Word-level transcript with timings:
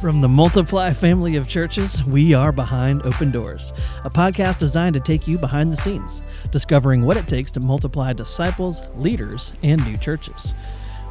From 0.00 0.22
the 0.22 0.28
Multiply 0.28 0.94
family 0.94 1.36
of 1.36 1.46
churches, 1.46 2.02
we 2.04 2.32
are 2.32 2.52
Behind 2.52 3.02
Open 3.02 3.30
Doors, 3.30 3.74
a 4.02 4.08
podcast 4.08 4.56
designed 4.56 4.94
to 4.94 5.00
take 5.00 5.28
you 5.28 5.36
behind 5.36 5.70
the 5.70 5.76
scenes, 5.76 6.22
discovering 6.50 7.02
what 7.02 7.18
it 7.18 7.28
takes 7.28 7.50
to 7.50 7.60
multiply 7.60 8.14
disciples, 8.14 8.80
leaders, 8.94 9.52
and 9.62 9.84
new 9.84 9.98
churches. 9.98 10.54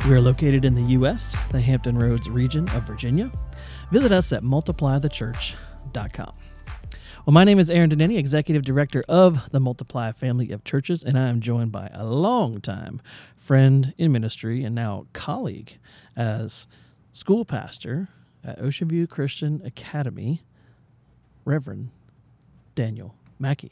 We 0.08 0.16
are 0.16 0.22
located 0.22 0.66
in 0.66 0.74
the 0.74 0.82
U.S., 0.82 1.36
the 1.52 1.62
Hampton 1.62 2.00
Roads 2.00 2.32
region 2.32 2.68
of 2.70 2.88
Virginia. 2.88 3.32
Visit 3.92 4.12
us 4.12 4.34
at 4.34 4.42
multiplythechurch.com. 4.42 6.34
Well, 7.28 7.34
my 7.34 7.44
name 7.44 7.60
is 7.60 7.70
Aaron 7.70 7.92
Denny, 7.92 8.18
Executive 8.18 8.64
Director 8.64 9.04
of 9.08 9.52
the 9.52 9.60
Multiply 9.60 10.14
family 10.14 10.50
of 10.50 10.64
churches, 10.64 11.04
and 11.04 11.16
I 11.16 11.28
am 11.28 11.42
joined 11.42 11.72
by 11.72 11.92
a 11.94 12.08
longtime 12.08 13.04
friend 13.36 13.94
in 14.00 14.12
ministry 14.12 14.64
and 14.64 14.74
now 14.74 15.06
colleague 15.14 15.78
as 16.16 16.66
school 17.12 17.46
pastor 17.46 18.08
at 18.50 18.62
Ocean 18.62 18.88
View 18.88 19.08
Christian 19.08 19.62
Academy, 19.64 20.42
Reverend 21.46 21.90
Daniel 22.76 23.16
Mackey. 23.38 23.72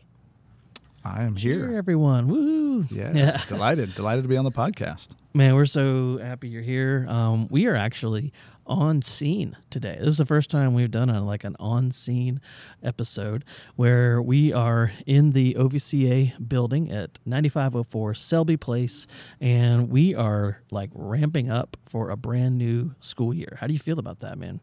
I 1.03 1.23
am 1.23 1.35
Here, 1.35 1.69
here. 1.69 1.77
everyone. 1.77 2.27
Woo! 2.27 2.85
Yeah, 2.91 3.11
yeah. 3.15 3.41
delighted, 3.47 3.95
delighted 3.95 4.23
to 4.23 4.27
be 4.27 4.37
on 4.37 4.43
the 4.45 4.51
podcast. 4.51 5.09
Man, 5.33 5.55
we're 5.55 5.65
so 5.65 6.17
happy 6.17 6.49
you're 6.49 6.61
here. 6.61 7.05
Um, 7.07 7.47
we 7.49 7.65
are 7.67 7.75
actually 7.75 8.33
on 8.67 9.01
scene 9.01 9.57
today. 9.69 9.97
This 9.99 10.09
is 10.09 10.17
the 10.17 10.25
first 10.25 10.49
time 10.49 10.73
we've 10.73 10.91
done 10.91 11.09
a 11.09 11.23
like 11.23 11.43
an 11.43 11.55
on 11.59 11.91
scene 11.91 12.41
episode 12.83 13.43
where 13.75 14.21
we 14.21 14.53
are 14.53 14.91
in 15.05 15.31
the 15.31 15.55
OVCA 15.55 16.47
building 16.47 16.91
at 16.91 17.19
9504 17.25 18.13
Selby 18.13 18.57
Place, 18.57 19.07
and 19.39 19.89
we 19.89 20.13
are 20.13 20.61
like 20.69 20.89
ramping 20.93 21.49
up 21.49 21.77
for 21.83 22.09
a 22.09 22.17
brand 22.17 22.57
new 22.57 22.93
school 22.99 23.33
year. 23.33 23.57
How 23.59 23.67
do 23.67 23.73
you 23.73 23.79
feel 23.79 23.99
about 23.99 24.19
that, 24.19 24.37
man? 24.37 24.59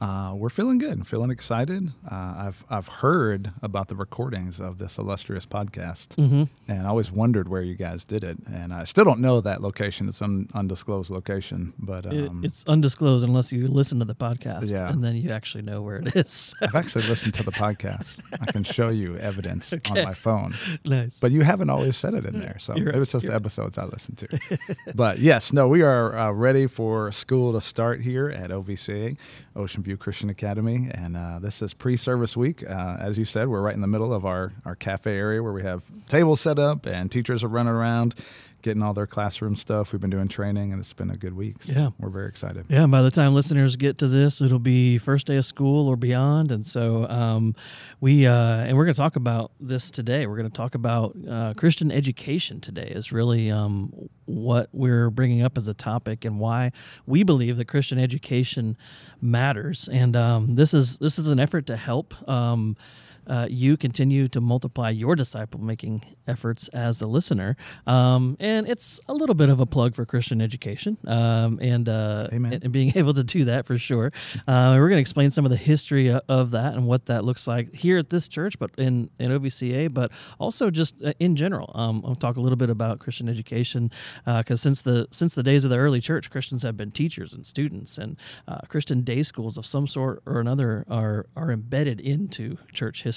Uh, 0.00 0.32
we're 0.34 0.48
feeling 0.48 0.78
good, 0.78 0.92
and 0.92 1.06
feeling 1.06 1.30
excited. 1.30 1.92
Uh, 2.10 2.14
I've 2.38 2.64
I've 2.70 2.88
heard 2.88 3.52
about 3.60 3.88
the 3.88 3.94
recordings 3.96 4.58
of 4.58 4.78
this 4.78 4.96
illustrious 4.96 5.44
podcast, 5.44 6.16
Mm-hmm. 6.16 6.44
and 6.68 6.86
I 6.86 6.88
always 6.88 7.12
wondered 7.12 7.48
where 7.48 7.60
you 7.60 7.74
guys 7.74 8.02
did 8.04 8.24
it. 8.24 8.38
And 8.50 8.72
I 8.72 8.84
still 8.84 9.04
don't 9.04 9.20
know 9.20 9.42
that 9.42 9.60
location; 9.60 10.08
it's 10.08 10.22
an 10.22 10.48
undisclosed 10.54 11.10
location. 11.10 11.74
But 11.78 12.06
It, 12.06 12.28
um, 12.30 12.42
it's 12.42 12.64
undisclosed 12.64 13.26
unless 13.26 13.52
you 13.52 13.66
listen 13.66 13.98
to 13.98 14.06
the 14.06 14.14
podcast, 14.14 14.72
Yeah. 14.72 14.88
and 14.88 15.02
then 15.04 15.16
you 15.16 15.32
actually 15.32 15.64
know 15.64 15.82
where 15.82 15.96
it 15.96 16.16
is. 16.16 16.54
I've 16.62 16.74
actually 16.74 17.06
listened 17.06 17.34
to 17.34 17.42
the 17.42 17.52
podcast. 17.52 18.20
I 18.40 18.50
can 18.50 18.62
show 18.62 18.88
you 18.88 19.18
evidence 19.18 19.70
Okay. 19.80 20.00
on 20.00 20.06
my 20.06 20.14
phone, 20.14 20.54
nice. 20.86 21.20
but 21.20 21.30
you 21.30 21.42
haven't 21.42 21.68
always 21.68 21.94
said 21.98 22.14
it 22.14 22.24
in 22.24 22.40
there. 22.40 22.56
So 22.58 22.72
it 22.72 22.96
was 22.96 23.12
just 23.12 23.26
the 23.26 23.34
episodes 23.34 23.76
I 23.76 23.84
listened 23.84 24.16
to. 24.18 24.40
but 24.94 25.18
yes, 25.18 25.52
no, 25.52 25.68
we 25.68 25.82
are 25.82 26.16
uh, 26.16 26.30
ready 26.32 26.66
for 26.66 27.12
school 27.12 27.52
to 27.52 27.60
start 27.60 28.00
here 28.00 28.30
at 28.30 28.48
OVCA, 28.48 29.18
Ocean 29.54 29.82
View 29.82 29.89
Christian 29.96 30.30
Academy, 30.30 30.88
and 30.92 31.16
uh, 31.16 31.38
this 31.40 31.62
is 31.62 31.74
pre-service 31.74 32.36
week. 32.36 32.62
Uh, 32.68 32.96
as 33.00 33.18
you 33.18 33.24
said, 33.24 33.48
we're 33.48 33.60
right 33.62 33.74
in 33.74 33.80
the 33.80 33.86
middle 33.86 34.12
of 34.12 34.24
our 34.24 34.52
our 34.64 34.74
cafe 34.76 35.16
area 35.16 35.42
where 35.42 35.52
we 35.52 35.62
have 35.62 35.82
tables 36.08 36.40
set 36.40 36.58
up 36.58 36.86
and 36.86 37.10
teachers 37.10 37.42
are 37.44 37.48
running 37.48 37.72
around, 37.72 38.14
getting 38.62 38.82
all 38.82 38.92
their 38.94 39.06
classroom 39.06 39.56
stuff. 39.56 39.92
We've 39.92 40.00
been 40.00 40.10
doing 40.10 40.28
training, 40.28 40.72
and 40.72 40.80
it's 40.80 40.92
been 40.92 41.10
a 41.10 41.16
good 41.16 41.34
week. 41.36 41.62
So 41.62 41.72
Yeah. 41.72 41.90
we're 41.98 42.10
very 42.10 42.28
excited. 42.28 42.66
Yeah, 42.68 42.86
by 42.86 43.02
the 43.02 43.10
time 43.10 43.34
listeners 43.34 43.76
get 43.76 43.98
to 43.98 44.08
this, 44.08 44.40
it'll 44.40 44.58
be 44.58 44.98
first 44.98 45.26
day 45.26 45.36
of 45.36 45.44
school 45.46 45.88
or 45.88 45.96
beyond, 45.96 46.52
and 46.52 46.66
so 46.66 47.08
um, 47.08 47.54
we 48.00 48.26
uh, 48.26 48.34
and 48.34 48.76
we're 48.76 48.84
going 48.84 48.94
to 48.94 49.00
talk 49.00 49.16
about 49.16 49.52
this 49.60 49.90
today. 49.90 50.26
We're 50.26 50.36
going 50.36 50.50
to 50.50 50.56
talk 50.56 50.74
about 50.74 51.16
uh, 51.28 51.54
Christian 51.56 51.90
education 51.90 52.60
today. 52.60 52.92
Is 52.94 53.12
really 53.12 53.50
um, 53.50 53.92
what 54.30 54.68
we're 54.72 55.10
bringing 55.10 55.42
up 55.42 55.56
as 55.56 55.68
a 55.68 55.74
topic 55.74 56.24
and 56.24 56.38
why 56.38 56.72
we 57.06 57.22
believe 57.22 57.56
that 57.56 57.66
Christian 57.66 57.98
education 57.98 58.76
matters. 59.20 59.88
And 59.90 60.16
um, 60.16 60.54
this 60.54 60.72
is 60.74 60.98
this 60.98 61.18
is 61.18 61.28
an 61.28 61.40
effort 61.40 61.66
to 61.66 61.76
help. 61.76 62.14
Um, 62.28 62.76
uh, 63.26 63.46
you 63.50 63.76
continue 63.76 64.28
to 64.28 64.40
multiply 64.40 64.90
your 64.90 65.16
disciple 65.16 65.60
making 65.60 66.02
efforts 66.26 66.68
as 66.68 67.00
a 67.02 67.06
listener. 67.06 67.56
Um, 67.86 68.36
and 68.40 68.68
it's 68.68 69.00
a 69.08 69.14
little 69.14 69.34
bit 69.34 69.50
of 69.50 69.60
a 69.60 69.66
plug 69.66 69.94
for 69.94 70.04
Christian 70.04 70.40
education 70.40 70.96
um, 71.06 71.58
and, 71.60 71.88
uh, 71.88 72.28
Amen. 72.32 72.60
and 72.62 72.72
being 72.72 72.92
able 72.96 73.14
to 73.14 73.24
do 73.24 73.44
that 73.44 73.66
for 73.66 73.78
sure. 73.78 74.12
Uh, 74.46 74.74
we're 74.76 74.88
going 74.88 74.98
to 74.98 75.00
explain 75.00 75.30
some 75.30 75.44
of 75.44 75.50
the 75.50 75.56
history 75.56 76.10
of 76.10 76.50
that 76.52 76.74
and 76.74 76.86
what 76.86 77.06
that 77.06 77.24
looks 77.24 77.46
like 77.46 77.74
here 77.74 77.98
at 77.98 78.10
this 78.10 78.28
church, 78.28 78.58
but 78.58 78.70
in, 78.78 79.10
in 79.18 79.30
OVCA, 79.30 79.92
but 79.92 80.10
also 80.38 80.70
just 80.70 80.94
uh, 81.02 81.12
in 81.18 81.36
general. 81.36 81.70
Um, 81.74 82.02
I'll 82.06 82.14
talk 82.14 82.36
a 82.36 82.40
little 82.40 82.56
bit 82.56 82.70
about 82.70 82.98
Christian 82.98 83.28
education 83.28 83.90
because 84.24 84.60
since 84.60 84.82
the 84.82 85.08
since 85.10 85.34
the 85.34 85.42
days 85.42 85.64
of 85.64 85.70
the 85.70 85.78
early 85.78 86.00
church, 86.00 86.30
Christians 86.30 86.62
have 86.62 86.76
been 86.76 86.90
teachers 86.90 87.32
and 87.32 87.44
students, 87.46 87.98
and 87.98 88.16
uh, 88.46 88.60
Christian 88.68 89.02
day 89.02 89.22
schools 89.22 89.56
of 89.56 89.66
some 89.66 89.86
sort 89.86 90.22
or 90.26 90.40
another 90.40 90.84
are 90.88 91.26
are 91.36 91.50
embedded 91.50 92.00
into 92.00 92.58
church 92.72 93.02
history, 93.02 93.09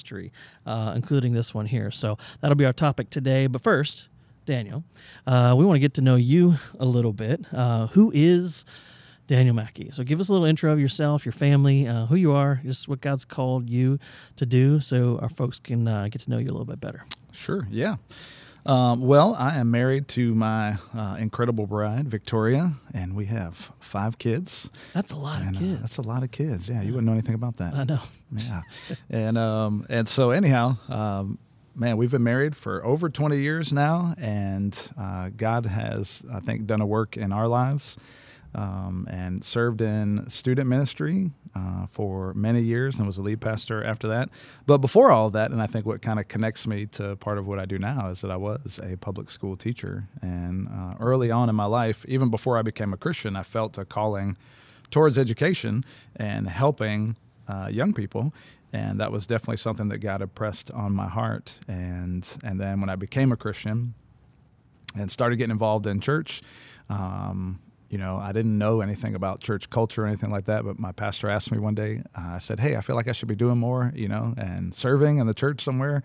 uh, 0.66 0.94
including 0.96 1.34
this 1.34 1.54
one 1.54 1.66
here. 1.66 1.92
So 1.92 2.18
that'll 2.42 2.56
be 2.56 2.66
our 2.66 2.74
topic 2.74 3.10
today. 3.10 3.48
But 3.48 3.62
first, 3.62 4.08
Daniel, 4.46 4.84
uh, 5.26 5.54
we 5.58 5.66
want 5.66 5.76
to 5.76 5.80
get 5.80 5.94
to 5.96 6.02
know 6.02 6.16
you 6.16 6.56
a 6.80 6.86
little 6.86 7.14
bit. 7.14 7.46
Uh, 7.54 7.88
who 7.88 8.12
is 8.14 8.66
Daniel 9.28 9.56
Mackey? 9.56 9.90
So 9.92 10.04
give 10.04 10.20
us 10.20 10.30
a 10.30 10.34
little 10.34 10.46
intro 10.46 10.72
of 10.74 10.80
yourself, 10.80 11.26
your 11.26 11.32
family, 11.32 11.88
uh, 11.88 12.08
who 12.08 12.16
you 12.16 12.34
are, 12.34 12.62
just 12.66 12.88
what 12.88 13.00
God's 13.02 13.26
called 13.26 13.70
you 13.70 14.00
to 14.36 14.46
do, 14.46 14.80
so 14.80 15.18
our 15.20 15.30
folks 15.30 15.60
can 15.60 15.88
uh, 15.88 16.08
get 16.10 16.22
to 16.24 16.30
know 16.30 16.38
you 16.38 16.48
a 16.48 16.52
little 16.52 16.66
bit 16.66 16.82
better. 16.82 17.06
Sure, 17.32 17.68
yeah. 17.70 17.96
Um, 18.66 19.02
well, 19.02 19.36
I 19.38 19.58
am 19.58 19.72
married 19.72 20.08
to 20.10 20.34
my 20.34 20.78
uh, 20.96 21.18
incredible 21.20 21.68
bride, 21.68 22.08
Victoria, 22.08 22.74
and 22.94 23.14
we 23.14 23.26
have 23.26 23.72
five 23.80 24.18
kids. 24.18 24.70
That's 24.94 25.12
a 25.12 25.18
lot 25.18 25.42
And, 25.42 25.56
of 25.56 25.62
uh, 25.62 25.66
kids. 25.66 25.82
that's 25.82 25.98
a 25.98 26.02
lot 26.02 26.24
of 26.24 26.32
kids. 26.32 26.70
Yeah, 26.70 26.82
you 26.82 26.94
wouldn't 26.94 27.06
know 27.06 27.12
anything 27.12 27.36
about 27.36 27.58
that. 27.58 27.74
I 27.74 27.84
know. 27.84 28.00
Yeah, 28.36 28.62
and 29.10 29.38
um, 29.38 29.86
and 29.90 30.08
so 30.08 30.32
anyhow, 30.32 30.78
um, 30.88 31.40
man, 31.76 31.98
we've 31.98 32.12
been 32.12 32.24
married 32.24 32.56
for 32.56 32.84
over 32.86 33.10
twenty 33.10 33.42
years 33.42 33.74
now, 33.74 34.16
and 34.18 34.80
uh, 34.98 35.30
God 35.36 35.66
has, 35.66 36.24
I 36.32 36.40
think, 36.40 36.66
done 36.66 36.80
a 36.80 36.86
work 36.86 37.18
in 37.18 37.34
our 37.34 37.48
lives, 37.50 37.98
um, 38.56 39.08
and 39.10 39.44
served 39.44 39.82
in 39.82 40.30
student 40.30 40.68
ministry 40.68 41.32
uh, 41.56 41.86
for 41.88 42.34
many 42.34 42.62
years, 42.62 42.98
and 42.98 43.06
was 43.06 43.18
a 43.18 43.22
lead 43.22 43.42
pastor 43.42 43.84
after 43.84 44.08
that. 44.08 44.30
But 44.66 44.80
before 44.80 45.12
all 45.12 45.28
of 45.28 45.34
that, 45.34 45.52
and 45.52 45.62
I 45.62 45.68
think 45.68 45.86
what 45.86 46.02
kind 46.02 46.20
of 46.20 46.28
connects 46.28 46.66
me 46.66 46.86
to 46.88 47.16
part 47.18 47.38
of 47.38 47.48
what 47.48 47.60
I 47.60 47.66
do 47.66 47.78
now 47.78 48.10
is 48.10 48.22
that 48.22 48.32
I 48.32 48.38
was 48.38 48.80
a 48.84 48.98
public 48.98 49.30
school 49.30 49.56
teacher, 49.56 50.08
and 50.22 50.68
uh, 50.68 50.96
early 51.00 51.32
on 51.32 51.50
in 51.50 51.56
my 51.56 51.66
life, 51.66 52.06
even 52.08 52.30
before 52.30 52.58
I 52.58 52.62
became 52.62 52.94
a 52.94 52.98
Christian, 52.98 53.36
I 53.36 53.44
felt 53.44 53.78
a 53.78 53.86
calling 53.86 54.38
towards 54.90 55.18
education 55.18 55.84
and 56.16 56.48
helping 56.48 57.18
uh, 57.48 57.68
young 57.72 57.94
people, 57.94 58.34
and 58.72 59.00
that 59.00 59.12
was 59.12 59.28
definitely 59.28 59.58
something 59.58 59.90
that 59.90 60.00
God 60.00 60.22
impressed 60.22 60.72
on 60.72 60.94
my 60.94 61.08
heart. 61.08 61.60
And 61.68 62.28
and 62.44 62.60
then 62.60 62.80
when 62.80 62.90
I 62.90 62.96
became 62.96 63.32
a 63.32 63.38
Christian 63.38 63.94
and 64.96 65.12
started 65.12 65.38
getting 65.38 65.52
involved 65.52 65.88
in 65.88 66.00
church, 66.00 66.42
um, 66.90 67.60
you 67.94 68.00
know, 68.00 68.18
I 68.18 68.32
didn't 68.32 68.58
know 68.58 68.82
anything 68.82 69.14
about 69.14 69.40
church 69.40 69.70
culture 69.70 70.04
or 70.04 70.08
anything 70.08 70.32
like 70.32 70.46
that. 70.46 70.66
But 70.66 70.80
my 70.80 70.92
pastor 70.92 71.30
asked 71.30 71.52
me 71.52 71.60
one 71.60 71.76
day. 71.76 72.02
Uh, 72.18 72.32
I 72.34 72.38
said, 72.40 72.60
"Hey, 72.60 72.76
I 72.76 72.82
feel 72.82 72.96
like 72.96 73.08
I 73.08 73.12
should 73.12 73.28
be 73.28 73.36
doing 73.36 73.60
more, 73.60 73.94
you 73.96 74.08
know, 74.08 74.34
and 74.36 74.74
serving 74.74 75.20
in 75.20 75.28
the 75.28 75.34
church 75.36 75.64
somewhere." 75.64 76.02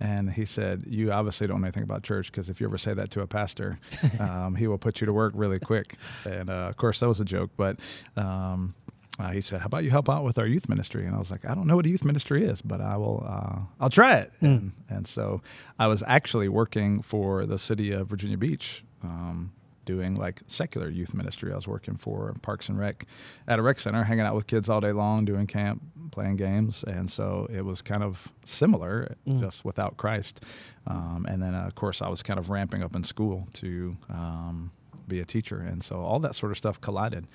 And 0.00 0.32
he 0.32 0.46
said, 0.46 0.84
"You 0.86 1.12
obviously 1.12 1.46
don't 1.46 1.60
know 1.60 1.66
anything 1.66 1.82
about 1.82 2.02
church 2.02 2.32
because 2.32 2.48
if 2.48 2.58
you 2.58 2.66
ever 2.66 2.78
say 2.78 2.94
that 2.94 3.10
to 3.10 3.20
a 3.20 3.26
pastor, 3.26 3.78
um, 4.18 4.54
he 4.54 4.66
will 4.66 4.78
put 4.78 5.02
you 5.02 5.04
to 5.04 5.12
work 5.12 5.34
really 5.36 5.58
quick." 5.58 5.96
And 6.24 6.48
uh, 6.48 6.68
of 6.70 6.78
course, 6.78 7.00
that 7.00 7.08
was 7.08 7.20
a 7.20 7.24
joke, 7.24 7.50
but. 7.56 7.78
Um, 8.16 8.74
uh, 9.18 9.30
he 9.30 9.40
said, 9.40 9.60
"How 9.60 9.66
about 9.66 9.82
you 9.82 9.88
help 9.88 10.10
out 10.10 10.24
with 10.24 10.38
our 10.38 10.46
youth 10.46 10.68
ministry?" 10.68 11.06
And 11.06 11.14
I 11.14 11.18
was 11.18 11.30
like, 11.30 11.46
"I 11.46 11.54
don't 11.54 11.66
know 11.66 11.76
what 11.76 11.86
a 11.86 11.88
youth 11.88 12.04
ministry 12.04 12.44
is, 12.44 12.60
but 12.60 12.82
I 12.82 12.98
will. 12.98 13.24
Uh, 13.26 13.62
I'll 13.80 13.88
try 13.88 14.16
it." 14.16 14.30
And, 14.42 14.72
and 14.90 15.06
so 15.06 15.40
I 15.78 15.86
was 15.86 16.02
actually 16.06 16.50
working 16.50 17.00
for 17.00 17.46
the 17.46 17.56
city 17.56 17.92
of 17.92 18.08
Virginia 18.08 18.36
Beach, 18.36 18.84
um, 19.02 19.52
doing 19.86 20.14
like 20.16 20.42
secular 20.46 20.90
youth 20.90 21.14
ministry. 21.14 21.50
I 21.50 21.56
was 21.56 21.66
working 21.66 21.96
for 21.96 22.34
Parks 22.42 22.68
and 22.68 22.78
Rec 22.78 23.06
at 23.48 23.58
a 23.58 23.62
rec 23.62 23.80
center, 23.80 24.04
hanging 24.04 24.26
out 24.26 24.34
with 24.34 24.46
kids 24.46 24.68
all 24.68 24.80
day 24.82 24.92
long, 24.92 25.24
doing 25.24 25.46
camp, 25.46 25.80
playing 26.10 26.36
games, 26.36 26.84
and 26.84 27.10
so 27.10 27.46
it 27.50 27.64
was 27.64 27.80
kind 27.80 28.02
of 28.02 28.28
similar, 28.44 29.16
Mm. 29.26 29.40
just 29.40 29.64
without 29.64 29.96
Christ. 29.96 30.44
Um, 30.86 31.24
and 31.28 31.42
then, 31.42 31.54
uh, 31.54 31.62
of 31.66 31.74
course, 31.74 32.02
I 32.02 32.08
was 32.08 32.22
kind 32.22 32.38
of 32.38 32.50
ramping 32.50 32.82
up 32.82 32.94
in 32.94 33.02
school 33.04 33.48
to 33.54 33.96
um, 34.10 34.70
be 35.08 35.20
a 35.20 35.24
teacher, 35.24 35.58
and 35.58 35.82
so 35.82 36.00
all 36.00 36.18
that 36.20 36.34
sort 36.34 36.52
of 36.52 36.58
stuff 36.58 36.80
collided. 36.80 37.26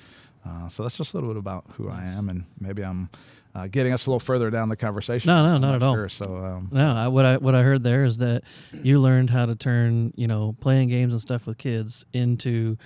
Uh, 0.45 0.67
so 0.67 0.83
that's 0.83 0.97
just 0.97 1.13
a 1.13 1.17
little 1.17 1.29
bit 1.29 1.37
about 1.37 1.65
who 1.77 1.87
Nice. 1.87 2.15
I 2.15 2.17
am, 2.17 2.29
and 2.29 2.45
maybe 2.59 2.83
I'm 2.83 3.09
uh, 3.53 3.67
getting 3.67 3.93
us 3.93 4.05
a 4.07 4.09
little 4.09 4.19
further 4.19 4.49
down 4.49 4.69
the 4.69 4.75
conversation. 4.75 5.27
No, 5.27 5.43
no, 5.45 5.55
I'm 5.55 5.61
not 5.61 5.75
at 5.75 5.83
all. 5.83 6.09
So 6.09 6.35
um, 6.37 6.69
No, 6.71 6.95
I, 6.95 7.07
what 7.09 7.25
I 7.25 7.37
what 7.37 7.53
I 7.53 7.61
heard 7.63 7.83
there 7.83 8.03
is 8.03 8.17
that 8.17 8.43
you 8.73 8.99
learned 8.99 9.29
how 9.29 9.45
to 9.45 9.55
turn 9.55 10.13
you 10.15 10.27
know 10.27 10.55
playing 10.59 10.89
games 10.89 11.13
and 11.13 11.21
stuff 11.21 11.45
with 11.45 11.57
kids 11.57 12.05
into 12.13 12.77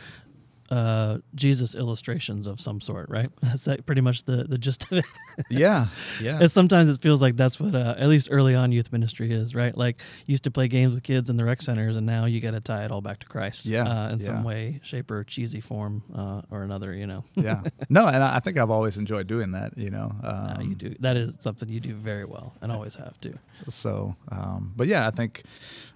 uh, 0.71 1.19
Jesus 1.35 1.75
illustrations 1.75 2.47
of 2.47 2.59
some 2.59 2.81
sort, 2.81 3.09
right? 3.09 3.27
That's 3.41 3.67
like 3.67 3.85
pretty 3.85 4.01
much 4.01 4.23
the, 4.23 4.43
the 4.43 4.57
gist 4.57 4.91
of 4.91 4.97
it. 4.99 5.05
yeah, 5.49 5.87
yeah. 6.21 6.39
and 6.41 6.51
sometimes 6.51 6.89
it 6.89 7.01
feels 7.01 7.21
like 7.21 7.35
that's 7.35 7.59
what, 7.59 7.75
uh, 7.75 7.93
at 7.97 8.07
least 8.07 8.29
early 8.31 8.55
on, 8.55 8.71
youth 8.71 8.91
ministry 8.91 9.31
is, 9.31 9.53
right? 9.53 9.77
Like 9.77 9.97
you 10.25 10.31
used 10.33 10.45
to 10.45 10.51
play 10.51 10.67
games 10.67 10.93
with 10.93 11.03
kids 11.03 11.29
in 11.29 11.37
the 11.37 11.45
rec 11.45 11.61
centers, 11.61 11.97
and 11.97 12.05
now 12.05 12.25
you 12.25 12.39
got 12.41 12.51
to 12.51 12.61
tie 12.61 12.83
it 12.85 12.91
all 12.91 13.01
back 13.01 13.19
to 13.19 13.27
Christ, 13.27 13.65
Yeah, 13.65 13.83
uh, 13.87 14.09
in 14.09 14.19
yeah. 14.19 14.25
some 14.25 14.43
way, 14.43 14.79
shape, 14.83 15.11
or 15.11 15.23
cheesy 15.23 15.61
form 15.61 16.03
uh, 16.15 16.41
or 16.49 16.63
another. 16.63 16.93
You 16.93 17.07
know, 17.07 17.19
yeah. 17.35 17.61
No, 17.89 18.07
and 18.07 18.23
I 18.23 18.39
think 18.39 18.57
I've 18.57 18.71
always 18.71 18.97
enjoyed 18.97 19.27
doing 19.27 19.51
that. 19.51 19.77
You 19.77 19.89
know, 19.91 20.11
Uh, 20.23 20.57
you 20.61 20.67
Um, 20.67 20.73
do 20.75 20.95
that 21.01 21.15
is 21.17 21.37
something 21.39 21.69
you 21.69 21.79
do 21.79 21.93
very 21.93 22.25
well, 22.25 22.53
and 22.61 22.71
always 22.71 22.95
have 22.95 23.19
to. 23.21 23.37
So, 23.69 24.15
um, 24.31 24.73
but 24.75 24.87
yeah, 24.87 25.07
I 25.07 25.11
think 25.11 25.43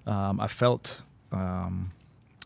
um, 0.05 0.39
I 0.39 0.47
felt 0.47 1.01
um, 1.31 1.91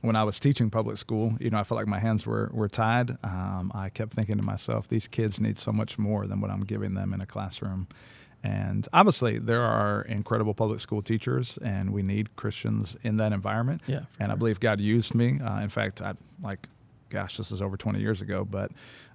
when 0.03 0.17
I 0.17 0.25
was 0.25 0.37
teaching 0.37 0.69
public 0.69 0.97
school, 0.97 1.37
you 1.39 1.49
know, 1.49 1.57
I 1.57 1.63
felt 1.63 1.77
like 1.77 1.87
my 1.87 1.99
hands 1.99 2.27
were 2.27 2.51
were 2.53 2.67
tied. 2.67 3.11
Um, 3.23 3.71
I 3.73 3.87
kept 3.87 4.11
thinking 4.13 4.35
to 4.35 4.43
myself, 4.43 4.85
these 4.89 5.07
kids 5.07 5.39
need 5.39 5.57
so 5.57 5.71
much 5.71 5.97
more 5.97 6.27
than 6.27 6.41
what 6.41 6.51
I'm 6.51 6.59
giving 6.59 6.93
them 6.93 7.13
in 7.13 7.21
a 7.21 7.25
classroom. 7.25 7.87
And 8.43 8.85
obviously, 8.91 9.39
there 9.39 9.61
are 9.61 10.01
incredible 10.01 10.53
public 10.53 10.81
school 10.81 11.01
teachers, 11.01 11.57
and 11.59 11.93
we 11.93 12.03
need 12.03 12.35
Christians 12.35 12.97
in 13.01 13.15
that 13.17 13.31
environment. 13.31 13.81
Yeah, 13.87 14.01
and 14.19 14.29
I 14.29 14.35
believe 14.35 14.59
God 14.59 14.81
used 14.81 15.15
me. 15.15 15.39
Uh, 15.39 15.61
in 15.61 15.69
fact, 15.69 16.01
I 16.01 16.15
like, 16.41 16.67
gosh, 17.09 17.37
this 17.37 17.49
is 17.53 17.61
over 17.61 17.77
20 17.77 18.01
years 18.01 18.21
ago, 18.21 18.43
but 18.43 18.71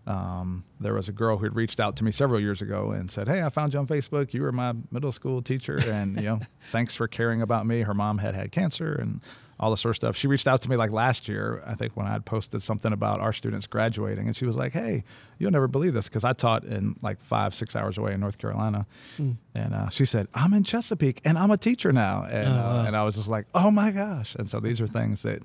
um, 0.06 0.64
there 0.81 0.94
was 0.94 1.11
a 1.11 1.12
girl 1.12 1.37
who 1.37 1.44
had 1.44 1.55
reached 1.55 1.81
out 1.81 1.96
to 1.96 2.05
me 2.05 2.11
several 2.11 2.41
years 2.41 2.62
ago 2.62 2.93
and 2.93 3.11
said, 3.11 3.29
"Hey, 3.29 3.43
I 3.43 3.50
found 3.50 3.75
you 3.75 3.79
on 3.79 3.87
Facebook. 3.87 4.32
You 4.32 4.41
were 4.41 4.52
my 4.52 4.73
middle 4.91 5.12
school 5.12 5.43
teacher, 5.43 5.79
and 5.87 6.17
you 6.17 6.23
know, 6.23 6.41
thanks 6.73 6.94
for 6.94 7.06
caring 7.06 7.43
about 7.43 7.67
me." 7.67 7.82
Her 7.82 7.93
mom 7.93 8.17
had 8.17 8.34
had 8.34 8.52
cancer 8.52 8.94
and 8.94 9.20
all 9.60 9.70
this 9.70 9.81
sort 9.81 9.90
of 9.90 9.96
stuff. 9.96 10.16
She 10.16 10.28
reached 10.28 10.46
out 10.46 10.62
to 10.62 10.70
me 10.70 10.76
like 10.76 10.90
last 10.93 11.28
year, 11.28 11.62
I 11.66 11.75
think, 11.75 11.96
when 11.96 12.06
I 12.06 12.12
had 12.12 12.25
posted 12.25 12.62
something 12.62 12.93
about 12.93 13.20
our 13.20 13.32
students 13.32 13.66
graduating, 13.66 14.26
and 14.26 14.37
she 14.37 14.46
was 14.46 14.55
like, 14.56 14.72
"Hey, 14.72 15.02
you'll 15.38 15.50
never 15.50 15.66
believe 15.69 15.94
this," 15.94 16.08
because 16.08 16.25
I 16.25 16.32
taught 16.32 16.64
in 16.64 16.96
like 17.02 17.20
five, 17.20 17.55
six 17.55 17.75
hours 17.75 17.99
away 17.99 18.12
in 18.14 18.20
North 18.20 18.38
Carolina, 18.38 18.87
Mm. 19.19 19.37
and 19.55 19.75
uh, 19.75 19.88
she 19.88 20.05
said, 20.05 20.28
"I'm 20.34 20.52
in 20.55 20.62
Chesapeake, 20.64 21.20
and 21.25 21.37
I'm 21.38 21.50
a 21.50 21.56
teacher 21.58 21.93
now," 21.93 22.25
and 22.31 22.49
Oh, 22.49 22.52
uh, 22.81 22.84
and 22.87 22.96
I 22.96 23.02
was 23.05 23.16
just 23.16 23.28
like, 23.28 23.46
"Oh 23.55 23.70
my 23.70 23.90
gosh!" 23.90 24.34
And 24.37 24.49
so 24.49 24.60
these 24.60 24.81
are 24.81 24.87
things 24.87 25.22
that 25.22 25.43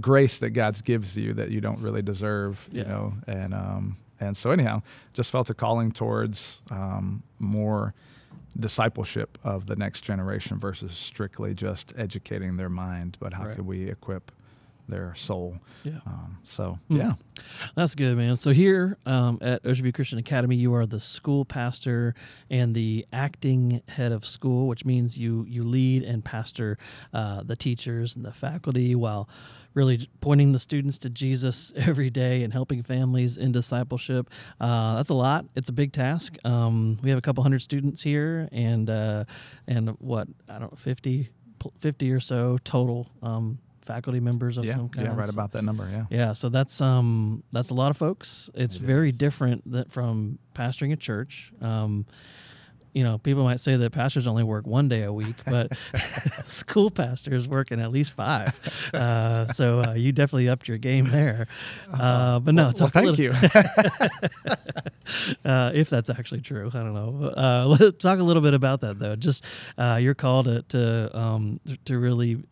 grace 0.00 0.38
that 0.38 0.50
God 0.50 0.82
gives 0.84 1.18
you 1.18 1.34
that 1.34 1.50
you 1.50 1.60
don't 1.60 1.80
really 1.80 2.00
deserve, 2.02 2.66
you 2.72 2.84
know, 2.84 3.14
and 3.26 3.52
um, 3.52 3.96
and 4.18 4.36
so 4.36 4.50
anyhow, 4.50 4.80
just 5.12 5.30
felt 5.30 5.50
a 5.50 5.54
calling 5.54 5.92
towards 5.92 6.62
um, 6.70 7.22
more 7.38 7.92
discipleship 8.58 9.38
of 9.42 9.66
the 9.66 9.76
next 9.76 10.02
generation 10.02 10.58
versus 10.58 10.92
strictly 10.92 11.54
just 11.54 11.92
educating 11.96 12.56
their 12.56 12.68
mind, 12.68 13.16
but 13.20 13.32
how 13.34 13.46
Right. 13.46 13.56
could 13.56 13.66
we 13.66 13.88
equip 13.90 14.30
their 14.92 15.14
soul? 15.16 15.56
Yeah. 15.84 15.98
Um, 16.06 16.38
so 16.44 16.78
Hmm. 16.88 16.96
yeah, 16.96 17.12
That's 17.74 17.94
good, 17.94 18.16
man. 18.16 18.36
So 18.36 18.52
here 18.52 18.98
um, 19.06 19.38
at 19.40 19.66
Ocean 19.66 19.82
View 19.82 19.92
Christian 19.92 20.18
Academy, 20.18 20.54
you 20.56 20.74
are 20.74 20.86
the 20.86 21.00
school 21.00 21.44
pastor 21.44 22.14
and 22.50 22.74
the 22.74 23.06
acting 23.12 23.82
head 23.88 24.12
of 24.12 24.24
school, 24.24 24.68
which 24.68 24.84
means 24.84 25.16
you 25.18 25.44
you 25.48 25.62
lead 25.64 26.02
and 26.04 26.24
pastor 26.24 26.78
uh, 27.12 27.42
the 27.42 27.56
teachers 27.56 28.14
and 28.16 28.24
the 28.24 28.32
faculty 28.32 28.94
while 28.94 29.28
really 29.74 30.06
pointing 30.20 30.52
the 30.52 30.58
students 30.58 30.98
to 30.98 31.08
Jesus 31.08 31.72
every 31.76 32.10
day 32.10 32.42
and 32.44 32.52
helping 32.52 32.82
families 32.82 33.38
in 33.38 33.50
discipleship. 33.52 34.28
Uh, 34.60 34.96
that's 34.96 35.08
a 35.10 35.14
lot. 35.14 35.46
It's 35.56 35.70
a 35.70 35.72
big 35.72 35.92
task. 35.92 36.36
Um, 36.44 36.98
we 37.02 37.08
have 37.08 37.18
a 37.18 37.22
couple 37.22 37.42
hundred 37.42 37.60
students 37.62 38.02
here, 38.02 38.48
and 38.52 38.88
uh, 38.90 39.24
and 39.66 39.88
what 39.98 40.28
I 40.48 40.58
don't 40.58 40.70
know, 40.72 40.76
50, 40.76 41.30
50 41.78 42.12
or 42.12 42.20
so 42.20 42.58
total 42.62 43.08
um, 43.22 43.58
faculty 43.82 44.20
members 44.20 44.58
of 44.58 44.64
yeah, 44.64 44.74
some 44.76 44.88
kind. 44.88 45.06
yeah, 45.08 45.14
right 45.14 45.32
about 45.32 45.52
that 45.52 45.62
number. 45.62 45.88
Yeah, 45.90 46.04
Yeah, 46.10 46.32
so 46.32 46.48
that's 46.48 46.80
um 46.80 47.42
that's 47.52 47.70
a 47.70 47.74
lot 47.74 47.90
of 47.90 47.96
folks. 47.96 48.48
It's 48.54 48.76
It 48.76 48.82
very 48.82 49.10
is. 49.10 49.16
different 49.16 49.70
that 49.72 49.90
from 49.92 50.38
pastoring 50.54 50.92
a 50.92 50.96
church. 50.96 51.52
Um, 51.60 52.06
you 52.94 53.04
know, 53.04 53.16
people 53.16 53.42
might 53.42 53.58
say 53.58 53.74
that 53.76 53.90
pastors 53.92 54.26
only 54.26 54.42
work 54.44 54.66
one 54.66 54.86
day 54.86 55.02
a 55.02 55.10
week, 55.12 55.36
but 55.46 55.72
school 56.44 56.90
pastors 56.90 57.48
working 57.48 57.80
at 57.80 57.90
least 57.90 58.12
five. 58.12 58.58
Uh, 58.92 59.46
so 59.46 59.80
uh, 59.82 59.92
you 59.94 60.12
definitely 60.12 60.48
upped 60.50 60.68
your 60.68 60.76
game 60.76 61.06
there. 61.10 61.46
Uh, 61.90 62.38
but 62.38 62.54
no, 62.54 62.64
well, 62.64 62.72
talk 62.74 62.88
a 62.90 62.92
thank 62.92 63.16
little- 63.16 63.24
you. 63.24 63.32
uh, 65.44 65.70
if 65.74 65.88
that's 65.90 66.10
actually 66.10 66.40
true. 66.42 66.68
I 66.68 66.78
don't 66.78 66.94
know. 66.94 67.26
Uh, 67.36 67.66
let's 67.80 68.02
talk 68.02 68.18
a 68.18 68.22
little 68.22 68.42
bit 68.42 68.52
about 68.54 68.80
that 68.82 68.98
though. 68.98 69.16
Just 69.16 69.44
uh, 69.78 69.98
your 70.00 70.14
call 70.14 70.44
to 70.44 70.62
to 70.68 71.16
um, 71.18 71.56
to 71.86 71.98
really 71.98 72.42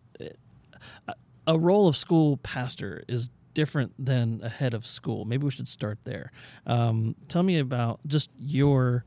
a 1.50 1.58
role 1.58 1.88
of 1.88 1.96
school 1.96 2.36
pastor 2.36 3.02
is 3.08 3.28
different 3.54 3.92
than 3.98 4.40
a 4.44 4.48
head 4.48 4.72
of 4.72 4.86
school. 4.86 5.24
Maybe 5.24 5.44
we 5.44 5.50
should 5.50 5.68
start 5.68 5.98
there. 6.04 6.30
Um, 6.64 7.16
tell 7.26 7.42
me 7.42 7.58
about 7.58 7.98
just 8.06 8.30
your 8.38 9.04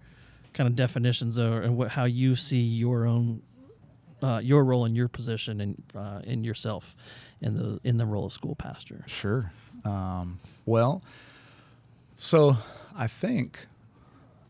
kind 0.52 0.68
of 0.68 0.76
definitions 0.76 1.40
or 1.40 1.62
and 1.62 1.78
what 1.78 1.92
how 1.92 2.04
you 2.04 2.36
see 2.36 2.60
your 2.60 3.06
own. 3.06 3.42
Uh, 4.22 4.40
your 4.40 4.64
role 4.64 4.86
in 4.86 4.96
your 4.96 5.10
position 5.10 5.60
and 5.60 5.84
uh, 5.94 6.22
in 6.24 6.46
yourself 6.46 6.96
in 7.42 7.56
the 7.56 7.78
in 7.84 7.98
the 7.98 8.06
role 8.06 8.26
of 8.26 8.32
school 8.32 8.56
pastor. 8.56 9.04
Sure. 9.06 9.52
Um, 9.84 10.40
well, 10.66 11.04
so 12.16 12.56
I 12.96 13.08
think 13.08 13.68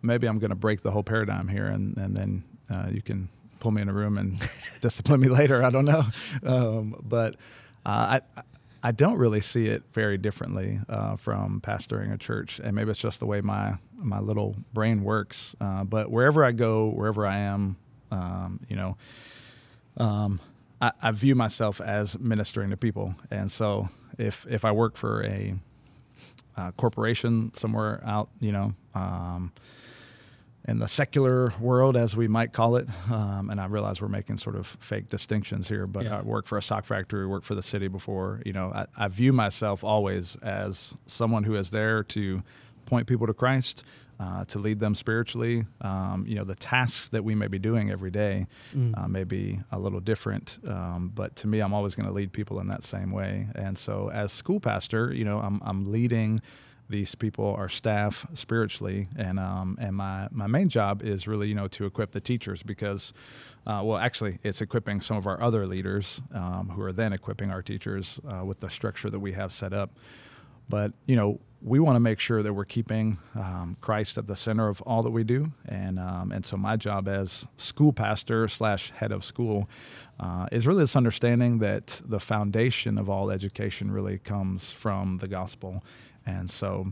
maybe 0.04 0.28
I'm 0.28 0.38
going 0.38 0.52
to 0.52 0.56
break 0.56 0.84
the 0.84 0.92
whole 0.92 1.02
paradigm 1.02 1.48
here, 1.48 1.66
and 1.66 1.98
and 1.98 2.16
then 2.16 2.44
uh, 2.72 2.90
you 2.92 3.02
can 3.02 3.30
pull 3.60 3.72
me 3.72 3.82
in 3.82 3.90
a 3.90 3.94
room 3.94 4.20
and 4.20 4.48
discipline 4.82 5.22
me 5.22 5.30
later. 5.30 5.64
I 5.64 5.72
don't 5.72 5.86
know, 5.86 6.06
um, 6.46 7.02
but 7.04 7.36
uh, 7.86 8.20
I. 8.36 8.42
I 8.86 8.92
don't 8.92 9.18
really 9.18 9.40
see 9.40 9.68
it 9.68 9.84
very 9.94 10.18
differently 10.18 10.82
uh, 10.90 11.16
from 11.16 11.62
pastoring 11.62 12.14
a 12.14 12.18
church, 12.18 12.60
and 12.60 12.76
maybe 12.76 12.92
it's 12.92 13.00
just 13.00 13.22
the 13.22 13.26
way 13.26 13.40
my 13.40 13.78
my 13.96 14.20
little 14.20 14.58
brain 14.74 15.06
works. 15.06 15.56
Uh, 15.62 15.86
but 15.86 16.12
wherever 16.12 16.44
I 16.44 16.52
go, 16.52 16.90
wherever 16.90 17.26
I 17.26 17.38
am, 17.38 17.78
um, 18.12 18.60
you 18.68 18.76
know, 18.76 18.98
um, 19.96 20.42
I, 20.82 20.92
I 21.02 21.12
view 21.12 21.34
myself 21.34 21.80
as 21.80 22.20
ministering 22.20 22.72
to 22.72 22.78
people, 22.78 23.16
and 23.32 23.50
so 23.50 23.88
if 24.18 24.46
if 24.50 24.66
I 24.66 24.74
work 24.74 24.98
for 24.98 25.24
a 25.24 25.56
uh, 26.58 26.72
corporation 26.72 27.54
somewhere 27.56 28.02
out, 28.06 28.30
you 28.42 28.52
know, 28.52 28.74
um, 28.94 29.54
in 30.66 30.80
the 30.80 30.88
secular 30.88 31.54
world, 31.60 31.98
as 31.98 32.16
we 32.16 32.28
might 32.28 32.54
call 32.54 32.78
it, 32.78 32.88
um, 33.12 33.50
and 33.50 33.60
I 33.60 33.66
realize 33.66 34.02
we're 34.02 34.08
making 34.08 34.38
sort 34.38 34.56
of 34.56 34.66
fake 34.80 35.10
distinctions 35.10 35.68
here, 35.68 35.86
but 35.88 36.06
Yeah. 36.06 36.20
I 36.20 36.22
work 36.22 36.48
for 36.48 36.58
a 36.58 36.62
sock 36.62 36.86
factory, 36.86 37.28
worked 37.28 37.46
for 37.46 37.56
the 37.56 37.62
city 37.62 37.88
before, 37.90 38.42
you 38.46 38.54
know, 38.54 38.72
I, 38.74 38.86
I 38.98 39.08
view 39.10 39.34
myself 39.34 39.84
always 39.84 40.38
as 40.38 40.96
someone 41.06 41.44
who 41.44 41.56
is 41.56 41.72
there 41.72 42.02
to 42.04 42.44
point 42.86 43.08
people 43.08 43.28
to 43.28 43.34
Christ. 43.34 43.84
Uh, 44.20 44.46
to 44.46 44.60
lead 44.60 44.80
them 44.80 44.94
spiritually, 44.94 45.66
um, 45.82 46.24
you 46.28 46.36
know, 46.36 46.44
the 46.46 46.56
tasks 46.56 47.08
that 47.10 47.24
we 47.26 47.34
may 47.34 47.48
be 47.48 47.58
doing 47.58 47.90
every 47.90 48.12
day 48.12 48.46
Mm. 48.74 48.94
uh, 48.98 49.08
may 49.08 49.24
be 49.24 49.60
a 49.72 49.80
little 49.80 50.00
different. 50.00 50.60
Um, 50.68 51.12
but 51.14 51.36
to 51.38 51.48
me, 51.48 51.60
I'm 51.62 51.74
always 51.74 51.96
going 51.96 52.06
to 52.06 52.14
lead 52.14 52.32
people 52.32 52.60
in 52.60 52.68
that 52.68 52.84
same 52.84 53.12
way. 53.12 53.48
And 53.56 53.76
so, 53.76 54.12
as 54.12 54.32
school 54.32 54.60
pastor, 54.60 55.12
you 55.12 55.26
know, 55.26 55.40
I'm, 55.40 55.60
I'm 55.66 55.84
leading 55.92 56.40
these 56.90 57.16
people, 57.16 57.54
are 57.58 57.70
staff, 57.70 58.26
spiritually, 58.34 59.08
and 59.16 59.40
um, 59.40 59.78
and 59.80 59.96
my 59.96 60.28
my 60.32 60.48
main 60.48 60.70
job 60.70 61.02
is 61.02 61.28
really, 61.28 61.48
you 61.48 61.56
know, 61.56 61.68
to 61.70 61.86
equip 61.86 62.12
the 62.12 62.22
teachers 62.22 62.64
because, 62.64 63.14
uh, 63.66 63.82
well, 63.84 63.98
actually, 63.98 64.40
it's 64.44 64.62
equipping 64.62 65.02
some 65.02 65.18
of 65.18 65.26
our 65.26 65.42
other 65.42 65.66
leaders 65.66 66.22
um, 66.34 66.70
who 66.76 66.82
are 66.82 66.92
then 66.92 67.14
equipping 67.14 67.52
our 67.52 67.62
teachers 67.62 68.20
uh, 68.28 68.44
with 68.46 68.60
the 68.60 68.70
structure 68.70 69.10
that 69.10 69.20
we 69.20 69.32
have 69.34 69.52
set 69.52 69.74
up. 69.74 69.92
But 70.70 70.94
you 71.06 71.16
know, 71.16 71.40
we 71.62 71.80
want 71.80 71.96
to 71.96 72.02
make 72.02 72.20
sure 72.20 72.44
that 72.44 72.54
we're 72.54 72.66
keeping 72.66 73.18
um, 73.36 73.78
Christ 73.80 74.18
at 74.18 74.28
the 74.28 74.36
center 74.36 74.68
of 74.68 74.82
all 74.82 75.02
that 75.04 75.12
we 75.12 75.24
do, 75.24 75.54
and 75.66 75.98
um, 75.98 76.32
and 76.32 76.46
so 76.46 76.58
my 76.58 76.76
job 76.76 77.08
as 77.08 77.48
school 77.58 77.94
pastor 77.94 78.48
slash 78.48 78.92
head 78.92 79.12
of 79.12 79.24
school 79.24 79.70
uh, 80.20 80.48
is 80.52 80.68
really 80.68 80.84
this 80.84 80.96
understanding 80.96 81.60
that 81.60 82.02
the 82.06 82.20
foundation 82.20 82.98
of 82.98 83.10
all 83.10 83.32
education 83.32 83.92
really 83.92 84.20
comes 84.20 84.72
from 84.72 85.20
the 85.20 85.28
gospel, 85.28 85.84
and 86.26 86.50
so. 86.50 86.92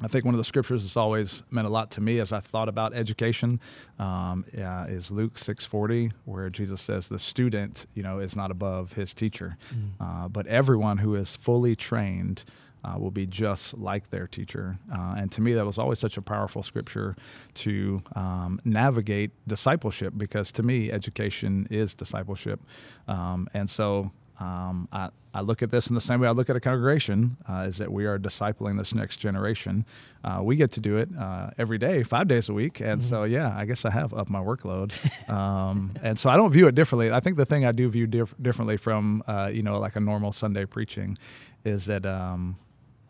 I 0.00 0.08
think 0.08 0.24
one 0.24 0.34
of 0.34 0.38
the 0.38 0.44
scriptures 0.44 0.82
that's 0.82 0.96
always 0.96 1.42
meant 1.50 1.66
a 1.66 1.70
lot 1.70 1.90
to 1.92 2.00
me 2.00 2.18
as 2.18 2.32
I 2.32 2.40
thought 2.40 2.68
about 2.68 2.94
education 2.94 3.60
um, 3.98 4.44
yeah, 4.52 4.86
is 4.86 5.10
Luke 5.10 5.38
six 5.38 5.66
forty, 5.66 6.10
where 6.24 6.48
Jesus 6.50 6.80
says 6.80 7.08
the 7.08 7.18
student, 7.18 7.86
you 7.94 8.02
know, 8.02 8.18
is 8.18 8.34
not 8.34 8.50
above 8.50 8.94
his 8.94 9.12
teacher, 9.14 9.58
uh, 10.00 10.28
but 10.28 10.46
everyone 10.46 10.98
who 10.98 11.14
is 11.14 11.36
fully 11.36 11.76
trained 11.76 12.44
uh, 12.84 12.98
will 12.98 13.10
be 13.12 13.26
just 13.26 13.78
like 13.78 14.10
their 14.10 14.26
teacher. 14.26 14.78
Uh, 14.90 15.14
and 15.16 15.30
to 15.32 15.40
me, 15.40 15.52
that 15.52 15.66
was 15.66 15.78
always 15.78 15.98
such 15.98 16.16
a 16.16 16.22
powerful 16.22 16.62
scripture 16.62 17.14
to 17.54 18.02
um, 18.16 18.58
navigate 18.64 19.30
discipleship 19.46 20.14
because 20.16 20.50
to 20.52 20.62
me, 20.62 20.90
education 20.90 21.66
is 21.70 21.94
discipleship. 21.94 22.60
Um, 23.06 23.46
and 23.54 23.70
so 23.70 24.10
um, 24.42 24.88
I, 24.92 25.10
I 25.32 25.40
look 25.40 25.62
at 25.62 25.70
this 25.70 25.86
in 25.86 25.94
the 25.94 26.00
same 26.00 26.20
way 26.20 26.26
I 26.26 26.32
look 26.32 26.50
at 26.50 26.56
a 26.56 26.60
congregation 26.60 27.36
uh, 27.48 27.64
is 27.68 27.78
that 27.78 27.92
we 27.92 28.06
are 28.06 28.18
discipling 28.18 28.76
this 28.76 28.92
next 28.94 29.18
generation. 29.18 29.86
Uh, 30.24 30.40
we 30.42 30.56
get 30.56 30.72
to 30.72 30.80
do 30.80 30.96
it 30.96 31.08
uh, 31.16 31.50
every 31.58 31.78
day, 31.78 32.02
five 32.02 32.26
days 32.28 32.48
a 32.48 32.52
week. 32.52 32.80
And 32.80 33.02
so, 33.02 33.22
yeah, 33.22 33.56
I 33.56 33.64
guess 33.64 33.84
I 33.84 33.90
have 33.90 34.12
upped 34.12 34.30
my 34.30 34.40
workload. 34.40 34.92
Um, 35.30 35.94
and 36.02 36.18
so 36.18 36.28
I 36.28 36.36
don't 36.36 36.50
view 36.50 36.66
it 36.66 36.74
differently. 36.74 37.12
I 37.12 37.20
think 37.20 37.36
the 37.36 37.46
thing 37.46 37.64
I 37.64 37.72
do 37.72 37.88
view 37.88 38.06
dif- 38.06 38.34
differently 38.42 38.76
from, 38.76 39.22
uh, 39.28 39.50
you 39.52 39.62
know, 39.62 39.78
like 39.78 39.96
a 39.96 40.00
normal 40.00 40.32
Sunday 40.32 40.64
preaching 40.64 41.16
is 41.64 41.86
that 41.86 42.04
um, 42.04 42.56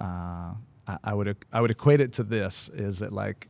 uh, 0.01 0.53
I, 0.87 0.99
I 1.05 1.15
would 1.15 1.37
I 1.53 1.61
would 1.61 1.71
equate 1.71 2.01
it 2.01 2.13
to 2.15 2.23
this: 2.23 2.69
is 2.75 2.99
that 2.99 3.13
like 3.13 3.49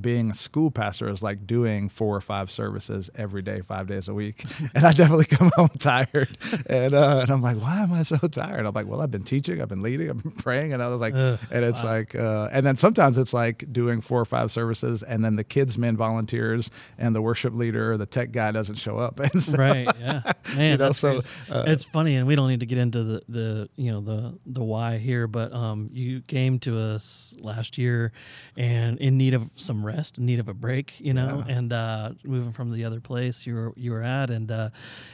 being 0.00 0.30
a 0.30 0.34
school 0.34 0.70
pastor 0.70 1.08
is 1.08 1.22
like 1.22 1.46
doing 1.46 1.88
four 1.88 2.16
or 2.16 2.20
five 2.20 2.50
services 2.50 3.10
every 3.14 3.42
day, 3.42 3.60
five 3.60 3.86
days 3.86 4.08
a 4.08 4.14
week. 4.14 4.44
and 4.74 4.86
I 4.86 4.92
definitely 4.92 5.26
come 5.26 5.50
home 5.54 5.68
tired. 5.78 6.36
And, 6.66 6.94
uh, 6.94 7.20
and 7.22 7.30
I'm 7.30 7.42
like, 7.42 7.60
why 7.60 7.82
am 7.82 7.92
I 7.92 8.02
so 8.02 8.16
tired? 8.30 8.66
I'm 8.66 8.74
like, 8.74 8.86
well, 8.86 9.00
I've 9.00 9.10
been 9.10 9.22
teaching, 9.22 9.62
I've 9.62 9.68
been 9.68 9.82
leading, 9.82 10.10
I've 10.10 10.22
been 10.22 10.32
praying. 10.32 10.72
And 10.72 10.82
I 10.82 10.88
was 10.88 11.00
like, 11.00 11.14
and 11.14 11.38
it's 11.50 11.82
wow. 11.82 11.90
like, 11.90 12.14
uh, 12.14 12.48
and 12.52 12.66
then 12.66 12.76
sometimes 12.76 13.18
it's 13.18 13.32
like 13.32 13.72
doing 13.72 14.00
four 14.00 14.20
or 14.20 14.24
five 14.24 14.50
services 14.50 15.02
and 15.02 15.24
then 15.24 15.36
the 15.36 15.44
kids 15.44 15.78
men 15.78 15.96
volunteers 15.96 16.70
and 16.98 17.14
the 17.14 17.22
worship 17.22 17.54
leader, 17.54 17.96
the 17.96 18.06
tech 18.06 18.32
guy 18.32 18.50
doesn't 18.50 18.76
show 18.76 18.98
up. 18.98 19.20
And 19.34 19.42
so, 19.42 19.56
right. 19.56 19.88
Yeah. 19.98 20.32
Man, 20.54 20.72
you 20.72 20.76
know, 20.76 20.92
so 20.92 21.20
uh, 21.50 21.64
it's 21.66 21.84
funny. 21.84 22.16
And 22.16 22.26
we 22.26 22.36
don't 22.36 22.48
need 22.48 22.60
to 22.60 22.66
get 22.66 22.78
into 22.78 23.02
the, 23.02 23.22
the, 23.28 23.68
you 23.76 23.90
know, 23.90 24.00
the, 24.00 24.38
the 24.46 24.62
why 24.62 24.98
here, 24.98 25.26
but 25.26 25.52
um, 25.52 25.88
you 25.92 26.20
came 26.22 26.58
to 26.60 26.78
us 26.78 27.34
last 27.40 27.78
year 27.78 28.12
and 28.56 28.98
in 28.98 29.16
need 29.16 29.34
of 29.34 29.50
some 29.56 29.83
rest, 29.84 30.18
in 30.18 30.26
need 30.26 30.40
of 30.40 30.48
a 30.48 30.54
break, 30.54 30.94
you 30.98 31.14
know, 31.14 31.44
yeah. 31.46 31.54
and 31.54 31.72
uh, 31.72 32.10
moving 32.24 32.52
from 32.52 32.70
the 32.70 32.84
other 32.84 33.00
place 33.00 33.46
you 33.46 33.54
were 33.54 33.72
you 33.76 33.92
were 33.92 34.02
at, 34.02 34.30
and 34.30 34.50
uh, 34.50 34.70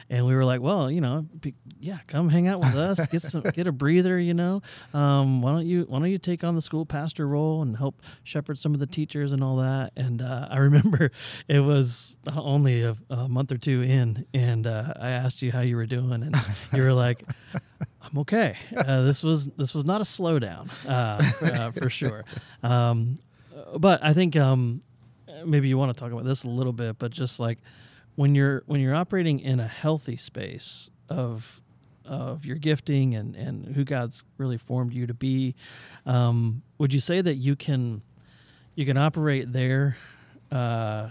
and 0.09 0.25
we 0.25 0.35
were 0.35 0.45
like, 0.45 0.61
well, 0.61 0.89
you 0.89 1.01
know, 1.01 1.27
be, 1.39 1.53
yeah, 1.79 1.99
come 2.07 2.29
hang 2.29 2.47
out 2.47 2.59
with 2.59 2.75
us, 2.75 3.05
get 3.07 3.21
some, 3.21 3.41
get 3.53 3.67
a 3.67 3.71
breather, 3.71 4.19
you 4.19 4.33
know. 4.33 4.61
Um, 4.93 5.41
why 5.41 5.51
don't 5.51 5.65
you 5.65 5.85
why 5.87 5.99
don't 5.99 6.09
you 6.09 6.17
take 6.17 6.43
on 6.43 6.55
the 6.55 6.61
school 6.61 6.85
pastor 6.85 7.27
role 7.27 7.61
and 7.61 7.77
help 7.77 8.01
shepherd 8.23 8.57
some 8.57 8.73
of 8.73 8.79
the 8.79 8.87
teachers 8.87 9.31
and 9.31 9.43
all 9.43 9.57
that? 9.57 9.91
And 9.95 10.21
uh, 10.21 10.47
I 10.49 10.57
remember 10.59 11.11
it 11.47 11.59
was 11.59 12.17
only 12.35 12.83
a, 12.83 12.95
a 13.09 13.27
month 13.27 13.51
or 13.51 13.57
two 13.57 13.81
in, 13.81 14.25
and 14.33 14.65
uh, 14.65 14.93
I 14.99 15.09
asked 15.09 15.41
you 15.41 15.51
how 15.51 15.61
you 15.61 15.75
were 15.75 15.85
doing, 15.85 16.23
and 16.23 16.35
you 16.73 16.81
were 16.81 16.93
like. 16.93 17.23
I'm 18.03 18.17
okay. 18.19 18.57
Uh, 18.75 19.03
this 19.03 19.23
was 19.23 19.47
this 19.57 19.75
was 19.75 19.85
not 19.85 20.01
a 20.01 20.03
slowdown 20.03 20.69
uh, 20.89 21.21
uh, 21.45 21.71
for 21.71 21.89
sure. 21.89 22.25
Um, 22.63 23.19
but 23.77 24.03
I 24.03 24.13
think 24.13 24.35
um, 24.35 24.81
maybe 25.45 25.67
you 25.67 25.77
want 25.77 25.93
to 25.93 25.99
talk 25.99 26.11
about 26.11 26.25
this 26.25 26.43
a 26.43 26.49
little 26.49 26.73
bit, 26.73 26.97
but 26.99 27.11
just 27.11 27.39
like 27.39 27.59
when 28.15 28.35
you're 28.35 28.63
when 28.65 28.81
you're 28.81 28.95
operating 28.95 29.39
in 29.39 29.59
a 29.59 29.67
healthy 29.67 30.17
space 30.17 30.89
of 31.09 31.61
of 32.05 32.45
your 32.45 32.57
gifting 32.57 33.15
and 33.15 33.35
and 33.35 33.75
who 33.75 33.83
God's 33.83 34.25
really 34.37 34.57
formed 34.57 34.93
you 34.93 35.07
to 35.07 35.13
be, 35.13 35.55
um, 36.05 36.61
would 36.77 36.93
you 36.93 36.99
say 36.99 37.21
that 37.21 37.35
you 37.35 37.55
can 37.55 38.01
you 38.75 38.85
can 38.85 38.97
operate 38.97 39.53
there? 39.53 39.97
Uh, 40.51 41.09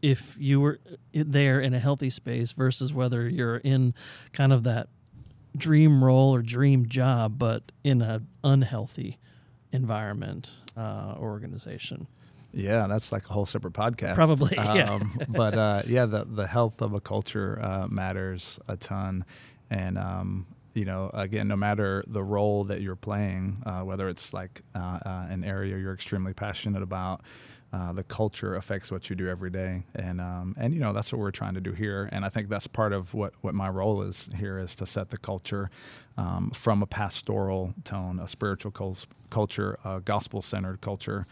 if 0.00 0.36
you 0.38 0.60
were 0.60 0.78
there 1.12 1.60
in 1.60 1.74
a 1.74 1.80
healthy 1.80 2.08
space 2.08 2.52
versus 2.52 2.94
whether 2.94 3.28
you're 3.28 3.56
in 3.56 3.92
kind 4.32 4.52
of 4.52 4.62
that 4.62 4.88
dream 5.56 6.04
role 6.04 6.32
or 6.32 6.42
dream 6.42 6.88
job, 6.88 7.38
but 7.38 7.72
in 7.82 8.00
an 8.00 8.28
unhealthy 8.44 9.18
environment 9.74 10.52
uh, 10.76 11.14
organization. 11.18 12.06
Yeah, 12.52 12.86
that's 12.86 13.10
like 13.10 13.28
a 13.28 13.32
whole 13.32 13.46
separate 13.46 13.72
podcast. 13.72 14.14
Probably, 14.14 14.54
yeah. 14.56 14.94
Um, 14.94 15.18
but 15.28 15.54
uh, 15.54 15.82
yeah, 15.86 16.06
the 16.06 16.24
the 16.24 16.46
health 16.46 16.80
of 16.80 16.94
a 16.94 17.00
culture 17.00 17.58
uh, 17.60 17.88
matters 17.88 18.60
a 18.68 18.76
ton, 18.76 19.24
and 19.70 19.98
um, 19.98 20.46
you 20.74 20.84
know, 20.84 21.10
again, 21.12 21.48
no 21.48 21.56
matter 21.56 22.04
the 22.06 22.22
role 22.22 22.64
that 22.64 22.80
you're 22.80 22.96
playing, 22.96 23.62
uh, 23.66 23.80
whether 23.80 24.08
it's 24.08 24.32
like 24.32 24.62
uh, 24.74 24.98
uh, 25.04 25.26
an 25.30 25.44
area 25.44 25.76
you're 25.78 25.94
extremely 25.94 26.32
passionate 26.32 26.82
about, 26.82 27.22
uh, 27.74 27.92
the 27.92 28.04
culture 28.04 28.54
affects 28.54 28.92
what 28.92 29.10
you 29.10 29.16
do 29.16 29.28
every 29.28 29.50
day, 29.50 29.82
and 29.96 30.20
um, 30.20 30.54
and 30.56 30.72
you 30.72 30.78
know 30.78 30.92
that's 30.92 31.12
what 31.12 31.18
we're 31.18 31.32
trying 31.32 31.54
to 31.54 31.60
do 31.60 31.72
here. 31.72 32.08
And 32.12 32.24
I 32.24 32.28
think 32.28 32.48
that's 32.48 32.68
part 32.68 32.92
of 32.92 33.14
what 33.14 33.32
what 33.40 33.52
my 33.52 33.68
role 33.68 34.00
is 34.02 34.28
here 34.36 34.60
is 34.60 34.76
to 34.76 34.86
set 34.86 35.10
the 35.10 35.18
culture 35.18 35.70
um, 36.16 36.52
from 36.54 36.82
a 36.82 36.86
pastoral 36.86 37.74
tone, 37.82 38.20
a 38.20 38.28
spiritual 38.28 38.96
culture, 39.28 39.76
a 39.84 40.00
gospel 40.00 40.40
centered 40.40 40.82
culture. 40.82 41.26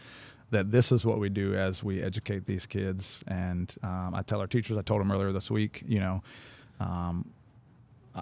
That 0.51 0.71
this 0.71 0.91
is 0.91 1.05
what 1.05 1.17
we 1.17 1.29
do 1.29 1.55
as 1.55 1.81
we 1.81 2.03
educate 2.03 2.45
these 2.45 2.65
kids, 2.65 3.21
and 3.25 3.73
um, 3.81 4.13
I 4.13 4.21
tell 4.21 4.41
our 4.41 4.47
teachers. 4.47 4.77
I 4.77 4.81
told 4.81 4.99
them 4.99 5.13
earlier 5.13 5.31
this 5.31 5.49
week, 5.49 5.81
you 5.87 6.01
know 6.01 6.23
um, 6.81 7.31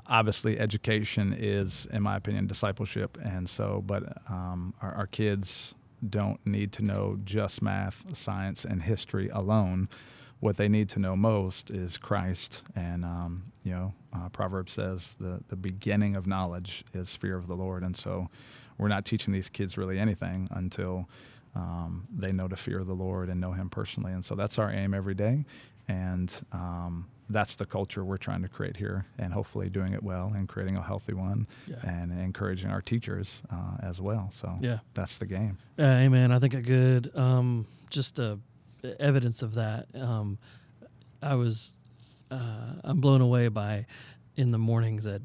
obviously 0.08 0.60
education 0.60 1.36
is 1.38 1.88
in 1.92 2.02
my 2.04 2.16
opinion 2.16 2.48
discipleship 2.48 3.18
and 3.24 3.50
so 3.50 3.84
but 3.86 4.04
um, 4.30 4.74
our, 4.82 4.94
our, 4.94 5.08
kids 5.08 5.76
don't 6.08 6.46
need 6.46 6.72
to 6.74 6.84
know 6.84 7.20
just 7.24 7.62
math, 7.62 8.16
science, 8.16 8.66
and 8.66 8.84
history 8.84 9.30
alone. 9.30 9.90
What 10.40 10.58
they 10.58 10.68
need 10.68 10.90
to 10.90 11.00
know 11.00 11.16
most 11.16 11.70
is 11.70 11.98
Christ. 11.98 12.64
And, 12.76 13.06
um, 13.06 13.52
you 13.64 13.72
know, 13.72 13.94
uh, 14.14 14.30
Proverbs 14.30 14.72
says 14.72 15.16
the, 15.20 15.42
the 15.50 15.56
beginning 15.56 16.16
of 16.16 16.26
knowledge 16.26 16.84
is 16.94 17.16
fear 17.16 17.38
of 17.38 17.48
the 17.48 17.56
Lord. 17.56 17.84
And 17.84 17.96
so 17.96 18.30
we're 18.78 18.88
not 18.88 19.06
teaching 19.06 19.34
these 19.34 19.50
kids 19.50 19.78
really 19.78 20.00
anything 20.00 20.48
until 20.50 21.08
um, 21.56 22.08
they 22.12 22.32
know 22.32 22.48
to 22.48 22.56
fear 22.56 22.84
the 22.84 22.94
Lord 22.94 23.30
and 23.30 23.40
know 23.40 23.52
Him 23.52 23.70
personally. 23.70 24.14
And 24.14 24.26
so 24.26 24.34
that's 24.34 24.58
our 24.58 24.72
aim 24.72 24.94
every 24.94 25.14
day. 25.14 25.46
And 25.88 26.34
um, 26.52 27.08
that's 27.32 27.56
the 27.56 27.66
culture 27.66 28.04
we're 28.04 28.18
trying 28.18 28.42
to 28.42 28.48
create 28.48 28.78
here, 28.78 29.06
and 29.18 29.34
hopefully 29.34 29.70
doing 29.70 29.94
it 29.94 30.04
well 30.04 30.32
and 30.36 30.48
creating 30.48 30.78
a 30.78 30.84
healthy 30.84 31.14
one, 31.14 31.48
yeah. 31.68 31.78
and 31.84 32.12
encouraging 32.12 32.70
our 32.70 32.82
teachers 32.82 33.42
uh, 33.52 33.78
as 33.82 34.00
well. 34.00 34.30
So 34.32 34.58
yeah, 34.62 34.80
that's 34.94 35.18
the 35.18 35.26
game. 35.26 35.58
Uh, 35.78 35.84
amen. 35.84 36.32
I 36.32 36.40
think 36.40 36.54
a 36.54 36.62
good 36.62 37.12
um, 37.16 37.66
just 37.90 38.20
uh, 38.20 38.38
evidence 39.00 39.42
of 39.42 39.56
that. 39.56 39.88
Um, 39.96 40.38
I 41.22 41.36
was 41.36 41.78
uh, 42.30 42.74
I'm 42.84 43.02
blown 43.02 43.22
away 43.22 43.48
by 43.48 43.86
in 44.36 44.52
the 44.52 44.58
mornings 44.58 45.06
at 45.06 45.22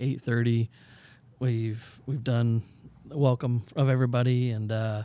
eight 0.00 0.20
thirty. 0.20 0.70
We've 1.38 2.00
we've 2.06 2.24
done 2.24 2.62
welcome 3.10 3.64
of 3.74 3.88
everybody 3.88 4.50
and 4.50 4.70
uh, 4.70 5.02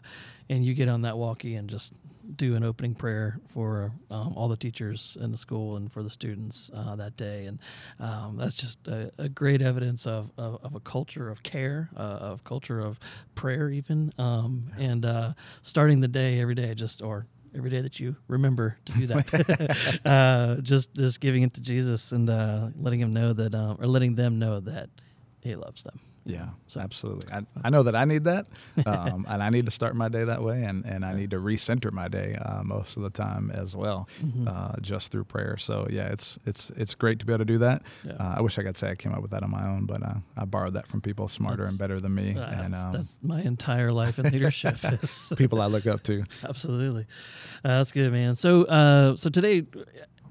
and 0.49 0.65
you 0.65 0.73
get 0.73 0.89
on 0.89 1.03
that 1.03 1.17
walkie 1.17 1.55
and 1.55 1.69
just 1.69 1.93
do 2.37 2.55
an 2.55 2.63
opening 2.63 2.95
prayer 2.95 3.39
for 3.47 3.91
um, 4.09 4.33
all 4.35 4.47
the 4.47 4.57
teachers 4.57 5.17
in 5.19 5.31
the 5.31 5.37
school 5.37 5.75
and 5.75 5.91
for 5.91 6.03
the 6.03 6.09
students 6.09 6.69
uh, 6.73 6.95
that 6.95 7.15
day. 7.15 7.45
And 7.45 7.59
um, 7.99 8.37
that's 8.37 8.57
just 8.57 8.87
a, 8.87 9.11
a, 9.17 9.29
great 9.29 9.61
evidence 9.61 10.05
of, 10.05 10.31
of, 10.37 10.59
of, 10.63 10.75
a 10.75 10.79
culture 10.79 11.29
of 11.29 11.43
care, 11.43 11.89
uh, 11.95 11.99
of 11.99 12.43
culture 12.43 12.79
of 12.79 12.99
prayer, 13.35 13.69
even. 13.69 14.11
Um, 14.17 14.71
and 14.77 15.05
uh, 15.05 15.33
starting 15.61 15.99
the 16.01 16.07
day 16.07 16.39
every 16.39 16.55
day, 16.55 16.73
just 16.73 17.01
or 17.01 17.27
every 17.55 17.69
day 17.69 17.81
that 17.81 17.99
you 17.99 18.15
remember 18.27 18.77
to 18.85 18.93
do 18.93 19.07
that, 19.07 20.01
uh, 20.05 20.61
just 20.61 20.93
just 20.95 21.19
giving 21.19 21.43
it 21.43 21.53
to 21.53 21.61
Jesus 21.61 22.11
and 22.11 22.29
uh, 22.29 22.69
letting 22.75 22.99
him 22.99 23.13
know 23.13 23.33
that, 23.33 23.53
um, 23.53 23.77
or 23.79 23.87
letting 23.87 24.15
them 24.15 24.39
know 24.39 24.59
that 24.59 24.89
He 25.41 25.55
loves 25.55 25.83
them. 25.83 25.99
Yeah, 26.25 26.49
so. 26.67 26.79
absolutely. 26.79 27.31
I, 27.33 27.41
I 27.63 27.69
know 27.69 27.83
that 27.83 27.95
I 27.95 28.05
need 28.05 28.23
that, 28.23 28.47
um, 28.85 29.25
and 29.27 29.43
I 29.43 29.49
need 29.49 29.65
to 29.65 29.71
start 29.71 29.95
my 29.95 30.07
day 30.07 30.23
that 30.23 30.41
way, 30.41 30.63
and, 30.63 30.85
and 30.85 31.03
I 31.03 31.13
need 31.13 31.31
to 31.31 31.37
recenter 31.37 31.91
my 31.91 32.07
day 32.07 32.35
uh, 32.35 32.63
most 32.63 32.95
of 32.95 33.03
the 33.03 33.09
time 33.09 33.51
as 33.51 33.75
well, 33.75 34.07
mm-hmm. 34.23 34.47
uh, 34.47 34.75
just 34.81 35.11
through 35.11 35.25
prayer. 35.25 35.57
So 35.57 35.87
yeah, 35.89 36.07
it's 36.07 36.39
it's 36.45 36.69
it's 36.71 36.95
great 36.95 37.19
to 37.19 37.25
be 37.25 37.33
able 37.33 37.39
to 37.39 37.45
do 37.45 37.57
that. 37.59 37.81
Yeah. 38.05 38.13
Uh, 38.13 38.35
I 38.37 38.41
wish 38.41 38.57
I 38.57 38.63
could 38.63 38.77
say 38.77 38.89
I 38.91 38.95
came 38.95 39.13
up 39.13 39.21
with 39.21 39.31
that 39.31 39.43
on 39.43 39.51
my 39.51 39.67
own, 39.67 39.85
but 39.85 40.01
uh, 40.01 40.15
I 40.37 40.45
borrowed 40.45 40.75
that 40.75 40.87
from 40.87 41.01
people 41.01 41.27
smarter 41.27 41.63
that's, 41.63 41.73
and 41.73 41.79
better 41.79 41.99
than 41.99 42.15
me. 42.15 42.29
and 42.29 42.73
um, 42.73 42.93
that's 42.93 43.17
my 43.21 43.41
entire 43.41 43.91
life 43.91 44.17
in 44.17 44.31
leadership. 44.31 44.77
people 45.37 45.61
I 45.61 45.65
look 45.65 45.87
up 45.87 46.03
to. 46.03 46.23
Absolutely, 46.43 47.05
uh, 47.65 47.79
that's 47.79 47.91
good, 47.91 48.11
man. 48.13 48.35
So 48.35 48.63
uh, 48.63 49.17
so 49.17 49.29
today 49.29 49.65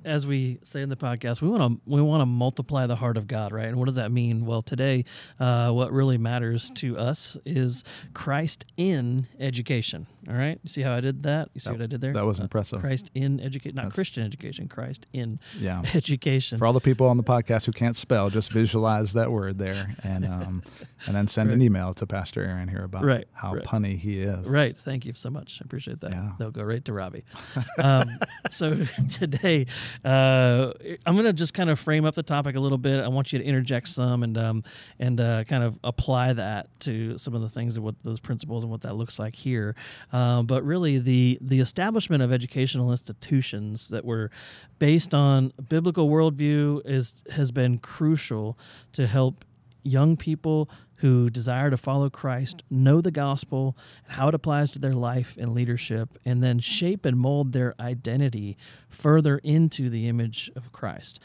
as 0.04 0.26
we 0.26 0.59
say 0.62 0.82
in 0.82 0.88
the 0.88 0.97
podcast, 0.97 1.42
we 1.42 1.49
want 1.49 1.62
to 1.62 1.90
we 1.90 2.00
want 2.00 2.21
to 2.21 2.26
multiply 2.26 2.87
the 2.87 2.97
heart 2.97 3.16
of 3.16 3.26
God, 3.26 3.52
right? 3.52 3.66
And 3.66 3.76
what 3.76 3.87
does 3.87 3.97
that 3.97 4.11
mean? 4.11 4.47
Well, 4.47 4.62
today, 4.62 5.04
uh, 5.38 5.71
what 5.71 5.92
really 5.92 6.18
matters 6.18 6.71
to 6.76 6.99
us 6.99 7.37
is 7.44 7.85
Christ 8.14 8.64
in 8.76 9.26
education. 9.38 10.06
All 10.29 10.35
right, 10.35 10.59
you 10.62 10.69
see 10.69 10.83
how 10.83 10.95
I 10.95 11.00
did 11.00 11.25
that? 11.25 11.50
You 11.52 11.61
see 11.61 11.71
that, 11.71 11.79
what 11.79 11.83
I 11.83 11.87
did 11.87 12.00
there? 12.00 12.12
That 12.12 12.25
was 12.25 12.38
uh, 12.38 12.45
impressive. 12.45 12.81
Christ 12.81 13.11
in 13.14 13.41
education, 13.41 13.75
not 13.75 13.87
That's, 13.87 13.95
Christian 13.97 14.25
education. 14.25 14.69
Christ 14.69 15.07
in 15.12 15.41
yeah. 15.59 15.83
education. 15.95 16.59
For 16.59 16.67
all 16.67 16.73
the 16.73 16.81
people 16.81 17.09
on 17.09 17.17
the 17.17 17.25
podcast 17.25 17.67
who 17.67 17.73
can't 17.73 17.97
spell, 17.97 18.31
just 18.31 18.52
visualize 18.52 19.14
that 19.14 19.33
word 19.33 19.59
there, 19.59 19.97
and 20.05 20.25
um, 20.25 20.62
and 21.07 21.17
then 21.17 21.26
send 21.26 21.49
right. 21.49 21.57
an 21.57 21.62
email 21.62 21.93
to 21.95 22.07
Pastor 22.07 22.45
Aaron 22.45 22.69
here 22.69 22.85
about 22.85 23.05
right. 23.05 23.26
how 23.33 23.55
right. 23.55 23.64
punny 23.64 23.99
he 23.99 24.21
is. 24.21 24.49
Right. 24.49 24.76
Thank 24.76 25.05
you 25.07 25.12
so 25.14 25.29
much. 25.29 25.59
I 25.61 25.64
appreciate 25.64 26.00
that. 26.02 26.12
Yeah. 26.12 26.33
They'll 26.38 26.50
go 26.52 26.62
right 26.62 26.85
to 26.85 26.93
Robbie. 26.93 27.25
um, 27.79 28.09
so 28.50 28.85
today 29.11 29.67
uh, 30.05 30.73
I'm 31.05 31.14
going 31.14 31.26
to 31.26 31.33
just 31.33 31.52
kind 31.52 31.69
of 31.69 31.81
frame 31.81 32.05
up 32.05 32.14
the 32.14 32.23
topic 32.23 32.55
a 32.55 32.61
little 32.61 32.79
bit. 32.79 33.02
I 33.02 33.09
want 33.09 33.33
you 33.33 33.41
to 33.41 33.45
interject 33.45 33.88
some 33.88 34.23
and 34.23 34.38
um, 34.38 34.64
and 35.00 35.21
uh, 35.21 35.45
kind 35.45 35.64
of 35.64 35.79
apply 35.83 36.35
that 36.35 36.69
to 36.81 37.19
some 37.19 37.35
of 37.35 37.41
the 37.41 37.49
things 37.49 37.76
and 37.76 37.85
what 37.85 37.97
those 38.05 38.21
principles 38.21 38.62
and 38.62 38.71
what 38.71 38.83
that 38.83 38.95
looks 38.95 39.19
like 39.19 39.35
here. 39.35 39.75
Uh, 40.12 40.42
but 40.42 40.62
really, 40.62 40.99
the 40.99 41.38
the 41.40 41.61
establishment 41.61 42.23
of 42.23 42.33
educational 42.33 42.90
institutions 42.90 43.88
that 43.88 44.04
were 44.04 44.31
based 44.78 45.14
on 45.14 45.52
biblical 45.69 46.09
worldview 46.09 46.83
is 46.85 47.14
has 47.31 47.50
been 47.50 47.78
crucial 47.78 48.59
to 48.92 49.07
help 49.07 49.45
young 49.83 50.16
people 50.16 50.69
who 50.99 51.28
desire 51.28 51.69
to 51.69 51.76
follow 51.76 52.09
Christ 52.09 52.62
know 52.71 53.00
the 53.00 53.11
gospel 53.11 53.76
and 54.04 54.14
how 54.14 54.28
it 54.28 54.35
applies 54.35 54.71
to 54.73 54.78
their 54.78 54.95
life 54.95 55.37
and 55.37 55.52
leadership, 55.52 56.16
and 56.25 56.42
then 56.45 56.61
shape 56.61 57.04
and 57.04 57.19
mold 57.19 57.52
their 57.52 57.75
identity 57.81 58.57
further 58.88 59.38
into 59.38 59.90
the 59.90 60.07
image 60.07 60.50
of 60.54 60.73
Christ, 60.73 61.19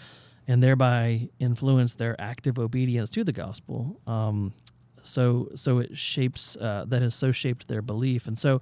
and 0.48 0.64
thereby 0.64 1.30
influence 1.40 1.94
their 1.94 2.20
active 2.20 2.58
obedience 2.58 3.10
to 3.12 3.24
the 3.24 3.34
gospel. 3.34 4.02
Um, 4.08 4.54
so 5.08 5.50
so 5.56 5.80
it 5.80 5.98
shapes 5.98 6.56
uh, 6.58 6.86
that 6.88 7.02
has 7.02 7.16
so 7.16 7.32
shaped 7.32 7.68
their 7.68 7.82
belief. 7.82 8.28
And 8.28 8.38
so 8.38 8.62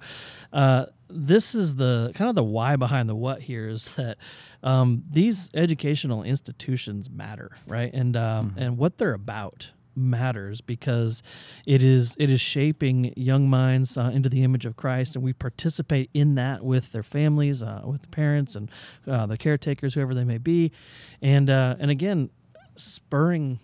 uh, 0.52 0.86
this 1.08 1.54
is 1.54 1.76
the 1.76 2.12
kind 2.14 2.28
of 2.28 2.34
the 2.34 2.44
why 2.44 2.76
behind 2.76 3.08
the 3.08 3.14
what 3.14 3.42
here 3.42 3.68
is 3.68 3.94
that 3.96 4.18
um, 4.62 5.04
these 5.10 5.50
educational 5.54 6.22
institutions 6.22 7.10
matter 7.10 7.52
right? 7.66 7.92
And 7.92 8.16
um, 8.16 8.50
mm-hmm. 8.50 8.58
and 8.58 8.78
what 8.78 8.98
they're 8.98 9.14
about 9.14 9.72
matters 9.96 10.60
because 10.60 11.22
it 11.66 11.82
is 11.82 12.16
it 12.18 12.30
is 12.30 12.40
shaping 12.40 13.12
young 13.16 13.48
minds 13.48 13.96
uh, 13.96 14.10
into 14.12 14.28
the 14.28 14.42
image 14.42 14.66
of 14.66 14.76
Christ, 14.76 15.16
and 15.16 15.24
we 15.24 15.32
participate 15.32 16.10
in 16.12 16.34
that 16.34 16.62
with 16.62 16.92
their 16.92 17.02
families, 17.02 17.62
uh, 17.62 17.82
with 17.84 18.10
parents, 18.10 18.54
and 18.54 18.70
uh, 19.06 19.26
the 19.26 19.38
caretakers, 19.38 19.94
whoever 19.94 20.14
they 20.14 20.24
may 20.24 20.38
be, 20.38 20.72
and 21.22 21.48
uh, 21.48 21.76
and 21.78 21.90
again, 21.90 22.30
spurring 22.76 23.58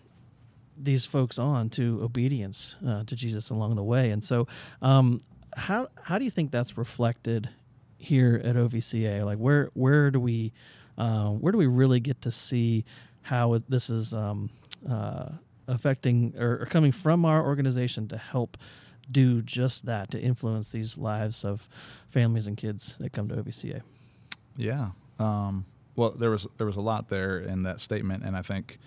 these 0.82 1.06
folks 1.06 1.38
on 1.38 1.70
to 1.70 2.00
obedience 2.02 2.76
uh, 2.86 3.04
to 3.04 3.16
Jesus 3.16 3.50
along 3.50 3.76
the 3.76 3.82
way. 3.82 4.10
And 4.10 4.22
so, 4.22 4.46
um, 4.80 5.20
how 5.56 5.88
how 6.02 6.18
do 6.18 6.24
you 6.24 6.30
think 6.30 6.50
that's 6.50 6.78
reflected 6.78 7.48
here 7.98 8.40
at 8.44 8.56
OVCA? 8.56 9.24
Like, 9.24 9.38
where 9.38 9.70
where 9.74 10.10
do 10.10 10.20
we 10.20 10.52
uh, 10.98 11.28
where 11.30 11.52
do 11.52 11.58
we 11.58 11.66
really 11.66 12.00
get 12.00 12.20
to 12.22 12.30
see 12.30 12.84
how 13.22 13.60
this 13.68 13.88
is 13.88 14.12
um, 14.12 14.50
affecting 15.68 16.34
or, 16.36 16.62
or 16.62 16.66
coming 16.66 16.92
from 16.92 17.24
our 17.24 17.44
organization 17.44 18.08
to 18.08 18.18
help 18.18 18.56
do 19.10 19.42
just 19.42 19.86
that 19.86 20.10
to 20.10 20.20
influence 20.20 20.72
these 20.72 20.96
lives 20.96 21.44
of 21.44 21.68
families 22.08 22.46
and 22.46 22.56
kids 22.56 22.98
that 22.98 23.12
come 23.12 23.28
to 23.28 23.36
OVCA. 23.36 23.82
Yeah. 24.56 24.90
Um, 25.18 25.66
well, 25.96 26.10
there 26.10 26.30
was 26.30 26.46
there 26.56 26.66
was 26.66 26.76
a 26.76 26.80
lot 26.80 27.08
there 27.08 27.38
in 27.38 27.64
that 27.64 27.80
statement, 27.80 28.24
and 28.24 28.36
I 28.36 28.42
think 28.42 28.78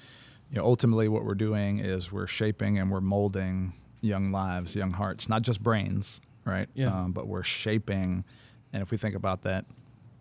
you 0.56 0.62
know 0.62 0.68
ultimately 0.68 1.10
what 1.10 1.26
we're 1.26 1.36
doing 1.36 1.80
is 1.82 2.14
we're 2.14 2.28
shaping 2.28 2.80
and 2.80 2.90
we're 2.90 3.02
molding 3.02 3.74
young 4.00 4.32
lives, 4.32 4.74
young 4.74 4.92
hearts, 4.92 5.28
not 5.28 5.42
just 5.42 5.62
brains, 5.62 6.22
right? 6.46 6.70
Yeah. 6.74 6.88
Um, 6.88 7.12
but 7.12 7.28
we're 7.28 7.44
shaping, 7.44 8.24
and 8.72 8.82
if 8.82 8.90
we 8.90 8.98
think 8.98 9.16
about 9.16 9.42
that, 9.42 9.66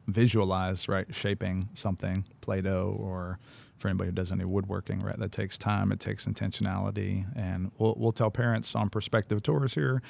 visualize 0.08 0.88
right, 0.88 1.12
shaping 1.14 1.68
something, 1.74 2.24
Play-Doh 2.40 2.96
or 2.98 3.38
for 3.78 3.88
anybody 3.88 4.08
who 4.08 4.14
does 4.14 4.32
any 4.32 4.44
woodworking, 4.44 5.00
right? 5.00 5.18
That 5.18 5.30
takes 5.30 5.56
time, 5.56 5.92
it 5.92 6.00
takes 6.00 6.26
intentionality, 6.26 7.26
and 7.36 7.70
we'll 7.78 7.94
we'll 7.96 8.12
tell 8.12 8.30
parents 8.30 8.74
on 8.74 8.90
prospective 8.90 9.40
tours 9.40 9.74
here. 9.74 10.02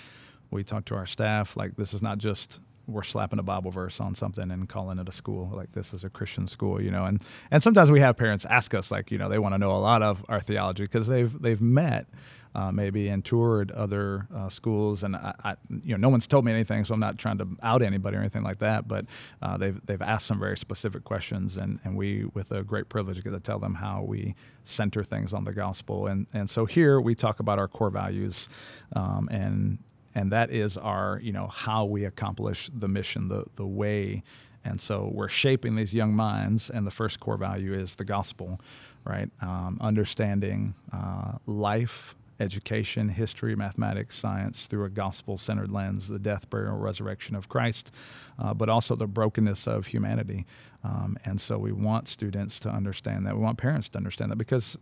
We 0.51 0.65
talk 0.65 0.87
to 0.87 0.95
our 0.95 1.07
staff 1.07 1.55
like 1.55 1.77
this 1.77 1.93
is 1.93 2.01
not 2.01 2.17
just 2.17 2.61
we're 2.87 3.03
slapping 3.03 3.39
a 3.39 3.43
Bible 3.43 3.71
verse 3.71 4.01
on 4.01 4.15
something 4.15 4.51
and 4.51 4.69
calling 4.69 4.99
it 4.99 5.09
a 5.09 5.13
school. 5.13 5.51
Like 5.55 5.73
this 5.73 5.93
is 5.95 6.05
a 6.05 6.11
Christian 6.11 6.47
school, 6.47 6.81
you 6.81 6.91
know. 6.91 7.05
And 7.05 7.23
and 7.51 7.63
sometimes 7.63 7.91
we 7.91 8.01
have 8.01 8.17
parents 8.17 8.45
ask 8.45 8.75
us 8.75 8.91
like, 8.91 9.11
you 9.11 9.19
know, 9.19 9.29
they 9.29 9.39
want 9.39 9.55
to 9.55 9.59
know 9.59 9.73
a 9.73 9.79
lot 9.79 10.03
of 10.03 10.25
our 10.29 10.41
theology 10.41 10.85
because 10.85 11.07
they've 11.07 11.41
they've 11.41 11.61
met 11.61 12.07
uh, 12.55 12.71
maybe 12.71 13.09
and 13.09 13.25
toured 13.25 13.71
other 13.73 14.29
uh, 14.35 14.49
schools. 14.49 15.03
And 15.03 15.17
I, 15.17 15.35
I, 15.43 15.57
you 15.83 15.97
know, 15.97 15.97
no 15.97 16.09
one's 16.09 16.27
told 16.27 16.45
me 16.45 16.53
anything, 16.53 16.85
so 16.85 16.95
I'm 16.95 17.01
not 17.01 17.19
trying 17.19 17.39
to 17.39 17.49
out 17.63 17.83
anybody 17.83 18.17
or 18.17 18.21
anything 18.21 18.45
like 18.45 18.59
that. 18.61 18.87
But 18.87 19.07
uh, 19.43 19.57
they've 19.57 19.81
they've 19.87 20.03
asked 20.03 20.27
some 20.27 20.39
very 20.39 20.57
specific 20.57 21.05
questions, 21.05 21.57
and 21.57 21.81
and 21.85 21.97
we 21.97 22.27
with 22.35 22.53
a 22.53 22.63
great 22.63 22.89
privilege 22.89 23.23
get 23.23 23.31
to 23.31 23.41
tell 23.41 23.59
them 23.59 23.75
how 23.75 24.03
we 24.03 24.35
center 24.65 25.03
things 25.03 25.33
on 25.33 25.45
the 25.45 25.53
gospel. 25.53 26.07
And 26.07 26.27
and 26.33 26.49
so 26.49 26.65
here 26.65 27.01
we 27.01 27.15
talk 27.15 27.41
about 27.41 27.59
our 27.59 27.69
core 27.69 27.91
values, 27.91 28.49
um, 28.95 29.29
and 29.31 29.79
and 30.15 30.31
that 30.33 30.51
is 30.51 30.77
our 30.77 31.21
you 31.23 31.33
know 31.33 31.49
how 31.49 31.85
we 31.85 32.05
accomplish 32.05 32.71
the 32.75 32.89
mission, 32.89 33.29
the 33.29 33.45
the 33.57 33.67
way. 33.67 34.23
And 34.67 34.81
so 34.81 35.11
we're 35.13 35.29
shaping 35.29 35.77
these 35.77 35.95
young 35.95 36.15
minds, 36.15 36.71
and 36.71 36.87
the 36.87 36.91
first 36.91 37.21
core 37.21 37.37
value 37.37 37.75
is 37.75 37.97
the 37.97 38.05
gospel, 38.05 38.61
right? 39.05 39.29
Um, 39.43 39.77
understanding 39.79 40.75
uh, 40.91 41.33
life 41.47 42.15
education, 42.41 43.11
history, 43.11 43.55
mathematics, 43.55 44.19
science 44.19 44.67
through 44.67 44.85
a 44.85 44.91
gospel 44.91 45.39
centered 45.39 45.71
lens, 45.71 46.09
the 46.09 46.19
death, 46.19 46.49
burial, 46.51 46.77
resurrection 46.77 47.37
of 47.37 47.49
Christ, 47.49 47.93
uh, 48.39 48.55
but 48.55 48.69
also 48.69 48.97
the 48.97 49.07
brokenness 49.07 49.67
of 49.67 49.89
humanity. 49.89 50.47
Um, 50.83 51.17
and 51.25 51.41
so 51.41 51.59
we 51.59 51.73
want 51.73 52.09
students 52.09 52.61
to 52.61 52.69
understand 52.69 53.27
that. 53.27 53.37
We 53.37 53.43
want 53.43 53.59
parents 53.59 53.89
to 53.91 53.99
understand 53.99 54.31
that 54.33 54.37
because 54.37 54.77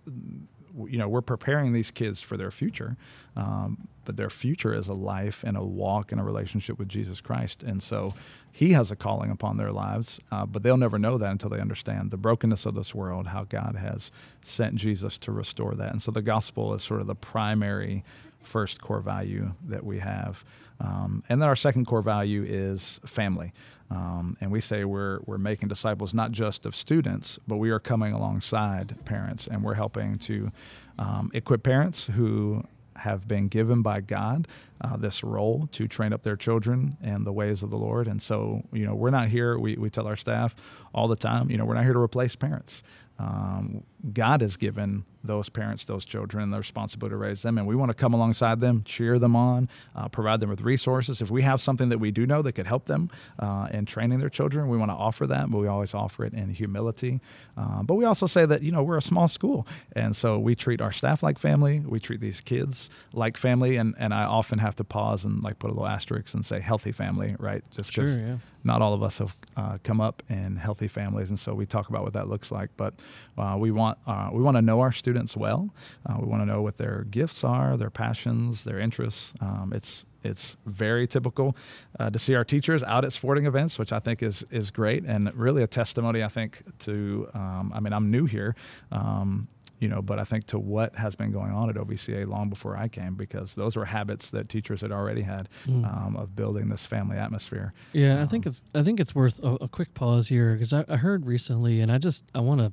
you 0.86 0.98
know 0.98 1.08
we're 1.08 1.20
preparing 1.20 1.72
these 1.72 1.90
kids 1.90 2.20
for 2.20 2.36
their 2.36 2.50
future 2.50 2.96
um, 3.36 3.88
but 4.04 4.16
their 4.16 4.30
future 4.30 4.74
is 4.74 4.88
a 4.88 4.94
life 4.94 5.44
and 5.44 5.56
a 5.56 5.62
walk 5.62 6.12
and 6.12 6.20
a 6.20 6.24
relationship 6.24 6.78
with 6.78 6.88
jesus 6.88 7.20
christ. 7.20 7.62
And 7.62 7.82
so 7.82 8.14
he 8.50 8.72
has 8.72 8.90
a 8.90 8.96
calling 8.96 9.30
upon 9.30 9.56
their 9.56 9.72
lives 9.72 10.20
uh, 10.30 10.46
but 10.46 10.62
they'll 10.62 10.76
never 10.76 10.98
know 10.98 11.18
that 11.18 11.30
until 11.30 11.50
they 11.50 11.60
understand 11.60 12.10
the 12.10 12.16
brokenness 12.16 12.66
of 12.66 12.74
this 12.74 12.94
world 12.94 13.28
how 13.28 13.44
god 13.44 13.76
has 13.78 14.10
sent 14.42 14.74
jesus 14.74 15.18
to 15.18 15.32
restore 15.32 15.74
that. 15.74 15.92
And 15.92 16.02
so 16.02 16.10
the 16.10 16.22
gospel 16.22 16.74
is 16.74 16.82
sort 16.82 17.00
of 17.00 17.06
the 17.06 17.14
primary 17.14 18.04
first 18.42 18.80
core 18.80 19.00
value 19.00 19.52
that 19.66 19.84
we 19.84 19.98
have. 19.98 20.44
Um, 20.80 21.22
and 21.28 21.40
then 21.40 21.48
our 21.48 21.56
second 21.56 21.86
core 21.86 22.02
value 22.02 22.44
is 22.46 23.00
family. 23.06 23.52
Um, 23.90 24.36
and 24.40 24.50
we 24.50 24.60
say 24.60 24.84
we're, 24.84 25.20
we're 25.26 25.38
making 25.38 25.68
disciples 25.68 26.14
not 26.14 26.32
just 26.32 26.66
of 26.66 26.74
students, 26.74 27.38
but 27.46 27.58
we 27.58 27.70
are 27.70 27.78
coming 27.78 28.12
alongside 28.12 29.04
parents 29.04 29.46
and 29.46 29.62
we're 29.62 29.74
helping 29.74 30.16
to 30.16 30.50
um, 30.98 31.30
equip 31.34 31.62
parents 31.62 32.06
who 32.06 32.64
have 32.96 33.26
been 33.26 33.48
given 33.48 33.82
by 33.82 34.00
God 34.00 34.46
uh, 34.80 34.96
this 34.96 35.22
role 35.24 35.68
to 35.72 35.88
train 35.88 36.12
up 36.12 36.22
their 36.22 36.36
children 36.36 36.96
in 37.02 37.24
the 37.24 37.32
ways 37.32 37.62
of 37.62 37.70
the 37.70 37.76
Lord. 37.76 38.06
And 38.06 38.20
so, 38.20 38.62
you 38.72 38.86
know, 38.86 38.94
we're 38.94 39.10
not 39.10 39.28
here, 39.28 39.58
we, 39.58 39.76
we 39.76 39.90
tell 39.90 40.06
our 40.06 40.16
staff 40.16 40.54
all 40.94 41.08
the 41.08 41.16
time, 41.16 41.50
you 41.50 41.56
know, 41.56 41.64
we're 41.64 41.74
not 41.74 41.84
here 41.84 41.94
to 41.94 41.98
replace 41.98 42.36
parents. 42.36 42.82
Um, 43.18 43.84
God 44.10 44.40
has 44.40 44.56
given 44.56 45.04
those 45.24 45.48
parents, 45.48 45.84
those 45.84 46.04
children, 46.04 46.50
the 46.50 46.58
responsibility 46.58 47.12
to 47.12 47.16
raise 47.16 47.42
them, 47.42 47.58
and 47.58 47.66
we 47.66 47.76
want 47.76 47.90
to 47.90 47.96
come 47.96 48.12
alongside 48.12 48.60
them, 48.60 48.82
cheer 48.84 49.18
them 49.18 49.36
on, 49.36 49.68
uh, 49.94 50.08
provide 50.08 50.40
them 50.40 50.50
with 50.50 50.62
resources. 50.62 51.22
If 51.22 51.30
we 51.30 51.42
have 51.42 51.60
something 51.60 51.88
that 51.90 51.98
we 51.98 52.10
do 52.10 52.26
know 52.26 52.42
that 52.42 52.52
could 52.52 52.66
help 52.66 52.86
them 52.86 53.10
uh, 53.38 53.68
in 53.70 53.86
training 53.86 54.18
their 54.18 54.28
children, 54.28 54.68
we 54.68 54.76
want 54.76 54.90
to 54.90 54.96
offer 54.96 55.26
that, 55.28 55.50
but 55.50 55.58
we 55.58 55.68
always 55.68 55.94
offer 55.94 56.24
it 56.24 56.32
in 56.34 56.50
humility. 56.50 57.20
Uh, 57.56 57.82
but 57.82 57.94
we 57.94 58.04
also 58.04 58.26
say 58.26 58.44
that 58.46 58.62
you 58.62 58.72
know 58.72 58.82
we're 58.82 58.96
a 58.96 59.02
small 59.02 59.28
school, 59.28 59.66
and 59.94 60.16
so 60.16 60.38
we 60.38 60.54
treat 60.54 60.80
our 60.80 60.92
staff 60.92 61.22
like 61.22 61.38
family. 61.38 61.80
We 61.80 62.00
treat 62.00 62.20
these 62.20 62.40
kids 62.40 62.90
like 63.12 63.36
family, 63.36 63.76
and 63.76 63.94
and 63.98 64.12
I 64.12 64.24
often 64.24 64.58
have 64.58 64.74
to 64.76 64.84
pause 64.84 65.24
and 65.24 65.42
like 65.42 65.58
put 65.58 65.68
a 65.68 65.74
little 65.74 65.86
asterisk 65.86 66.34
and 66.34 66.44
say 66.44 66.60
healthy 66.60 66.92
family, 66.92 67.36
right? 67.38 67.62
Just 67.70 67.94
because 67.94 68.16
sure, 68.16 68.26
yeah. 68.26 68.36
not 68.64 68.82
all 68.82 68.94
of 68.94 69.02
us 69.02 69.18
have 69.18 69.36
uh, 69.56 69.78
come 69.84 70.00
up 70.00 70.22
in 70.28 70.56
healthy 70.56 70.88
families, 70.88 71.28
and 71.28 71.38
so 71.38 71.54
we 71.54 71.66
talk 71.66 71.88
about 71.88 72.02
what 72.02 72.14
that 72.14 72.28
looks 72.28 72.50
like. 72.50 72.70
But 72.76 72.94
uh, 73.38 73.56
we 73.58 73.70
want 73.70 73.91
uh, 74.06 74.30
we 74.32 74.42
want 74.42 74.56
to 74.56 74.62
know 74.62 74.80
our 74.80 74.92
students 74.92 75.36
well. 75.36 75.74
Uh, 76.06 76.16
we 76.20 76.26
want 76.26 76.42
to 76.42 76.46
know 76.46 76.62
what 76.62 76.76
their 76.76 77.04
gifts 77.10 77.44
are, 77.44 77.76
their 77.76 77.90
passions, 77.90 78.64
their 78.64 78.78
interests. 78.78 79.32
Um, 79.40 79.72
it's 79.74 80.04
it's 80.24 80.56
very 80.66 81.06
typical 81.06 81.56
uh, 81.98 82.10
to 82.10 82.18
see 82.18 82.34
our 82.34 82.44
teachers 82.44 82.82
out 82.84 83.04
at 83.04 83.12
sporting 83.12 83.46
events, 83.46 83.78
which 83.78 83.92
I 83.92 83.98
think 83.98 84.22
is 84.22 84.44
is 84.50 84.70
great 84.70 85.04
and 85.04 85.34
really 85.34 85.62
a 85.62 85.66
testimony. 85.66 86.22
I 86.22 86.28
think 86.28 86.62
to 86.80 87.28
um, 87.34 87.72
I 87.74 87.80
mean 87.80 87.92
I'm 87.92 88.10
new 88.10 88.26
here. 88.26 88.54
Um, 88.90 89.48
you 89.82 89.88
know, 89.88 90.00
but 90.00 90.20
I 90.20 90.24
think 90.24 90.46
to 90.46 90.60
what 90.60 90.94
has 90.94 91.16
been 91.16 91.32
going 91.32 91.50
on 91.50 91.68
at 91.68 91.74
OVCA 91.74 92.28
long 92.28 92.48
before 92.48 92.76
I 92.76 92.86
came, 92.86 93.16
because 93.16 93.56
those 93.56 93.74
were 93.74 93.86
habits 93.86 94.30
that 94.30 94.48
teachers 94.48 94.80
had 94.80 94.92
already 94.92 95.22
had 95.22 95.48
mm. 95.66 95.84
um, 95.84 96.14
of 96.14 96.36
building 96.36 96.68
this 96.68 96.86
family 96.86 97.16
atmosphere. 97.16 97.72
Yeah, 97.92 98.14
um, 98.14 98.22
I 98.22 98.26
think 98.26 98.46
it's 98.46 98.62
I 98.76 98.84
think 98.84 99.00
it's 99.00 99.12
worth 99.12 99.42
a, 99.42 99.54
a 99.56 99.66
quick 99.66 99.92
pause 99.92 100.28
here 100.28 100.52
because 100.52 100.72
I, 100.72 100.84
I, 100.88 100.98
heard 100.98 101.26
recently, 101.26 101.80
and 101.80 101.90
I 101.90 101.98
just 101.98 102.22
I 102.32 102.38
want 102.38 102.60
to 102.60 102.72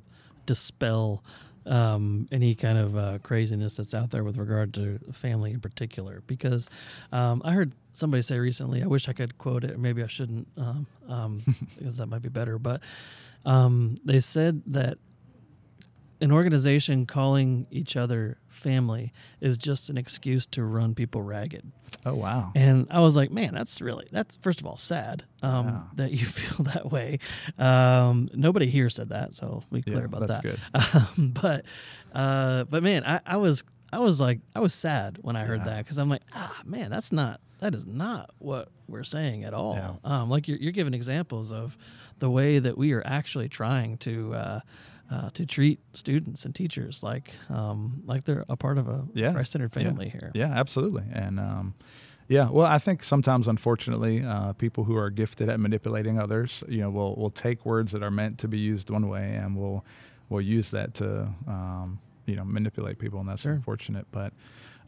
dispel 0.50 1.22
um, 1.64 2.26
any 2.32 2.56
kind 2.56 2.76
of 2.76 2.96
uh, 2.96 3.18
craziness 3.22 3.76
that's 3.76 3.94
out 3.94 4.10
there 4.10 4.24
with 4.24 4.36
regard 4.36 4.74
to 4.74 4.98
family 5.12 5.52
in 5.52 5.60
particular. 5.60 6.24
Because 6.26 6.68
um, 7.12 7.40
I 7.44 7.52
heard 7.52 7.72
somebody 7.92 8.22
say 8.22 8.36
recently, 8.40 8.82
I 8.82 8.86
wish 8.86 9.08
I 9.08 9.12
could 9.12 9.38
quote 9.38 9.62
it, 9.62 9.78
maybe 9.78 10.02
I 10.02 10.08
shouldn't, 10.08 10.48
um, 10.56 10.88
um 11.06 11.42
because 11.78 11.98
that 11.98 12.06
might 12.06 12.22
be 12.22 12.28
better. 12.28 12.58
But 12.58 12.82
um, 13.44 13.94
they 14.04 14.18
said 14.18 14.62
that 14.66 14.98
an 16.20 16.32
organization 16.32 17.06
calling 17.06 17.66
each 17.70 17.96
other 17.96 18.38
family 18.48 19.12
is 19.40 19.56
just 19.56 19.88
an 19.88 19.96
excuse 19.96 20.46
to 20.46 20.62
run 20.62 20.94
people 20.94 21.22
ragged. 21.22 21.72
Oh 22.04 22.14
wow! 22.14 22.52
And 22.54 22.86
I 22.90 23.00
was 23.00 23.16
like, 23.16 23.30
man, 23.30 23.52
that's 23.54 23.80
really 23.80 24.06
that's 24.10 24.36
first 24.36 24.60
of 24.60 24.66
all 24.66 24.76
sad 24.76 25.24
um, 25.42 25.68
yeah. 25.68 25.80
that 25.94 26.10
you 26.12 26.24
feel 26.26 26.64
that 26.64 26.90
way. 26.90 27.18
Um, 27.58 28.28
nobody 28.34 28.66
here 28.66 28.90
said 28.90 29.10
that, 29.10 29.34
so 29.34 29.62
we 29.70 29.82
clear 29.82 29.98
yeah, 29.98 30.04
about 30.04 30.26
that's 30.26 30.40
that. 30.40 30.42
Good. 30.42 30.60
Um, 30.90 31.32
but 31.40 31.64
uh, 32.14 32.64
but 32.64 32.82
man, 32.82 33.04
I, 33.04 33.20
I, 33.24 33.36
was 33.36 33.64
I 33.92 33.98
was 33.98 34.20
like 34.20 34.40
I 34.54 34.60
was 34.60 34.74
sad 34.74 35.18
when 35.22 35.36
I 35.36 35.44
heard 35.44 35.60
yeah. 35.60 35.64
that 35.74 35.84
because 35.84 35.98
I'm 35.98 36.08
like, 36.08 36.22
ah, 36.34 36.60
man, 36.64 36.90
that's 36.90 37.12
not 37.12 37.40
that 37.60 37.74
is 37.74 37.86
not 37.86 38.30
what 38.38 38.68
we're 38.88 39.04
saying 39.04 39.44
at 39.44 39.54
all. 39.54 40.00
Um, 40.04 40.30
like 40.30 40.48
you're, 40.48 40.58
you're 40.58 40.72
giving 40.72 40.94
examples 40.94 41.52
of 41.52 41.76
the 42.18 42.30
way 42.30 42.58
that 42.58 42.76
we 42.76 42.92
are 42.92 43.02
actually 43.06 43.48
trying 43.48 43.98
to. 43.98 44.34
Uh, 44.34 44.60
uh, 45.10 45.30
to 45.30 45.44
treat 45.44 45.80
students 45.92 46.44
and 46.44 46.54
teachers 46.54 47.02
like 47.02 47.32
um, 47.48 48.02
like 48.06 48.24
they're 48.24 48.44
a 48.48 48.56
part 48.56 48.78
of 48.78 48.88
a 48.88 49.04
yeah. 49.14 49.32
Christ-centered 49.32 49.72
family 49.72 50.06
yeah. 50.06 50.12
here. 50.12 50.30
Yeah, 50.34 50.52
absolutely. 50.52 51.04
And 51.12 51.40
um, 51.40 51.74
yeah, 52.28 52.48
well, 52.48 52.66
I 52.66 52.78
think 52.78 53.02
sometimes, 53.02 53.48
unfortunately, 53.48 54.24
uh, 54.24 54.52
people 54.52 54.84
who 54.84 54.96
are 54.96 55.10
gifted 55.10 55.48
at 55.48 55.58
manipulating 55.58 56.20
others, 56.20 56.62
you 56.68 56.78
know, 56.78 56.90
will 56.90 57.16
will 57.16 57.30
take 57.30 57.66
words 57.66 57.90
that 57.90 58.04
are 58.04 58.10
meant 58.10 58.38
to 58.38 58.48
be 58.48 58.58
used 58.58 58.88
one 58.88 59.08
way 59.08 59.34
and 59.34 59.56
will 59.56 59.84
will 60.28 60.40
use 60.40 60.70
that 60.70 60.94
to 60.94 61.28
um, 61.48 61.98
you 62.26 62.36
know 62.36 62.44
manipulate 62.44 62.98
people, 63.00 63.18
and 63.18 63.28
that's 63.28 63.42
Sure. 63.42 63.52
unfortunate. 63.52 64.06
But 64.12 64.32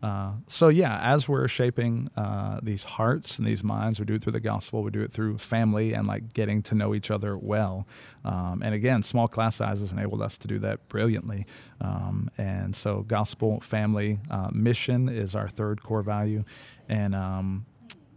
uh, 0.02 0.32
so 0.48 0.68
yeah, 0.68 0.98
as 1.00 1.28
we're 1.28 1.46
shaping 1.46 2.10
uh, 2.16 2.58
these 2.60 2.82
hearts 2.82 3.38
and 3.38 3.46
these 3.46 3.62
minds, 3.62 4.00
we 4.00 4.04
do 4.04 4.14
it 4.14 4.22
through 4.22 4.32
the 4.32 4.40
gospel. 4.40 4.82
We 4.82 4.90
do 4.90 5.00
it 5.00 5.12
through 5.12 5.38
family 5.38 5.92
and 5.92 6.08
like 6.08 6.32
getting 6.32 6.60
to 6.62 6.74
know 6.74 6.94
each 6.94 7.10
other 7.10 7.38
well. 7.38 7.86
Um, 8.24 8.62
and 8.64 8.74
again, 8.74 9.02
small 9.02 9.28
class 9.28 9.56
sizes 9.56 9.92
enabled 9.92 10.20
us 10.20 10.36
to 10.38 10.48
do 10.48 10.58
that 10.60 10.88
brilliantly. 10.88 11.46
Um, 11.80 12.30
and 12.36 12.74
so, 12.74 13.02
gospel, 13.02 13.60
family, 13.60 14.18
uh, 14.28 14.48
mission 14.52 15.08
is 15.08 15.36
our 15.36 15.48
third 15.48 15.82
core 15.82 16.02
value, 16.02 16.44
and 16.88 17.14
um, 17.14 17.66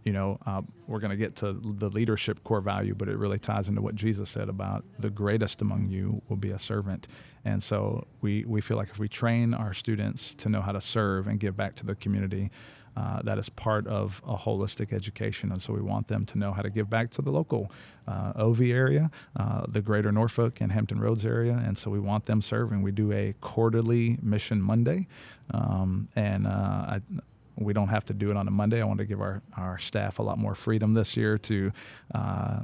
you 0.06 0.12
know, 0.12 0.38
uh, 0.46 0.62
we're 0.86 1.00
going 1.00 1.10
to 1.10 1.16
get 1.16 1.34
to 1.34 1.52
the 1.52 1.88
leadership 1.88 2.44
core 2.44 2.60
value, 2.60 2.94
but 2.94 3.08
it 3.08 3.18
really 3.18 3.40
ties 3.40 3.68
into 3.68 3.82
what 3.82 3.96
Jesus 3.96 4.30
said 4.30 4.48
about 4.48 4.84
the 5.00 5.10
greatest 5.10 5.60
among 5.62 5.88
you 5.88 6.22
will 6.28 6.36
be 6.36 6.52
a 6.52 6.60
servant. 6.60 7.08
And 7.44 7.60
so 7.60 8.06
we, 8.20 8.44
we 8.44 8.60
feel 8.60 8.76
like 8.76 8.90
if 8.90 9.00
we 9.00 9.08
train 9.08 9.52
our 9.52 9.74
students 9.74 10.32
to 10.36 10.48
know 10.48 10.60
how 10.60 10.70
to 10.70 10.80
serve 10.80 11.26
and 11.26 11.40
give 11.40 11.56
back 11.56 11.74
to 11.76 11.84
the 11.84 11.96
community, 11.96 12.52
uh, 12.96 13.20
that 13.24 13.36
is 13.36 13.48
part 13.48 13.88
of 13.88 14.22
a 14.24 14.36
holistic 14.36 14.92
education. 14.92 15.50
And 15.50 15.60
so 15.60 15.72
we 15.72 15.82
want 15.82 16.06
them 16.06 16.24
to 16.26 16.38
know 16.38 16.52
how 16.52 16.62
to 16.62 16.70
give 16.70 16.88
back 16.88 17.10
to 17.10 17.20
the 17.20 17.32
local 17.32 17.72
uh, 18.06 18.32
OV 18.36 18.60
area, 18.60 19.10
uh, 19.34 19.64
the 19.66 19.82
greater 19.82 20.12
Norfolk 20.12 20.60
and 20.60 20.70
Hampton 20.70 21.00
Roads 21.00 21.26
area. 21.26 21.60
And 21.66 21.76
so 21.76 21.90
we 21.90 21.98
want 21.98 22.26
them 22.26 22.40
serving. 22.42 22.80
We 22.80 22.92
do 22.92 23.10
a 23.10 23.34
quarterly 23.40 24.18
Mission 24.22 24.62
Monday. 24.62 25.08
Um, 25.52 26.08
and 26.14 26.46
uh, 26.46 26.50
I, 26.50 27.00
we 27.56 27.72
don't 27.72 27.88
have 27.88 28.04
to 28.06 28.14
do 28.14 28.30
it 28.30 28.36
on 28.36 28.46
a 28.48 28.50
Monday. 28.50 28.80
I 28.80 28.84
want 28.84 28.98
to 28.98 29.04
give 29.06 29.20
our, 29.20 29.42
our 29.56 29.78
staff 29.78 30.18
a 30.18 30.22
lot 30.22 30.38
more 30.38 30.54
freedom 30.54 30.94
this 30.94 31.16
year 31.16 31.38
to 31.38 31.72
uh, 32.14 32.60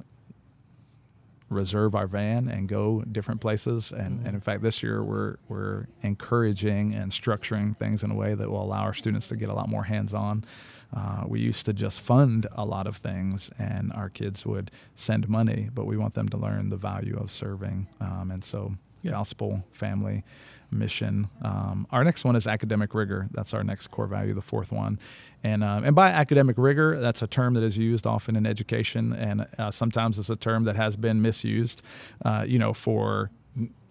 reserve 1.48 1.94
our 1.94 2.06
van 2.06 2.48
and 2.48 2.66
go 2.68 3.02
different 3.02 3.40
places. 3.40 3.92
And, 3.92 4.20
Mhm. 4.20 4.26
and 4.26 4.34
in 4.34 4.40
fact, 4.40 4.62
this 4.62 4.82
year 4.82 5.02
we're, 5.02 5.36
we're 5.48 5.86
encouraging 6.02 6.94
and 6.94 7.10
structuring 7.12 7.76
things 7.76 8.02
in 8.02 8.10
a 8.10 8.14
way 8.14 8.34
that 8.34 8.50
will 8.50 8.62
allow 8.62 8.82
our 8.82 8.94
students 8.94 9.28
to 9.28 9.36
get 9.36 9.48
a 9.50 9.54
lot 9.54 9.68
more 9.68 9.84
hands 9.84 10.14
on. 10.14 10.44
Uh, 10.94 11.24
we 11.26 11.40
used 11.40 11.66
to 11.66 11.72
just 11.72 12.00
fund 12.00 12.46
a 12.52 12.64
lot 12.64 12.86
of 12.86 12.96
things 12.96 13.50
and 13.58 13.92
our 13.94 14.08
kids 14.08 14.46
would 14.46 14.70
send 14.94 15.28
money, 15.28 15.68
but 15.74 15.84
we 15.86 15.96
want 15.96 16.14
them 16.14 16.28
to 16.30 16.36
learn 16.36 16.70
the 16.70 16.76
value 16.76 17.16
of 17.18 17.30
serving. 17.30 17.86
Um, 18.00 18.30
and 18.30 18.42
so. 18.44 18.74
Gospel, 19.10 19.64
family, 19.72 20.24
mission. 20.70 21.28
Um, 21.42 21.86
our 21.90 22.04
next 22.04 22.24
one 22.24 22.36
is 22.36 22.46
academic 22.46 22.94
rigor. 22.94 23.28
That's 23.30 23.52
our 23.54 23.62
next 23.62 23.88
core 23.88 24.06
value, 24.06 24.34
the 24.34 24.42
fourth 24.42 24.72
one. 24.72 24.98
And 25.42 25.62
um, 25.62 25.84
and 25.84 25.94
by 25.94 26.10
academic 26.10 26.56
rigor, 26.58 26.98
that's 27.00 27.22
a 27.22 27.26
term 27.26 27.54
that 27.54 27.62
is 27.62 27.76
used 27.76 28.06
often 28.06 28.36
in 28.36 28.46
education, 28.46 29.12
and 29.12 29.46
uh, 29.58 29.70
sometimes 29.70 30.18
it's 30.18 30.30
a 30.30 30.36
term 30.36 30.64
that 30.64 30.76
has 30.76 30.96
been 30.96 31.20
misused. 31.20 31.82
Uh, 32.24 32.44
you 32.46 32.58
know, 32.58 32.72
for 32.72 33.30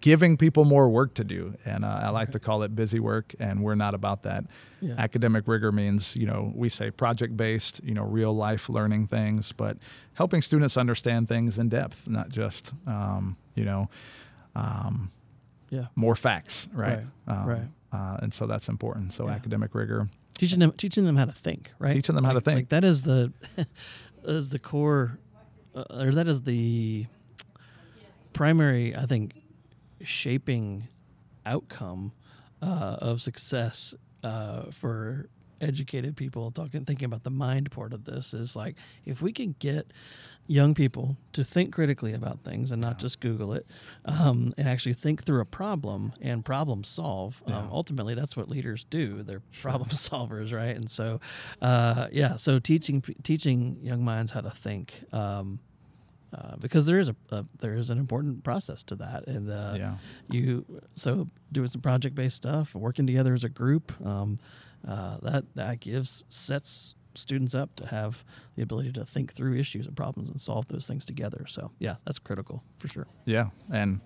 giving 0.00 0.36
people 0.36 0.64
more 0.64 0.88
work 0.88 1.14
to 1.14 1.22
do, 1.22 1.54
and 1.64 1.84
uh, 1.84 2.00
I 2.02 2.08
like 2.08 2.32
to 2.32 2.40
call 2.40 2.64
it 2.64 2.74
busy 2.74 2.98
work, 2.98 3.34
and 3.38 3.62
we're 3.62 3.76
not 3.76 3.94
about 3.94 4.24
that. 4.24 4.44
Yeah. 4.80 4.94
Academic 4.98 5.46
rigor 5.46 5.70
means, 5.70 6.16
you 6.16 6.26
know, 6.26 6.52
we 6.56 6.68
say 6.68 6.90
project 6.90 7.36
based, 7.36 7.80
you 7.84 7.94
know, 7.94 8.02
real 8.02 8.34
life 8.34 8.68
learning 8.68 9.06
things, 9.06 9.52
but 9.52 9.76
helping 10.14 10.42
students 10.42 10.76
understand 10.76 11.28
things 11.28 11.58
in 11.58 11.68
depth, 11.68 12.08
not 12.08 12.30
just, 12.30 12.72
um, 12.88 13.36
you 13.54 13.64
know, 13.64 13.88
um, 14.54 15.10
Yeah. 15.70 15.86
more 15.96 16.14
facts, 16.16 16.68
right? 16.72 17.04
Right, 17.26 17.38
Um, 17.42 17.46
right. 17.46 17.68
Uh, 17.92 18.16
and 18.22 18.32
so 18.34 18.46
that's 18.46 18.68
important. 18.68 19.12
So 19.12 19.26
Yeah. 19.26 19.34
academic 19.34 19.74
rigor, 19.74 20.08
teaching 20.38 20.58
them 20.60 20.72
teaching 20.72 21.04
them 21.04 21.16
how 21.16 21.24
to 21.26 21.32
think 21.32 21.70
right 21.78 21.92
Teaching 21.92 22.14
them 22.14 22.24
how 22.24 22.32
to 22.32 22.40
think. 22.40 22.56
like 22.56 22.68
that 22.70 22.84
is 22.84 23.02
the 23.04 23.32
is 24.24 24.50
the 24.50 24.58
core 24.58 25.18
uh, 25.74 25.84
or 25.90 26.10
that 26.12 26.26
is 26.26 26.42
the 26.42 27.06
primary 28.32 28.96
i 28.96 29.04
think 29.06 29.34
shaping 30.02 30.88
outcome 31.44 32.12
uh, 32.62 32.96
of 33.00 33.20
success 33.20 33.94
uh, 34.24 34.62
for 34.70 35.28
educated 35.60 36.16
people 36.16 36.50
talking 36.50 36.84
thinking 36.84 37.04
about 37.06 37.22
the 37.24 37.30
mind 37.30 37.70
part 37.70 37.92
of 37.92 38.04
this 38.04 38.32
is 38.34 38.56
like 38.56 38.74
if 39.04 39.20
we 39.22 39.32
can 39.32 39.54
get 39.58 39.92
young 40.52 40.74
people 40.74 41.16
to 41.32 41.42
think 41.42 41.72
critically 41.72 42.12
about 42.12 42.44
things 42.44 42.70
and 42.70 42.82
not 42.82 42.98
just 42.98 43.20
google 43.20 43.54
it 43.54 43.66
um, 44.04 44.52
and 44.58 44.68
actually 44.68 44.92
think 44.92 45.24
through 45.24 45.40
a 45.40 45.46
problem 45.46 46.12
and 46.20 46.44
problem 46.44 46.84
solve. 46.84 47.42
Um, 47.46 47.70
ultimately 47.72 48.14
that's 48.14 48.36
what 48.36 48.50
leaders 48.50 48.84
do. 48.84 49.22
They're 49.22 49.40
problem 49.62 49.88
solvers 50.08 50.52
right? 50.52 50.76
And 50.76 50.90
so 50.90 51.20
uh, 51.62 52.08
yeah 52.12 52.36
so 52.36 52.58
teaching 52.58 53.02
teaching 53.22 53.78
young 53.82 54.04
minds 54.04 54.32
how 54.32 54.42
to 54.42 54.50
think 54.50 55.04
um, 55.10 55.58
uh, 56.36 56.56
because 56.60 56.84
there 56.84 56.98
is 56.98 57.08
a, 57.08 57.16
a 57.30 57.46
there 57.60 57.74
is 57.74 57.88
an 57.88 57.96
important 57.96 58.44
process 58.44 58.82
to 58.82 58.96
that. 58.96 59.26
And 59.26 59.50
uh, 59.50 59.74
yeah. 59.78 59.94
you 60.28 60.66
so 60.94 61.28
doing 61.50 61.68
some 61.68 61.80
project 61.80 62.14
based 62.14 62.36
stuff 62.36 62.74
working 62.74 63.06
together 63.06 63.32
as 63.32 63.42
a 63.42 63.48
group 63.48 63.90
um, 64.04 64.38
uh, 64.86 65.16
that 65.22 65.44
that 65.54 65.80
gives 65.80 66.24
sets 66.28 66.94
students 67.14 67.54
up 67.54 67.74
to 67.76 67.86
have 67.86 68.24
the 68.56 68.62
ability 68.62 68.92
to 68.92 69.04
think 69.04 69.32
through 69.32 69.56
issues 69.56 69.86
and 69.86 69.96
problems 69.96 70.28
and 70.30 70.40
solve 70.40 70.68
those 70.68 70.86
things 70.86 71.04
together 71.04 71.44
so 71.46 71.70
yeah 71.78 71.96
that's 72.04 72.18
critical 72.18 72.62
for 72.78 72.88
sure 72.88 73.06
Yeah, 73.24 73.50
and 73.70 74.00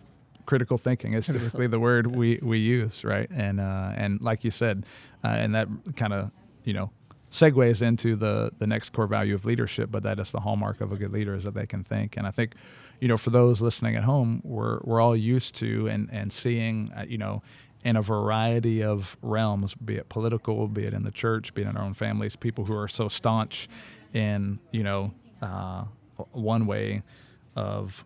critical 0.45 0.79
thinking 0.79 1.15
is 1.15 1.27
typically 1.27 1.67
the 1.67 1.81
word 1.81 2.07
we, 2.07 2.39
we 2.41 2.59
use, 2.59 3.03
right? 3.05 3.29
And 3.31 3.61
uh, 3.61 3.91
and 3.97 4.21
like 4.21 4.45
you 4.45 4.51
said, 4.53 4.87
uh, 5.25 5.29
and 5.29 5.55
that 5.55 5.69
kind 5.97 6.13
of 6.13 6.31
you 6.65 6.73
know 6.73 6.91
segues 7.31 7.83
into 7.83 8.15
the 8.17 8.53
the 8.59 8.67
next 8.67 8.91
core 8.91 9.07
value 9.09 9.35
of 9.35 9.45
leadership, 9.45 9.91
but 9.91 10.03
that 10.05 10.19
is 10.21 10.31
the 10.31 10.41
hallmark 10.41 10.81
of 10.81 10.93
a 10.93 10.97
good 10.97 11.11
leader 11.11 11.35
is 11.35 11.45
that 11.45 11.55
they 11.55 11.67
can 11.67 11.83
think. 11.83 12.17
And 12.17 12.27
I 12.27 12.31
think, 12.31 12.55
you 13.01 13.09
know, 13.09 13.17
for 13.17 13.31
those 13.31 13.61
listening 13.61 13.97
at 13.97 14.05
home, 14.05 14.41
we're 14.45 14.81
we're 14.83 15.01
all 15.01 15.17
used 15.17 15.55
to 15.57 15.87
and 15.89 16.09
and 16.13 16.33
seeing, 16.33 16.93
uh, 16.97 17.05
you 17.07 17.19
know. 17.19 17.43
In 17.85 17.95
a 17.95 18.03
variety 18.03 18.83
of 18.83 19.17
realms, 19.23 19.75
be 19.75 19.95
it 19.95 20.09
political, 20.09 20.67
be 20.67 20.83
it 20.87 20.93
in 20.93 21.05
the 21.05 21.13
church, 21.13 21.55
be 21.55 21.63
it 21.63 21.69
in 21.69 21.77
our 21.77 21.85
own 21.85 21.95
families, 21.95 22.35
people 22.35 22.65
who 22.65 22.75
are 22.75 22.89
so 22.89 23.07
staunch 23.07 23.69
in, 24.13 24.59
you 24.73 24.83
know, 24.83 25.13
uh, 25.41 25.85
one 26.33 26.67
way 26.67 27.05
of 27.55 28.05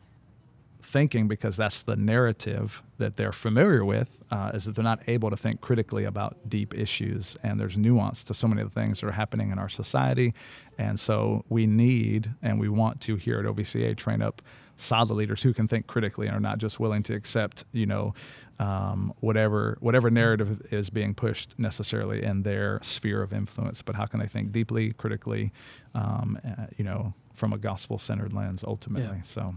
thinking 0.83 1.29
because 1.29 1.57
that's 1.57 1.83
the 1.83 1.97
narrative 1.97 2.83
that 2.99 3.17
they're 3.17 3.33
familiar 3.33 3.85
with 3.85 4.19
uh, 4.31 4.51
is 4.55 4.65
that 4.65 4.75
they're 4.75 4.83
not 4.83 5.01
able 5.07 5.31
to 5.31 5.37
think 5.37 5.61
critically 5.61 6.05
about 6.05 6.49
deep 6.49 6.75
issues 6.75 7.37
and 7.43 7.61
there's 7.61 7.77
nuance 7.77 8.25
to 8.25 8.35
so 8.35 8.49
many 8.49 8.63
of 8.63 8.73
the 8.73 8.81
things 8.81 9.01
that 9.01 9.07
are 9.07 9.13
happening 9.13 9.51
in 9.51 9.59
our 9.59 9.69
society 9.69 10.35
and 10.79 10.99
so 10.99 11.45
we 11.49 11.67
need 11.67 12.33
and 12.43 12.59
we 12.59 12.69
want 12.69 13.01
to 13.01 13.17
here 13.17 13.39
at 13.39 13.45
ovca 13.45 13.97
train 13.97 14.23
up 14.23 14.43
solid 14.81 15.11
leaders 15.15 15.43
who 15.43 15.53
can 15.53 15.69
think 15.69 15.87
critically 15.87 16.27
and 16.27 16.37
are 16.37 16.41
not 16.41 16.59
just 16.59 16.81
willing 16.81 17.03
to 17.03 17.15
accept 17.15 17.65
you 17.73 17.87
know 17.87 18.15
um, 18.59 19.13
whatever 19.21 19.77
whatever 19.81 20.11
narrative 20.11 20.61
is 20.73 20.91
being 20.91 21.15
pushed 21.15 21.59
necessarily 21.59 22.23
in 22.23 22.43
their 22.43 22.79
sphere 22.83 23.23
of 23.23 23.33
influence 23.33 23.83
but 23.83 23.95
how 23.95 24.07
can 24.07 24.21
they 24.21 24.27
think 24.27 24.53
deeply 24.53 24.93
critically 24.93 25.53
um, 25.95 26.39
uh, 26.47 26.67
you 26.77 26.85
know 26.85 27.15
from 27.35 27.53
a 27.53 27.59
gospel 27.59 27.99
centered 27.99 28.33
lens 28.33 28.65
ultimately 28.67 29.17
Yeah. 29.19 29.23
so 29.23 29.55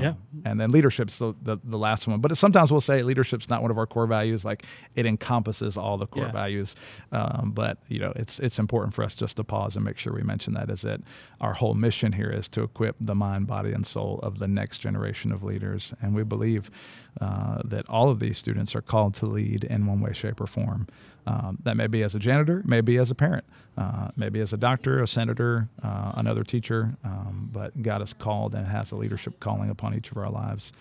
Yeah. 0.00 0.08
um, 0.10 0.16
and 0.44 0.60
then 0.60 0.70
leadership's 0.70 1.18
the, 1.18 1.34
the, 1.42 1.58
the 1.62 1.76
last 1.78 2.06
one. 2.08 2.20
But 2.20 2.36
sometimes 2.36 2.70
we'll 2.70 2.80
say 2.80 3.02
leadership's 3.02 3.48
not 3.50 3.62
one 3.62 3.70
of 3.70 3.78
our 3.78 3.86
core 3.86 4.06
values. 4.06 4.44
Like 4.44 4.64
it 4.94 5.04
encompasses 5.06 5.76
all 5.76 5.98
the 5.98 6.06
core 6.06 6.24
Yeah. 6.24 6.32
values. 6.32 6.76
Um, 7.10 7.52
but 7.54 7.78
you 7.88 7.98
know, 7.98 8.12
it's 8.16 8.38
it's 8.38 8.58
important 8.58 8.94
for 8.94 9.04
us 9.04 9.14
just 9.14 9.36
to 9.36 9.44
pause 9.44 9.76
and 9.76 9.84
make 9.84 9.98
sure 9.98 10.12
we 10.12 10.22
mention 10.22 10.54
that 10.54 10.70
is 10.70 10.82
that 10.82 11.00
our 11.40 11.54
whole 11.54 11.74
mission 11.74 12.12
here 12.12 12.30
is 12.30 12.48
to 12.50 12.62
equip 12.62 12.96
the 13.00 13.14
mind, 13.14 13.46
body, 13.46 13.72
and 13.72 13.86
soul 13.86 14.18
of 14.22 14.38
the 14.38 14.48
next 14.48 14.78
generation 14.78 15.32
of 15.32 15.42
leaders. 15.42 15.92
And 16.00 16.14
we 16.14 16.22
believe 16.24 16.70
uh, 17.20 17.60
that 17.64 17.88
all 17.88 18.08
of 18.08 18.20
these 18.20 18.38
students 18.38 18.74
are 18.74 18.80
called 18.80 19.14
to 19.14 19.26
lead 19.26 19.64
in 19.64 19.86
one 19.86 20.00
way, 20.00 20.12
shape, 20.12 20.40
or 20.40 20.46
form. 20.46 20.88
Um, 21.26 21.58
that 21.62 21.76
may 21.76 21.86
be 21.86 22.02
as 22.02 22.14
a 22.14 22.18
janitor, 22.18 22.62
maybe 22.64 22.96
as 22.96 23.10
a 23.10 23.14
parent, 23.14 23.44
uh, 23.78 24.08
maybe 24.16 24.40
as 24.40 24.52
a 24.52 24.56
doctor, 24.56 25.00
a 25.00 25.06
senator, 25.06 25.68
uh, 25.82 26.12
another 26.16 26.42
teacher. 26.42 26.96
Um, 27.04 27.50
but 27.52 27.80
God 27.82 28.00
has 28.00 28.12
called 28.12 28.54
and 28.54 28.66
has 28.66 28.90
a 28.90 28.96
leadership 28.96 29.38
calling 29.38 29.70
upon 29.70 29.94
each 29.94 30.10
of 30.10 30.16
our 30.16 30.30
lives. 30.30 30.72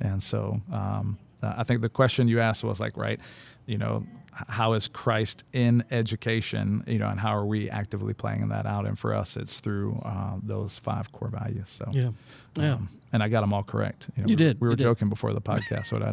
And 0.00 0.22
so 0.22 0.60
um, 0.72 1.18
uh, 1.42 1.54
I 1.56 1.64
think 1.64 1.80
the 1.80 1.88
question 1.88 2.28
you 2.28 2.40
asked 2.40 2.62
was 2.62 2.80
like, 2.80 2.96
right, 2.96 3.18
you 3.66 3.78
know, 3.78 4.06
how 4.32 4.74
is 4.74 4.86
Christ 4.88 5.44
in 5.52 5.84
education, 5.90 6.84
you 6.86 6.98
know, 6.98 7.08
and 7.08 7.18
how 7.18 7.36
are 7.36 7.46
we 7.46 7.68
actively 7.70 8.14
playing 8.14 8.48
that 8.48 8.66
out? 8.66 8.86
And 8.86 8.98
for 8.98 9.14
us, 9.14 9.36
it's 9.36 9.60
through 9.60 10.00
uh, 10.04 10.34
those 10.42 10.78
five 10.78 11.10
core 11.12 11.28
values. 11.30 11.68
So, 11.68 11.90
yeah 11.92 12.10
yeah 12.56 12.72
um, 12.74 12.88
and 13.12 13.22
I 13.22 13.28
got 13.28 13.40
them 13.42 13.52
all 13.52 13.62
correct. 13.62 14.08
You, 14.16 14.22
know, 14.22 14.28
You 14.28 14.32
we- 14.32 14.36
did, 14.36 14.60
We 14.60 14.66
were 14.68 14.72
you 14.72 14.76
did. 14.76 14.82
joking 14.84 15.08
before 15.08 15.32
the 15.32 15.40
podcast. 15.40 15.92
Would 15.92 16.02
I, 16.02 16.12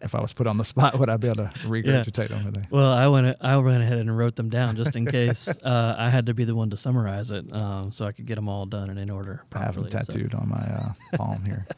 if 0.00 0.14
I 0.14 0.20
was 0.20 0.32
put 0.32 0.46
on 0.46 0.56
the 0.58 0.64
spot, 0.64 0.98
would 0.98 1.08
I 1.08 1.16
be 1.16 1.26
able 1.28 1.44
to 1.44 1.50
regurgitate 1.64 2.28
them? 2.28 2.44
With 2.44 2.66
Well, 2.70 2.92
I 2.92 3.06
went. 3.08 3.36
I 3.40 3.56
went 3.56 3.82
ahead 3.82 3.98
and 3.98 4.16
wrote 4.16 4.36
them 4.36 4.48
down 4.48 4.76
just 4.76 4.94
in 4.94 5.06
case 5.06 5.48
uh, 5.64 5.94
I 5.98 6.08
had 6.10 6.26
to 6.26 6.34
be 6.34 6.44
the 6.44 6.54
one 6.54 6.70
to 6.70 6.76
summarize 6.76 7.30
it, 7.30 7.44
um, 7.52 7.90
so 7.92 8.04
I 8.04 8.12
could 8.12 8.26
get 8.26 8.34
them 8.36 8.48
all 8.48 8.64
done 8.66 8.90
and 8.90 8.98
in 8.98 9.10
order 9.10 9.42
I 9.54 9.58
have 9.60 9.74
them 9.74 9.84
properly. 9.86 9.90
so. 10.04 10.12
tattooed 10.12 10.34
on 10.34 10.48
my 10.48 10.56
uh, 10.56 10.92
palm 11.16 11.44
here. 11.44 11.66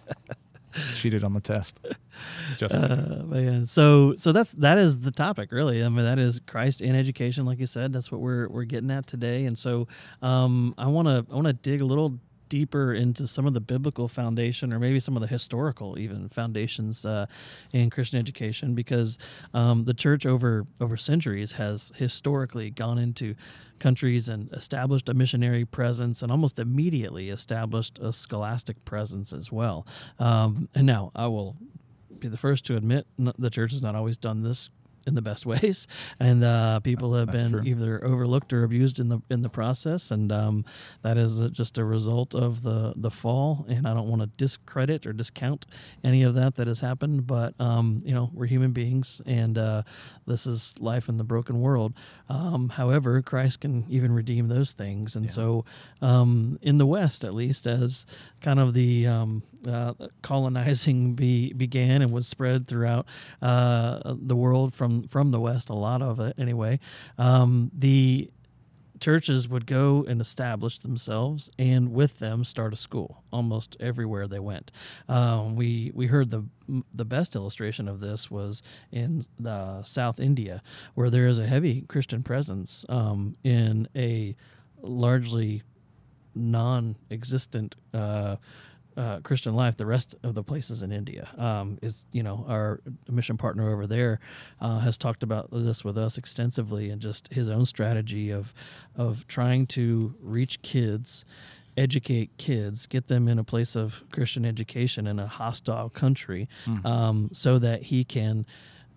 Cheated 0.94 1.24
on 1.24 1.33
the 1.33 1.40
test. 1.40 1.81
Just 2.57 2.74
Uh, 2.74 3.22
man, 3.26 3.66
so 3.66 4.14
so 4.16 4.33
that's 4.33 4.52
that 4.52 4.78
is 4.78 5.00
the 5.00 5.11
topic 5.11 5.52
really. 5.52 5.85
I 5.85 5.88
mean, 5.88 6.04
that 6.04 6.18
is 6.18 6.40
Christ 6.40 6.81
in 6.81 6.94
education, 6.94 7.46
like 7.46 7.59
you 7.59 7.66
said. 7.66 7.92
That's 7.92 8.11
what 8.11 8.20
we're 8.20 8.48
we're 8.48 8.64
getting 8.64 8.90
at 8.90 9.07
today. 9.07 9.44
And 9.44 9.57
so, 9.57 9.88
um, 10.22 10.74
I 10.76 10.87
want 10.88 11.09
to 11.09 11.26
I 11.31 11.35
want 11.35 11.46
to 11.46 11.52
dig 11.52 11.81
a 11.81 11.85
little 11.85 12.18
deeper 12.48 12.92
into 12.92 13.26
some 13.26 13.46
of 13.46 13.54
the 13.54 13.61
biblical 13.61 14.08
foundation 14.08 14.72
or 14.72 14.78
maybe 14.78 15.00
some 15.00 15.16
of 15.16 15.20
the 15.20 15.26
historical 15.26 15.98
even 15.98 16.28
foundations 16.28 17.04
uh, 17.04 17.26
in 17.72 17.90
Christian 17.90 18.18
education 18.18 18.74
because 18.74 19.18
um, 19.54 19.84
the 19.84 19.94
church 19.94 20.26
over 20.26 20.66
over 20.80 20.96
centuries 20.96 21.52
has 21.52 21.92
historically 21.96 22.70
gone 22.70 22.98
into 22.98 23.34
countries 23.78 24.28
and 24.28 24.52
established 24.52 25.08
a 25.08 25.14
missionary 25.14 25.64
presence 25.64 26.22
and 26.22 26.32
almost 26.32 26.58
immediately 26.58 27.30
established 27.30 27.98
a 28.00 28.12
scholastic 28.12 28.84
presence 28.84 29.32
as 29.32 29.52
well. 29.52 29.87
Um, 30.18 30.68
and 30.74 30.87
now 30.87 31.12
I 31.14 31.28
will 31.28 31.56
be 32.18 32.28
the 32.28 32.37
first 32.37 32.64
to 32.66 32.76
admit 32.76 33.06
the 33.16 33.50
church 33.50 33.72
has 33.72 33.82
not 33.82 33.94
always 33.94 34.16
done 34.16 34.42
this 34.42 34.70
in 35.09 35.14
the 35.14 35.23
best 35.23 35.47
ways, 35.53 35.88
and 36.21 36.44
uh, 36.44 36.79
people 36.81 37.14
have 37.14 37.27
That's 37.33 37.51
been 37.51 37.51
true. 37.51 37.62
either 37.64 38.05
overlooked 38.05 38.53
or 38.53 38.62
abused 38.62 39.01
in 39.01 39.09
the 39.09 39.21
in 39.31 39.42
the 39.42 39.49
process, 39.49 40.11
and 40.12 40.31
um, 40.31 40.64
that 41.03 41.16
is 41.18 41.40
just 41.51 41.79
a 41.79 41.85
result 41.85 42.35
of 42.35 42.62
the 42.62 42.92
the 42.97 43.11
fall. 43.11 43.64
And 43.68 43.87
I 43.88 43.94
don't 43.94 44.09
want 44.09 44.23
to 44.23 44.29
discredit 44.37 45.07
or 45.07 45.12
discount 45.12 45.66
any 46.05 46.23
of 46.23 46.35
that 46.35 46.55
that 46.57 46.66
has 46.68 46.81
happened, 46.81 47.27
but 47.27 47.55
um, 47.59 48.03
you 48.05 48.14
know 48.14 48.31
we're 48.35 48.47
human 48.47 48.73
beings, 48.73 49.21
and 49.27 49.57
uh, 49.59 49.83
this 50.27 50.47
is 50.47 50.75
life 50.79 51.09
in 51.09 51.16
the 51.16 51.25
broken 51.25 51.61
world. 51.61 51.94
Um, 52.29 52.68
however, 52.71 53.23
Christ 53.23 53.61
can 53.61 53.85
even 53.88 54.12
redeem 54.12 54.49
those 54.49 54.73
things, 54.73 55.16
and 55.16 55.25
Yeah. 55.27 55.31
so 55.33 55.64
um, 56.03 56.59
in 56.62 56.77
the 56.79 56.87
West, 56.87 57.25
at 57.25 57.35
least, 57.35 57.66
as 57.66 58.05
kind 58.42 58.61
of 58.61 58.75
the 58.75 59.07
um, 59.07 59.42
uh, 59.66 59.94
colonizing 60.23 61.14
be, 61.14 61.53
began 61.53 62.03
and 62.03 62.12
was 62.12 62.27
spread 62.27 62.66
throughout 62.66 63.07
uh, 63.42 64.14
the 64.14 64.37
world 64.37 64.75
from 64.75 65.09
from 65.09 65.31
the 65.31 65.40
West, 65.40 65.68
a 65.68 65.75
lot 65.75 66.03
of 66.03 66.21
it 66.21 66.35
anyway. 66.38 66.79
Um, 67.16 67.71
the 67.77 68.31
churches 69.01 69.49
would 69.49 69.66
go 69.66 70.05
and 70.09 70.21
establish 70.21 70.79
themselves, 70.79 71.51
and 71.59 71.92
with 71.92 72.18
them 72.18 72.44
start 72.44 72.73
a 72.73 72.77
school 72.77 73.23
almost 73.33 73.77
everywhere 73.81 74.27
they 74.27 74.38
went. 74.38 74.71
Um, 75.09 75.57
we 75.57 75.92
we 75.94 76.07
heard 76.07 76.31
the 76.31 76.44
the 76.92 77.05
best 77.05 77.35
illustration 77.35 77.88
of 77.88 78.01
this 78.01 78.31
was 78.31 78.62
in 78.92 79.23
the 79.38 79.83
South 79.83 80.21
India, 80.21 80.62
where 80.94 81.11
there 81.11 81.27
is 81.27 81.38
a 81.38 81.47
heavy 81.47 81.83
Christian 81.83 82.23
presence 82.23 82.85
um, 82.88 83.35
in 83.42 83.88
a 83.97 84.37
largely 84.83 85.62
non-existent 86.35 87.75
uh, 87.92 88.37
uh, 88.98 89.20
Christian 89.20 89.54
life. 89.54 89.76
The 89.76 89.87
rest 89.87 90.16
of 90.22 90.34
the 90.34 90.42
places 90.42 90.82
in 90.82 90.90
India 90.92 91.28
um, 91.38 91.78
is, 91.80 92.04
you 92.12 92.22
know, 92.22 92.44
our 92.48 92.80
mission 93.08 93.37
partner 93.38 93.70
over 93.72 93.87
there 93.87 94.18
uh, 94.61 94.80
has 94.80 94.98
talked 94.98 95.22
about 95.22 95.48
this 95.52 95.84
with 95.84 95.96
us 95.96 96.18
extensively, 96.18 96.90
and 96.90 97.00
just 97.00 97.32
his 97.32 97.48
own 97.48 97.64
strategy 97.64 98.30
of 98.30 98.52
of 98.96 99.26
trying 99.26 99.66
to 99.68 100.14
reach 100.20 100.61
kids. 100.62 101.24
Educate 101.76 102.30
kids, 102.38 102.88
get 102.88 103.06
them 103.06 103.28
in 103.28 103.38
a 103.38 103.44
place 103.44 103.76
of 103.76 104.02
Christian 104.11 104.44
education 104.44 105.06
in 105.06 105.20
a 105.20 105.28
hostile 105.28 105.88
country, 105.88 106.48
um, 106.84 107.30
so 107.32 107.56
that 107.61 107.84
he 107.84 108.02
can, 108.02 108.46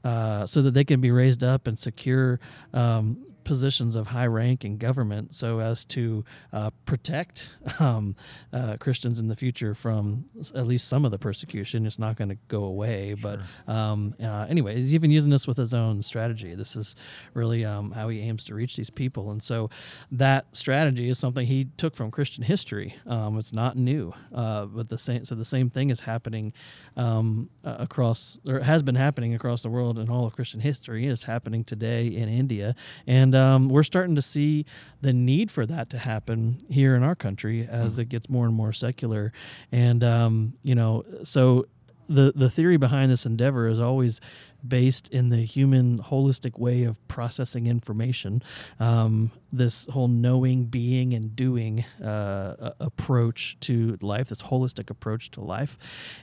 uh, 0.03 0.47
so 0.47 0.63
that 0.63 0.73
they 0.73 0.83
can 0.83 0.99
be 0.99 1.11
raised 1.11 1.43
up 1.43 1.67
and 1.67 1.77
secure 1.77 2.39
um, 2.73 3.17
positions 3.43 3.95
of 3.95 4.07
high 4.07 4.27
rank 4.27 4.63
in 4.65 4.77
government 4.77 5.33
so 5.33 5.59
as 5.59 5.83
to 5.85 6.23
uh, 6.53 6.69
protect 6.85 7.51
um, 7.79 8.15
uh, 8.53 8.77
Christians 8.77 9.19
in 9.19 9.27
the 9.27 9.35
future 9.35 9.73
from 9.73 10.25
at 10.55 10.67
least 10.67 10.87
some 10.87 11.05
of 11.05 11.11
the 11.11 11.19
persecution. 11.19 11.85
It's 11.85 11.99
not 11.99 12.15
going 12.15 12.29
to 12.29 12.37
go 12.47 12.63
away. 12.63 13.15
But 13.21 13.39
um, 13.67 14.15
uh, 14.21 14.45
anyway, 14.49 14.75
he's 14.75 14.93
even 14.93 15.11
using 15.11 15.31
this 15.31 15.47
with 15.47 15.57
his 15.57 15.73
own 15.73 16.01
strategy. 16.01 16.55
This 16.55 16.75
is 16.75 16.95
really 17.33 17.65
um, 17.65 17.91
how 17.91 18.09
he 18.09 18.21
aims 18.21 18.43
to 18.45 18.55
reach 18.55 18.75
these 18.75 18.89
people. 18.89 19.31
And 19.31 19.41
so 19.41 19.69
that 20.11 20.55
strategy 20.55 21.09
is 21.09 21.19
something 21.19 21.45
he 21.45 21.65
took 21.77 21.95
from 21.95 22.11
Christian 22.11 22.43
history. 22.43 22.95
Um, 23.05 23.37
it's 23.37 23.53
not 23.53 23.77
new, 23.77 24.13
uh, 24.33 24.65
but 24.65 24.89
the 24.89 24.97
same. 24.97 25.25
So 25.25 25.35
the 25.35 25.45
same 25.45 25.69
thing 25.69 25.89
is 25.89 26.01
happening 26.01 26.53
um, 26.95 27.49
uh, 27.63 27.77
across, 27.79 28.39
or 28.47 28.59
has 28.59 28.83
been 28.83 28.95
happening 28.95 29.33
across 29.33 29.63
the 29.63 29.69
world 29.69 29.99
in 29.99 30.09
all 30.09 30.25
of 30.25 30.35
Christian 30.35 30.59
history. 30.59 31.07
Is 31.07 31.23
happening 31.23 31.63
today 31.63 32.07
in 32.07 32.29
India, 32.29 32.75
and 33.07 33.30
um, 33.35 33.67
we're 33.69 33.83
starting 33.83 34.15
to 34.15 34.21
see 34.21 34.65
the 35.01 35.13
need 35.13 35.51
for 35.51 35.65
that 35.65 35.89
to 35.91 35.97
happen 35.97 36.57
here 36.69 36.95
in 36.95 37.03
our 37.03 37.15
country 37.15 37.67
as 37.67 37.99
it 37.99 38.05
gets 38.05 38.29
more 38.29 38.45
and 38.45 38.55
more 38.55 38.73
secular. 38.73 39.31
And 39.71 40.03
um, 40.03 40.53
you 40.63 40.75
know, 40.75 41.03
so 41.23 41.65
the 42.11 42.33
the 42.35 42.49
theory 42.49 42.77
behind 42.77 43.11
this 43.11 43.25
endeavor 43.25 43.67
is 43.67 43.79
always 43.79 44.19
based 44.67 45.07
in 45.09 45.29
the 45.29 45.43
human 45.43 45.97
holistic 45.97 46.59
way 46.59 46.83
of 46.83 47.05
processing 47.07 47.67
information. 47.67 48.43
Um, 48.79 49.31
this 49.51 49.87
whole 49.87 50.07
knowing, 50.07 50.65
being, 50.65 51.13
and 51.13 51.35
doing 51.35 51.83
uh, 52.03 52.71
approach 52.79 53.57
to 53.61 53.97
life, 54.01 54.29
this 54.29 54.43
holistic 54.43 54.89
approach 54.89 55.31
to 55.31 55.41
life, 55.41 55.77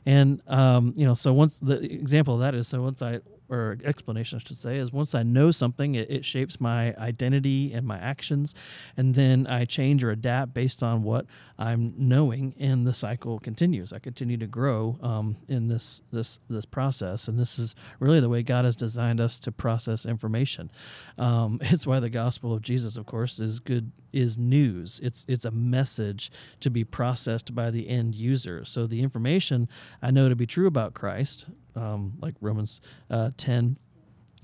and 0.07 0.40
um, 0.47 0.94
you 0.97 1.07
know, 1.07 1.14
so 1.14 1.33
once 1.33 1.59
the 1.59 1.83
example 1.83 2.35
of 2.35 2.40
that 2.40 2.55
is 2.55 2.68
so 2.68 2.83
once 2.83 3.03
I 3.03 3.21
or 3.48 3.78
explanation 3.84 4.37
I 4.37 4.46
should 4.46 4.56
say 4.56 4.76
is 4.76 4.92
once 4.92 5.14
I 5.14 5.22
know 5.22 5.50
something, 5.50 5.94
it, 5.94 6.11
it 6.11 6.24
shapes 6.24 6.61
my 6.61 6.94
identity 6.96 7.72
and 7.72 7.87
my 7.87 7.98
actions, 7.98 8.54
and 8.96 9.14
then 9.14 9.46
I 9.46 9.64
change 9.64 10.04
or 10.04 10.11
adapt 10.11 10.54
based 10.54 10.82
on 10.82 11.02
what 11.02 11.26
I'm 11.58 11.94
knowing, 11.96 12.54
and 12.58 12.87
the 12.87 12.92
cycle 12.92 13.38
continues. 13.38 13.92
I 13.92 13.98
continue 13.98 14.37
to 14.37 14.46
grow 14.46 14.98
um, 15.02 15.37
in 15.48 15.68
this 15.68 16.02
this 16.12 16.38
this 16.48 16.64
process, 16.64 17.28
and 17.28 17.38
this 17.38 17.58
is 17.58 17.74
really 18.00 18.20
the 18.20 18.28
way 18.28 18.42
God 18.42 18.64
has 18.64 18.76
designed 18.76 19.20
us 19.20 19.38
to 19.40 19.52
process 19.52 20.06
information. 20.06 20.70
Um, 21.16 21.58
it's 21.62 21.87
why 21.87 22.00
the 22.00 22.11
gospel 22.11 22.52
of 22.52 22.62
Jesus, 22.62 22.96
of 22.96 23.06
course, 23.06 23.40
is 23.40 23.61
good 23.61 23.92
is 24.12 24.38
news. 24.38 25.00
It's 25.02 25.24
it's 25.28 25.44
a 25.44 25.50
message 25.50 26.30
to 26.61 26.70
be 26.70 26.84
processed 26.84 27.54
by 27.54 27.70
the 27.70 27.88
end 27.88 28.14
user. 28.14 28.64
So 28.64 28.87
the 28.87 29.02
information 29.02 29.68
I 30.02 30.11
know 30.11 30.28
to 30.28 30.37
be 30.37 30.46
true 30.46 30.66
about 30.66 30.94
Christ, 30.94 31.46
um, 31.76 32.14
like 32.20 32.35
Romans 32.40 32.81
uh, 33.11 33.31
ten 33.37 33.76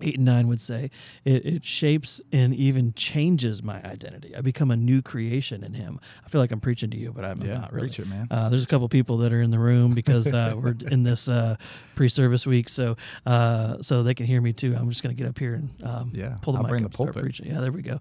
8 0.00 0.16
and 0.16 0.24
9 0.24 0.48
would 0.48 0.60
say 0.60 0.90
it, 1.24 1.46
it 1.46 1.64
shapes 1.64 2.20
and 2.32 2.52
even 2.52 2.92
changes 2.94 3.62
my 3.62 3.76
identity. 3.84 4.34
I 4.34 4.40
become 4.40 4.72
a 4.72 4.76
new 4.76 5.00
creation 5.02 5.62
in 5.62 5.74
him. 5.74 6.00
I 6.26 6.28
feel 6.28 6.40
like 6.40 6.50
i'm 6.50 6.58
preaching 6.60 6.90
to 6.90 6.96
you 6.96 7.12
but 7.12 7.24
i'm, 7.24 7.40
I'm 7.40 7.46
Yeah, 7.46 7.58
not 7.58 7.72
really. 7.72 7.86
preach 7.86 8.00
it, 8.00 8.08
man. 8.08 8.26
uh, 8.28 8.48
there's 8.48 8.64
a 8.64 8.66
couple 8.66 8.88
people 8.88 9.18
that 9.18 9.32
are 9.32 9.40
in 9.40 9.50
the 9.50 9.58
room 9.60 9.92
because 9.94 10.26
uh, 10.26 10.54
we're 10.60 10.74
in 10.90 11.04
this 11.04 11.28
uh, 11.28 11.54
pre-service 11.94 12.44
week 12.44 12.68
so 12.68 12.96
uh, 13.24 13.80
so 13.82 14.02
they 14.02 14.14
can 14.14 14.26
hear 14.26 14.40
me 14.40 14.52
too. 14.52 14.74
I'm 14.76 14.88
just 14.90 15.04
going 15.04 15.14
to 15.14 15.22
get 15.22 15.28
up 15.30 15.38
here 15.38 15.54
and 15.54 15.70
um, 15.84 16.10
Yeah, 16.12 16.38
pull 16.42 16.54
the 16.54 16.58
I'll 16.58 16.64
mic 16.64 16.70
bring 16.70 16.84
up 16.84 16.90
the 16.92 17.02
and 17.04 17.10
start 17.12 17.22
preaching. 17.24 17.46
Yeah 17.46 17.60
there 17.60 17.70
we 17.72 17.82
go. 17.82 18.00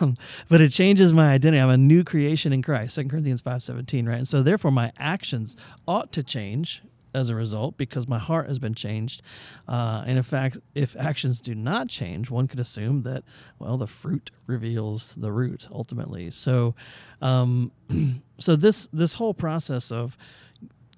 Um, 0.00 0.16
but 0.48 0.62
it 0.62 0.70
changes 0.70 1.12
my 1.12 1.32
identity. 1.34 1.60
I'm 1.60 1.68
a 1.68 1.76
new 1.76 2.02
creation 2.02 2.50
in 2.54 2.62
christ. 2.62 2.96
2 2.96 3.08
corinthians 3.08 3.42
5.17 3.42 4.08
right? 4.08 4.16
And 4.16 4.26
so 4.28 4.42
therefore 4.42 4.70
my 4.70 4.90
actions 4.98 5.54
ought 5.86 6.12
to 6.12 6.22
change 6.22 6.82
as 7.14 7.28
a 7.30 7.34
result 7.34 7.76
because 7.76 8.06
my 8.08 8.18
heart 8.18 8.48
has 8.48 8.58
been 8.58 8.74
changed. 8.74 9.22
Uh, 9.68 10.02
and 10.06 10.16
in 10.16 10.22
fact, 10.22 10.58
if 10.74 10.96
actions 10.96 11.40
do 11.40 11.54
not 11.54 11.88
change, 11.88 12.30
one 12.30 12.46
could 12.48 12.60
assume 12.60 13.02
that, 13.02 13.24
well, 13.58 13.76
the 13.76 13.86
fruit 13.86 14.30
reveals 14.46 15.14
the 15.16 15.32
root 15.32 15.68
ultimately. 15.72 16.30
So, 16.30 16.74
um, 17.22 17.72
so 18.38 18.56
this 18.56 18.88
this 18.92 19.14
whole 19.14 19.34
process 19.34 19.90
of 19.92 20.16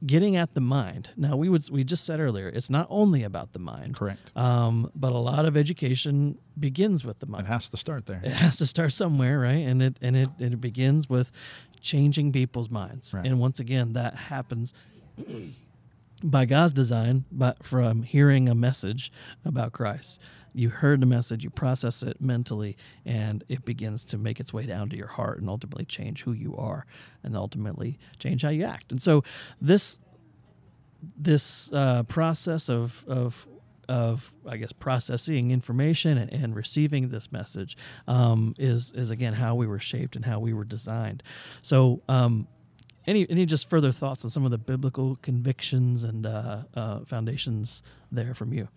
getting 0.05 0.35
at 0.35 0.55
the 0.55 0.61
mind. 0.61 1.11
Now, 1.17 1.37
we 1.37 1.49
would 1.49 1.69
we 1.71 1.85
just 1.85 2.05
said 2.05 2.19
earlier, 2.19 2.49
it's 2.49 2.69
not 2.69 2.89
only 2.91 3.23
about 3.23 3.53
the 3.53 3.61
mind, 3.61 3.95
Correct. 3.95 4.37
um, 4.37 4.91
but 4.97 5.13
a 5.13 5.19
lot 5.19 5.45
of 5.47 5.57
education 5.57 6.39
begins 6.59 7.05
with 7.05 7.21
the 7.21 7.27
mind 7.27 7.47
It 7.47 7.51
has 7.51 7.69
to 7.69 7.77
start 7.77 8.07
there. 8.07 8.21
it 8.25 8.33
has 8.33 8.57
to 8.57 8.67
start 8.67 8.93
somewhere 8.93 9.39
right 9.39 9.65
and 9.67 9.81
it 9.81 9.97
and 10.03 10.17
it, 10.17 10.29
it 10.41 10.61
begins 10.61 11.09
with 11.09 11.31
changing 11.81 12.33
people's 12.33 12.69
minds 12.69 13.15
Right. 13.15 13.25
and 13.27 13.39
once 13.39 13.59
again 13.61 13.93
that 13.95 14.15
happens 14.17 14.75
by 16.23 16.45
god's 16.45 16.73
design 16.73 17.25
but 17.31 17.63
from 17.65 18.03
hearing 18.03 18.49
a 18.49 18.55
message 18.55 19.13
about 19.45 19.73
christ 19.73 20.21
you 20.55 20.69
heard 20.69 21.01
the 21.01 21.07
message 21.07 21.45
you 21.45 21.51
process 21.51 22.03
it 22.03 22.21
mentally 22.21 22.77
and 23.07 23.43
it 23.49 23.65
begins 23.65 24.05
to 24.05 24.19
make 24.19 24.39
its 24.39 24.53
way 24.53 24.67
down 24.67 24.89
to 24.89 24.97
your 24.97 25.07
heart 25.07 25.41
and 25.41 25.49
ultimately 25.49 25.85
change 25.85 26.23
who 26.23 26.33
you 26.33 26.55
are 26.57 26.87
and 27.23 27.37
ultimately 27.37 27.99
change 28.19 28.43
how 28.43 28.49
you 28.51 28.65
act 28.65 28.91
and 28.91 29.01
so 29.01 29.25
this 29.61 29.99
this 31.17 31.73
uh, 31.73 32.03
process 32.05 32.69
of 32.69 33.05
of 33.09 33.49
of 33.89 34.33
I 34.47 34.57
guess 34.57 34.73
processing 34.73 35.51
information 35.51 36.17
and, 36.19 36.33
and 36.33 36.55
receiving 36.55 37.09
this 37.09 37.33
message 37.33 37.77
um, 38.07 38.55
is 38.59 38.93
is 38.93 39.11
again 39.11 39.35
how 39.35 39.55
we 39.55 39.67
were 39.67 39.79
shaped 39.79 40.17
and 40.17 40.25
how 40.25 40.41
we 40.41 40.53
were 40.53 40.65
designed. 40.65 41.23
So. 41.63 42.03
Um, 42.09 42.49
any, 43.07 43.29
any 43.29 43.47
just 43.47 43.69
further 43.69 43.93
thoughts 43.93 44.25
on 44.25 44.31
some 44.31 44.45
of 44.45 44.51
the 44.51 44.59
biblical 44.59 45.17
convictions 45.23 46.05
and 46.05 46.27
uh, 46.27 46.63
uh, 46.75 47.01
foundations 47.01 47.83
there 48.11 48.35
from 48.35 48.53
you? 48.53 48.69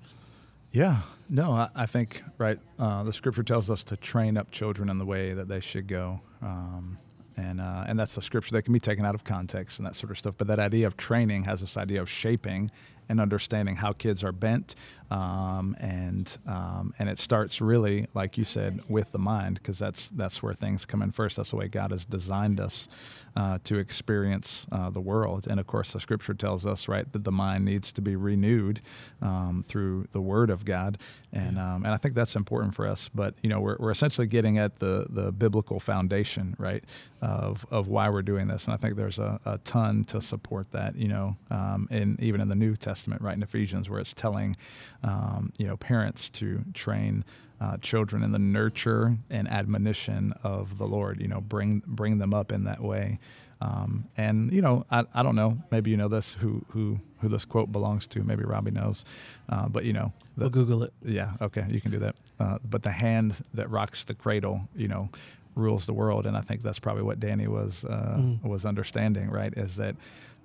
Yeah, 0.72 1.02
no, 1.30 1.54
I, 1.54 1.70
I 1.74 1.86
think 1.86 2.22
right. 2.38 2.60
Uh, 2.78 3.04
the 3.04 3.14
scripture 3.14 3.44
tells 3.44 3.72
us 3.72 3.84
to 3.86 3.96
train 3.96 4.36
up 4.36 4.52
children 4.52 4.90
in 4.90 4.98
the 4.98 5.06
way 5.06 5.34
that 5.34 5.48
they 5.48 5.62
should 5.62 5.88
go, 5.88 6.20
um, 6.42 6.98
and 7.38 7.62
uh, 7.62 7.86
and 7.88 7.98
that's 7.98 8.18
a 8.18 8.22
scripture 8.22 8.52
that 8.56 8.64
can 8.64 8.74
be 8.74 8.80
taken 8.82 9.06
out 9.06 9.16
of 9.16 9.24
context 9.24 9.80
and 9.80 9.86
that 9.86 9.96
sort 9.96 10.12
of 10.12 10.18
stuff. 10.18 10.36
But 10.38 10.48
that 10.48 10.60
idea 10.60 10.86
of 10.86 10.98
training 10.98 11.46
has 11.46 11.62
this 11.62 11.78
idea 11.78 12.02
of 12.02 12.10
shaping, 12.10 12.72
and 13.08 13.20
understanding 13.20 13.78
how 13.78 13.94
kids 13.94 14.24
are 14.24 14.32
bent, 14.32 14.76
um, 15.12 15.76
and 15.80 16.38
um, 16.48 16.94
and 16.98 17.10
it 17.10 17.20
starts 17.20 17.62
really, 17.62 18.08
like 18.14 18.38
you 18.38 18.44
said, 18.44 18.82
with 18.88 19.12
the 19.12 19.20
mind, 19.20 19.56
because 19.56 19.78
that's 19.78 20.10
that's 20.10 20.42
where 20.42 20.54
things 20.54 20.86
come 20.86 21.02
in 21.02 21.12
first. 21.12 21.38
That's 21.38 21.52
the 21.52 21.58
way 21.58 21.68
God 21.68 21.92
has 21.92 22.06
designed 22.06 22.60
us 22.60 22.88
uh, 23.36 23.60
to 23.66 23.78
experience 23.78 24.66
uh, 24.72 24.90
the 24.90 25.02
world, 25.02 25.48
and 25.48 25.60
of 25.60 25.68
course, 25.68 25.94
the 25.94 26.00
Scripture 26.00 26.34
tells 26.34 26.66
us, 26.66 26.88
right, 26.88 27.12
that 27.12 27.24
the 27.24 27.32
mind 27.32 27.66
needs 27.66 27.92
to 27.94 28.02
be 28.02 28.16
renewed 28.16 28.82
um, 29.22 29.64
through 29.68 30.08
the 30.12 30.22
Word 30.22 30.50
of 30.50 30.66
God, 30.66 30.98
and 31.32 31.60
um, 31.60 31.86
and 31.86 31.94
I 31.94 31.98
think 31.98 32.16
that's 32.16 32.36
important 32.36 32.74
for 32.74 32.88
us. 32.88 33.10
But 33.14 33.36
you 33.42 33.50
know, 33.50 33.60
we're, 33.60 33.78
we're 33.80 33.92
essentially 33.92 34.28
getting 34.28 34.58
at 34.58 34.80
the 34.80 35.06
the 35.10 35.32
biblical 35.32 35.80
foundation, 35.80 36.56
right, 36.58 36.84
of 37.22 37.66
of 37.70 37.88
why 37.88 38.10
we're 38.10 38.24
doing 38.24 38.48
this, 38.48 38.66
and 38.66 38.74
I 38.74 38.78
think 38.78 38.96
there's 38.96 39.20
a, 39.20 39.40
a 39.46 39.60
ton 39.60 40.04
to 40.06 40.22
support 40.22 40.72
that. 40.72 40.96
You 40.96 41.10
know, 41.10 41.38
um, 41.52 41.88
and 41.92 42.20
even 42.22 42.42
in 42.42 42.48
the 42.48 42.56
New 42.56 42.76
Testament, 42.76 42.95
right 43.20 43.36
in 43.36 43.44
Ephesians, 43.44 43.90
where 43.90 44.00
it's 44.00 44.14
telling 44.14 44.56
um, 45.04 45.52
you 45.58 45.68
know 45.68 45.78
parents 45.78 46.30
to 46.32 46.64
train 46.74 47.24
uh, 47.62 47.78
children 47.78 48.24
in 48.24 48.32
the 48.32 48.40
nurture 48.40 49.18
and 49.30 49.48
admonition 49.48 50.34
of 50.44 50.78
the 50.78 50.86
Lord. 50.86 51.22
You 51.22 51.28
know, 51.28 51.42
bring 51.42 51.84
bring 51.86 52.18
them 52.18 52.34
up 52.34 52.52
in 52.52 52.64
that 52.66 52.82
way. 52.82 53.20
Um, 53.62 54.10
and 54.18 54.52
you 54.52 54.62
know, 54.62 54.86
I, 54.92 55.06
I 55.14 55.24
don't 55.24 55.36
know. 55.36 55.58
Maybe 55.72 55.92
you 55.92 55.98
know 55.98 56.08
this 56.08 56.34
who 56.36 56.66
who 56.70 57.00
who 57.20 57.30
this 57.30 57.46
quote 57.46 57.72
belongs 57.72 58.08
to. 58.08 58.24
Maybe 58.24 58.44
Robbie 58.44 58.72
knows. 58.72 59.06
Uh, 59.48 59.68
but 59.68 59.86
you 59.86 59.94
know, 59.94 60.14
the, 60.36 60.46
we'll 60.46 60.50
Google 60.50 60.84
it. 60.84 60.94
Yeah. 61.04 61.34
Okay, 61.42 61.66
you 61.70 61.82
can 61.82 61.92
do 61.92 62.00
that. 62.00 62.16
Uh, 62.40 62.58
but 62.64 62.84
the 62.84 62.92
hand 62.92 63.44
that 63.54 63.70
rocks 63.70 64.04
the 64.04 64.14
cradle, 64.14 64.68
you 64.76 64.88
know, 64.88 65.10
rules 65.56 65.86
the 65.86 65.94
world. 65.94 66.26
And 66.26 66.36
I 66.36 66.42
think 66.42 66.62
that's 66.62 66.80
probably 66.80 67.04
what 67.04 67.20
Danny 67.20 67.48
was 67.48 67.86
uh, 67.86 68.18
mm. 68.18 68.44
was 68.44 68.66
understanding. 68.66 69.30
Right, 69.30 69.54
is 69.56 69.78
that 69.78 69.96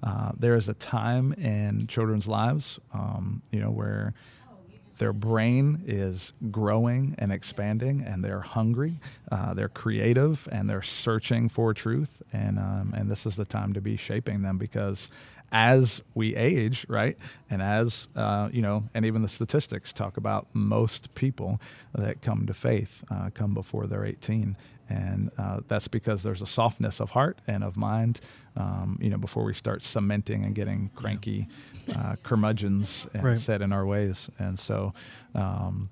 uh, 0.02 0.32
there 0.36 0.54
is 0.54 0.68
a 0.68 0.74
time 0.74 1.32
in 1.34 1.86
children's 1.86 2.26
lives, 2.26 2.78
um, 2.92 3.42
you 3.50 3.60
know, 3.60 3.70
where 3.70 4.14
their 4.98 5.12
brain 5.14 5.82
is 5.86 6.34
growing 6.50 7.14
and 7.18 7.32
expanding, 7.32 8.02
and 8.02 8.22
they're 8.22 8.42
hungry, 8.42 9.00
uh, 9.32 9.54
they're 9.54 9.68
creative, 9.68 10.46
and 10.52 10.68
they're 10.68 10.82
searching 10.82 11.48
for 11.48 11.72
truth. 11.72 12.22
And 12.32 12.58
um, 12.58 12.94
and 12.96 13.10
this 13.10 13.24
is 13.24 13.36
the 13.36 13.46
time 13.46 13.72
to 13.72 13.80
be 13.80 13.96
shaping 13.96 14.42
them 14.42 14.58
because 14.58 15.10
as 15.52 16.02
we 16.14 16.36
age, 16.36 16.86
right, 16.88 17.16
and 17.48 17.60
as 17.62 18.08
uh, 18.14 18.48
you 18.52 18.62
know, 18.62 18.88
and 18.94 19.04
even 19.04 19.22
the 19.22 19.28
statistics 19.28 19.92
talk 19.92 20.16
about 20.16 20.46
most 20.52 21.14
people 21.14 21.60
that 21.94 22.22
come 22.22 22.46
to 22.46 22.54
faith 22.54 23.04
uh, 23.10 23.30
come 23.34 23.54
before 23.54 23.86
they're 23.86 24.04
18, 24.04 24.56
and 24.88 25.30
uh, 25.38 25.60
that's 25.68 25.88
because 25.88 26.22
there's 26.22 26.42
a 26.42 26.46
softness 26.46 27.00
of 27.00 27.10
heart 27.10 27.40
and 27.46 27.64
of 27.64 27.76
mind. 27.76 28.20
Um, 28.56 28.98
you 29.00 29.10
know, 29.10 29.18
before 29.18 29.44
we 29.44 29.54
start 29.54 29.82
cementing 29.82 30.44
and 30.44 30.54
getting 30.54 30.90
cranky 30.94 31.48
uh, 31.94 32.16
curmudgeons 32.22 33.06
and 33.14 33.24
right. 33.24 33.38
set 33.38 33.62
in 33.62 33.72
our 33.72 33.86
ways, 33.86 34.30
and 34.38 34.58
so. 34.58 34.92
Um, 35.34 35.90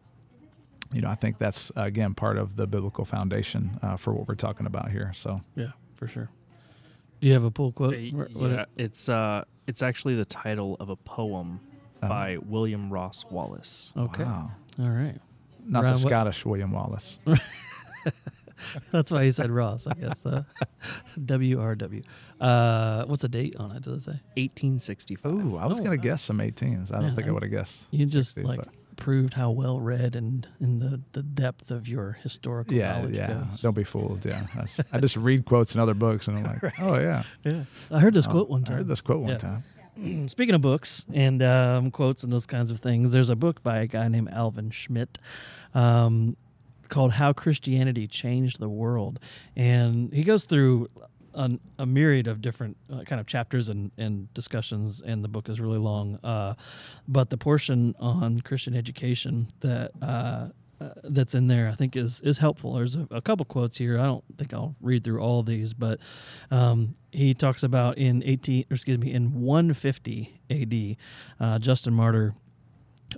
you 0.90 1.02
know, 1.02 1.10
I 1.10 1.16
think 1.16 1.36
that's 1.36 1.70
again 1.76 2.14
part 2.14 2.38
of 2.38 2.56
the 2.56 2.66
biblical 2.66 3.04
foundation 3.04 3.78
uh, 3.82 3.98
for 3.98 4.14
what 4.14 4.26
we're 4.26 4.34
talking 4.34 4.64
about 4.64 4.90
here. 4.90 5.12
So, 5.14 5.42
yeah, 5.54 5.72
for 5.96 6.08
sure. 6.08 6.30
Do 7.20 7.26
you 7.26 7.32
have 7.32 7.44
a 7.44 7.50
pull 7.50 7.72
quote? 7.72 7.98
yeah, 7.98 8.64
it's 8.76 9.08
uh, 9.08 9.44
it's 9.66 9.82
actually 9.82 10.14
the 10.14 10.24
title 10.24 10.76
of 10.80 10.88
a 10.88 10.96
poem 10.96 11.60
uh 12.02 12.08
by 12.08 12.38
William 12.38 12.90
Ross 12.90 13.24
Wallace. 13.30 13.92
Okay. 13.96 14.24
Wow. 14.24 14.50
All 14.80 14.88
right. 14.88 15.18
Not 15.64 15.82
the 15.82 15.94
Scottish 15.96 16.46
William 16.46 16.72
Wallace. 16.72 17.18
That's 18.90 19.10
why 19.10 19.24
he 19.24 19.32
said 19.32 19.50
Ross, 19.50 19.86
I 19.86 19.94
guess. 19.94 20.24
Uh, 20.24 20.44
WRW. 21.18 22.04
Uh, 22.38 23.04
what's 23.06 23.22
the 23.22 23.28
date 23.28 23.56
on 23.56 23.72
it? 23.72 23.82
Does 23.82 24.02
it 24.02 24.04
say? 24.04 24.20
1865. 24.36 25.26
Ooh, 25.26 25.56
I 25.56 25.66
was 25.66 25.80
oh, 25.80 25.82
going 25.82 25.90
to 25.90 25.96
wow. 25.96 26.12
guess 26.12 26.22
some 26.22 26.38
18s. 26.38 26.94
I 26.94 27.00
don't 27.00 27.16
think 27.16 27.26
I 27.26 27.32
would 27.32 27.42
have 27.42 27.50
guessed. 27.50 27.88
You 27.90 28.06
just 28.06 28.38
like 28.38 28.60
but 28.60 28.68
proved 28.98 29.34
how 29.34 29.50
well 29.50 29.80
read 29.80 30.14
and 30.14 30.46
in 30.60 30.80
the, 30.80 31.00
the 31.12 31.22
depth 31.22 31.70
of 31.70 31.88
your 31.88 32.18
historical 32.22 32.74
yeah, 32.74 32.98
knowledge 32.98 33.16
yeah. 33.16 33.44
Goes. 33.50 33.62
Don't 33.62 33.74
be 33.74 33.84
fooled. 33.84 34.26
Yeah, 34.26 34.46
I 34.92 34.98
just 34.98 35.16
read 35.16 35.46
quotes 35.46 35.74
in 35.74 35.80
other 35.80 35.94
books, 35.94 36.28
and 36.28 36.38
I'm 36.38 36.44
like, 36.44 36.62
right. 36.62 36.72
oh 36.80 36.98
yeah, 36.98 37.22
yeah. 37.44 37.64
I 37.90 38.00
heard 38.00 38.12
this 38.12 38.26
oh, 38.26 38.32
quote 38.32 38.50
one 38.50 38.64
time. 38.64 38.74
I 38.74 38.76
heard 38.78 38.88
this 38.88 39.00
quote 39.00 39.20
one 39.20 39.30
yeah. 39.30 39.36
time. 39.38 39.64
Speaking 40.28 40.54
of 40.54 40.60
books 40.60 41.06
and 41.12 41.42
um, 41.42 41.90
quotes 41.90 42.22
and 42.22 42.32
those 42.32 42.46
kinds 42.46 42.70
of 42.70 42.80
things, 42.80 43.12
there's 43.12 43.30
a 43.30 43.36
book 43.36 43.62
by 43.62 43.78
a 43.78 43.86
guy 43.86 44.08
named 44.08 44.28
Alvin 44.30 44.70
Schmidt. 44.70 45.18
Um, 45.74 46.36
called 46.88 47.12
How 47.12 47.34
Christianity 47.34 48.06
Changed 48.06 48.60
the 48.60 48.68
World. 48.68 49.20
And 49.54 50.10
he 50.12 50.24
goes 50.24 50.44
through 50.44 50.88
a, 51.38 51.58
a 51.78 51.86
myriad 51.86 52.26
of 52.26 52.42
different 52.42 52.76
uh, 52.92 53.02
kind 53.04 53.20
of 53.20 53.26
chapters 53.26 53.68
and, 53.68 53.90
and 53.96 54.32
discussions, 54.34 55.00
and 55.00 55.24
the 55.24 55.28
book 55.28 55.48
is 55.48 55.60
really 55.60 55.78
long. 55.78 56.16
Uh, 56.22 56.54
but 57.06 57.30
the 57.30 57.38
portion 57.38 57.94
on 57.98 58.40
Christian 58.40 58.74
education 58.74 59.46
that 59.60 59.92
uh, 60.02 60.48
uh, 60.80 60.90
that's 61.04 61.34
in 61.34 61.46
there, 61.46 61.68
I 61.68 61.74
think 61.74 61.96
is 61.96 62.20
is 62.20 62.38
helpful. 62.38 62.74
There's 62.74 62.96
a, 62.96 63.06
a, 63.10 63.20
couple 63.20 63.44
quotes 63.44 63.78
here. 63.78 63.98
I 63.98 64.04
don't 64.04 64.24
think 64.36 64.52
I'll 64.52 64.76
read 64.80 65.04
through 65.04 65.20
all 65.20 65.42
these, 65.42 65.74
but 65.74 65.98
um, 66.50 66.94
he 67.10 67.34
talks 67.34 67.62
about 67.62 67.98
in 67.98 68.22
18, 68.24 68.66
excuse 68.70 68.98
me, 68.98 69.12
in 69.12 69.40
150 69.40 70.40
A.D., 70.50 70.96
uh, 71.40 71.58
Justin 71.58 71.94
Martyr 71.94 72.34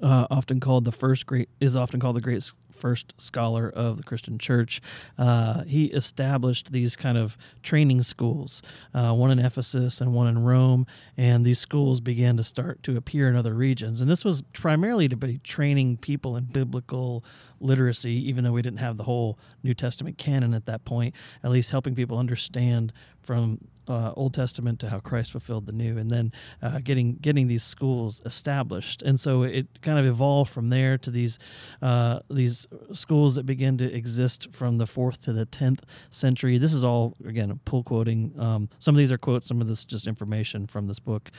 uh, 0.02 0.26
often 0.30 0.60
called 0.60 0.84
the 0.84 0.92
first 0.92 1.26
great 1.26 1.48
is 1.60 1.76
often 1.76 2.00
called 2.00 2.16
the 2.16 2.20
great 2.20 2.50
first 2.70 3.12
scholar 3.20 3.68
of 3.68 3.98
the 3.98 4.02
Christian 4.02 4.38
Church. 4.38 4.80
Uh, 5.18 5.64
he 5.64 5.86
established 5.86 6.72
these 6.72 6.96
kind 6.96 7.18
of 7.18 7.36
training 7.62 8.02
schools, 8.02 8.62
uh, 8.94 9.12
one 9.12 9.30
in 9.30 9.38
Ephesus 9.38 10.00
and 10.00 10.14
one 10.14 10.26
in 10.26 10.42
Rome, 10.42 10.86
and 11.16 11.44
these 11.44 11.58
schools 11.58 12.00
began 12.00 12.36
to 12.38 12.44
start 12.44 12.82
to 12.84 12.96
appear 12.96 13.28
in 13.28 13.36
other 13.36 13.54
regions. 13.54 14.00
And 14.00 14.10
this 14.10 14.24
was 14.24 14.42
primarily 14.52 15.08
to 15.08 15.16
be 15.16 15.38
training 15.38 15.98
people 15.98 16.36
in 16.36 16.44
biblical 16.44 17.24
literacy, 17.60 18.14
even 18.28 18.44
though 18.44 18.52
we 18.52 18.62
didn't 18.62 18.80
have 18.80 18.96
the 18.96 19.04
whole 19.04 19.38
New 19.62 19.74
Testament 19.74 20.16
canon 20.16 20.54
at 20.54 20.66
that 20.66 20.84
point. 20.84 21.14
At 21.44 21.50
least 21.50 21.70
helping 21.70 21.94
people 21.94 22.18
understand 22.18 22.92
from 23.22 23.58
uh, 23.90 24.12
Old 24.16 24.32
Testament 24.34 24.78
to 24.80 24.88
how 24.88 25.00
Christ 25.00 25.32
fulfilled 25.32 25.66
the 25.66 25.72
New, 25.72 25.98
and 25.98 26.10
then 26.10 26.32
uh, 26.62 26.78
getting 26.78 27.16
getting 27.16 27.48
these 27.48 27.64
schools 27.64 28.22
established. 28.24 29.02
And 29.02 29.18
so 29.18 29.42
it 29.42 29.66
kind 29.82 29.98
of 29.98 30.06
evolved 30.06 30.50
from 30.52 30.70
there 30.70 30.96
to 30.98 31.10
these 31.10 31.38
uh, 31.82 32.20
these 32.30 32.66
schools 32.92 33.34
that 33.34 33.44
begin 33.44 33.76
to 33.78 33.92
exist 33.92 34.52
from 34.52 34.78
the 34.78 34.86
fourth 34.86 35.20
to 35.22 35.32
the 35.32 35.44
tenth 35.44 35.84
century. 36.10 36.58
This 36.58 36.72
is 36.72 36.84
all 36.84 37.16
again 37.26 37.58
pull 37.64 37.82
quoting. 37.82 38.32
Um, 38.38 38.68
some 38.78 38.94
of 38.94 38.98
these 38.98 39.12
are 39.12 39.18
quotes, 39.18 39.46
some 39.46 39.60
of 39.60 39.66
this 39.66 39.84
just 39.84 40.06
information 40.06 40.66
from 40.66 40.86
this 40.86 41.00
book. 41.00 41.30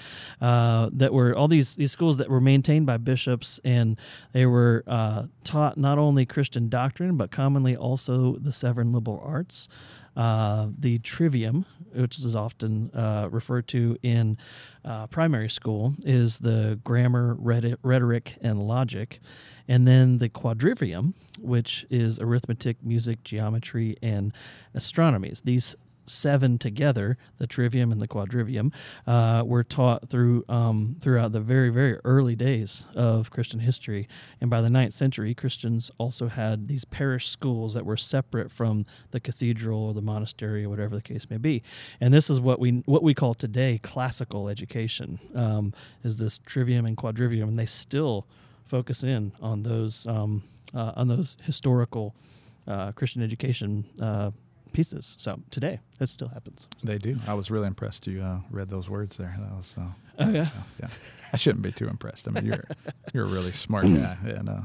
Uh, 0.41 0.89
that 0.93 1.13
were 1.13 1.35
all 1.35 1.47
these 1.47 1.75
these 1.75 1.91
schools 1.91 2.17
that 2.17 2.29
were 2.29 2.41
maintained 2.41 2.85
by 2.85 2.97
bishops, 2.97 3.59
and 3.63 3.97
they 4.33 4.45
were 4.45 4.83
uh, 4.87 5.27
taught 5.43 5.77
not 5.77 5.97
only 5.97 6.25
Christian 6.25 6.69
doctrine 6.69 7.15
but 7.17 7.31
commonly 7.31 7.75
also 7.75 8.35
the 8.35 8.51
seven 8.51 8.91
liberal 8.91 9.21
arts. 9.23 9.69
Uh, 10.13 10.67
the 10.77 10.99
trivium, 10.99 11.65
which 11.93 12.17
is 12.17 12.35
often 12.35 12.91
uh, 12.93 13.27
referred 13.31 13.67
to 13.69 13.97
in 14.01 14.37
uh, 14.83 15.07
primary 15.07 15.49
school, 15.49 15.93
is 16.05 16.39
the 16.39 16.79
grammar, 16.83 17.35
rhetoric, 17.35 18.37
and 18.41 18.61
logic. 18.67 19.19
And 19.67 19.87
then 19.87 20.17
the 20.17 20.29
quadrivium, 20.29 21.13
which 21.39 21.85
is 21.89 22.19
arithmetic, 22.19 22.83
music, 22.83 23.23
geometry, 23.23 23.95
and 24.01 24.33
astronomy. 24.73 25.33
These 25.43 25.75
seven 26.05 26.57
together, 26.57 27.17
the 27.37 27.47
trivium 27.47 27.91
and 27.91 28.01
the 28.01 28.07
quadrivium, 28.07 28.73
uh, 29.07 29.43
were 29.45 29.63
taught 29.63 30.09
through 30.09 30.43
um, 30.49 30.95
throughout 30.99 31.31
the 31.31 31.39
very 31.39 31.69
very 31.69 31.99
early 32.03 32.35
days 32.35 32.87
of 32.95 33.31
Christian 33.31 33.59
history. 33.59 34.07
And 34.39 34.49
by 34.49 34.61
the 34.61 34.69
ninth 34.69 34.93
century, 34.93 35.33
Christians 35.33 35.91
also 35.97 36.27
had 36.27 36.67
these 36.67 36.85
parish 36.85 37.27
schools 37.27 37.73
that 37.73 37.85
were 37.85 37.97
separate 37.97 38.51
from 38.51 38.85
the 39.11 39.19
cathedral 39.19 39.85
or 39.85 39.93
the 39.93 40.01
monastery 40.01 40.63
or 40.63 40.69
whatever 40.69 40.95
the 40.95 41.01
case 41.01 41.29
may 41.29 41.37
be. 41.37 41.63
And 41.99 42.13
this 42.13 42.29
is 42.29 42.39
what 42.39 42.59
we 42.59 42.83
what 42.85 43.03
we 43.03 43.13
call 43.13 43.33
today 43.33 43.79
classical 43.81 44.49
education 44.49 45.19
um, 45.35 45.73
is 46.03 46.17
this 46.17 46.37
trivium 46.37 46.85
and 46.85 46.97
quadrivium, 46.97 47.43
and 47.43 47.59
they 47.59 47.65
still 47.65 48.25
focus 48.65 49.03
in 49.03 49.33
on 49.41 49.63
those 49.63 50.07
um, 50.07 50.43
uh, 50.73 50.93
on 50.95 51.07
those 51.07 51.37
historical 51.43 52.15
uh, 52.67 52.91
Christian 52.93 53.21
education 53.21 53.85
uh, 54.01 54.31
pieces. 54.71 55.15
So 55.19 55.41
today, 55.49 55.79
it 55.99 56.09
still 56.09 56.29
happens. 56.29 56.67
They 56.83 56.97
do. 56.97 57.17
I 57.27 57.33
was 57.33 57.51
really 57.51 57.67
impressed. 57.67 58.07
You 58.07 58.21
uh, 58.21 58.39
read 58.49 58.69
those 58.69 58.89
words 58.89 59.17
there. 59.17 59.35
That 59.39 59.55
was. 59.55 59.75
Uh, 59.77 59.81
oh 60.19 60.29
yeah. 60.29 60.49
yeah. 60.79 60.87
I 61.33 61.37
shouldn't 61.37 61.61
be 61.61 61.71
too 61.71 61.87
impressed. 61.87 62.27
I 62.27 62.31
mean, 62.31 62.45
you're 62.45 62.65
you're 63.13 63.25
a 63.25 63.29
really 63.29 63.53
smart 63.53 63.85
guy. 63.85 64.17
And 64.23 64.49
uh, 64.49 64.61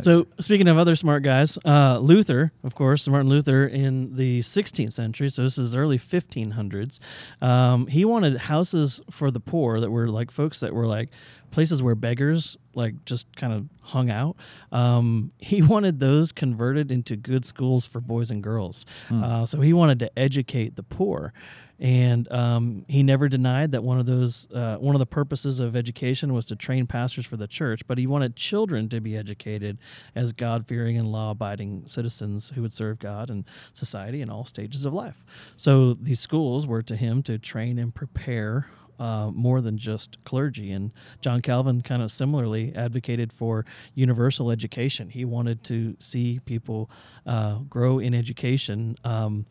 so, 0.00 0.26
speaking 0.40 0.68
of 0.68 0.78
other 0.78 0.96
smart 0.96 1.22
guys, 1.22 1.58
uh, 1.64 1.98
Luther, 1.98 2.52
of 2.64 2.74
course, 2.74 3.06
Martin 3.08 3.28
Luther 3.28 3.66
in 3.66 4.16
the 4.16 4.40
16th 4.40 4.92
century. 4.92 5.30
So 5.30 5.42
this 5.42 5.58
is 5.58 5.76
early 5.76 5.98
1500s. 5.98 6.98
Um, 7.40 7.86
he 7.86 8.04
wanted 8.04 8.36
houses 8.36 9.00
for 9.10 9.30
the 9.30 9.40
poor 9.40 9.80
that 9.80 9.90
were 9.90 10.08
like 10.08 10.30
folks 10.30 10.60
that 10.60 10.74
were 10.74 10.86
like 10.86 11.10
places 11.52 11.82
where 11.82 11.94
beggars 11.94 12.56
like 12.74 13.04
just 13.04 13.34
kind 13.36 13.52
of 13.52 13.68
hung 13.82 14.10
out. 14.10 14.36
Um, 14.72 15.30
he 15.38 15.62
wanted 15.72 16.00
those 16.00 16.32
converted 16.32 16.90
into 16.90 17.14
good 17.14 17.44
schools 17.44 17.86
for 17.86 18.00
boys 18.00 18.30
and 18.30 18.42
girls. 18.42 18.84
Hmm. 19.08 19.22
Uh, 19.22 19.46
so 19.46 19.60
he 19.60 19.72
wanted 19.72 20.00
to 20.00 20.18
educate 20.18 20.32
educate 20.32 20.76
the 20.76 20.82
poor. 20.82 21.32
And 21.78 22.30
um, 22.30 22.84
he 22.88 23.02
never 23.02 23.28
denied 23.28 23.72
that 23.72 23.82
one 23.82 23.98
of 23.98 24.06
those, 24.06 24.46
uh, 24.52 24.76
one 24.76 24.94
of 24.94 25.00
the 25.00 25.06
purposes 25.06 25.58
of 25.58 25.74
education 25.74 26.32
was 26.32 26.46
to 26.46 26.56
train 26.56 26.86
pastors 26.86 27.26
for 27.26 27.36
the 27.36 27.48
church, 27.48 27.80
but 27.88 27.98
he 27.98 28.06
wanted 28.06 28.36
children 28.36 28.88
to 28.90 29.00
be 29.00 29.16
educated 29.16 29.78
as 30.14 30.32
God 30.32 30.66
fearing 30.66 30.96
and 30.96 31.10
law 31.10 31.32
abiding 31.32 31.84
citizens 31.88 32.52
who 32.54 32.62
would 32.62 32.72
serve 32.72 33.00
God 33.00 33.30
and 33.30 33.44
society 33.72 34.20
in 34.20 34.30
all 34.30 34.44
stages 34.44 34.84
of 34.84 34.92
life. 34.92 35.24
So 35.56 35.94
these 35.94 36.20
schools 36.20 36.68
were 36.68 36.82
to 36.82 36.94
him 36.94 37.22
to 37.24 37.36
train 37.36 37.78
and 37.78 37.92
prepare 37.92 38.68
uh, 39.02 39.32
more 39.32 39.60
than 39.60 39.76
just 39.76 40.22
clergy. 40.22 40.70
And 40.70 40.92
John 41.20 41.42
Calvin 41.42 41.82
kind 41.82 42.02
of 42.02 42.12
similarly 42.12 42.72
advocated 42.76 43.32
for 43.32 43.64
universal 43.94 44.50
education. 44.52 45.08
He 45.08 45.24
wanted 45.24 45.64
to 45.64 45.96
see 45.98 46.40
people 46.44 46.88
uh, 47.26 47.56
grow 47.68 47.98
in 47.98 48.14
education. 48.14 48.96
Um, 49.02 49.46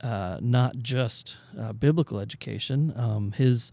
uh, 0.00 0.38
not 0.40 0.76
just 0.78 1.38
uh, 1.58 1.72
biblical 1.72 2.20
education. 2.20 2.92
Um, 2.96 3.32
his 3.32 3.72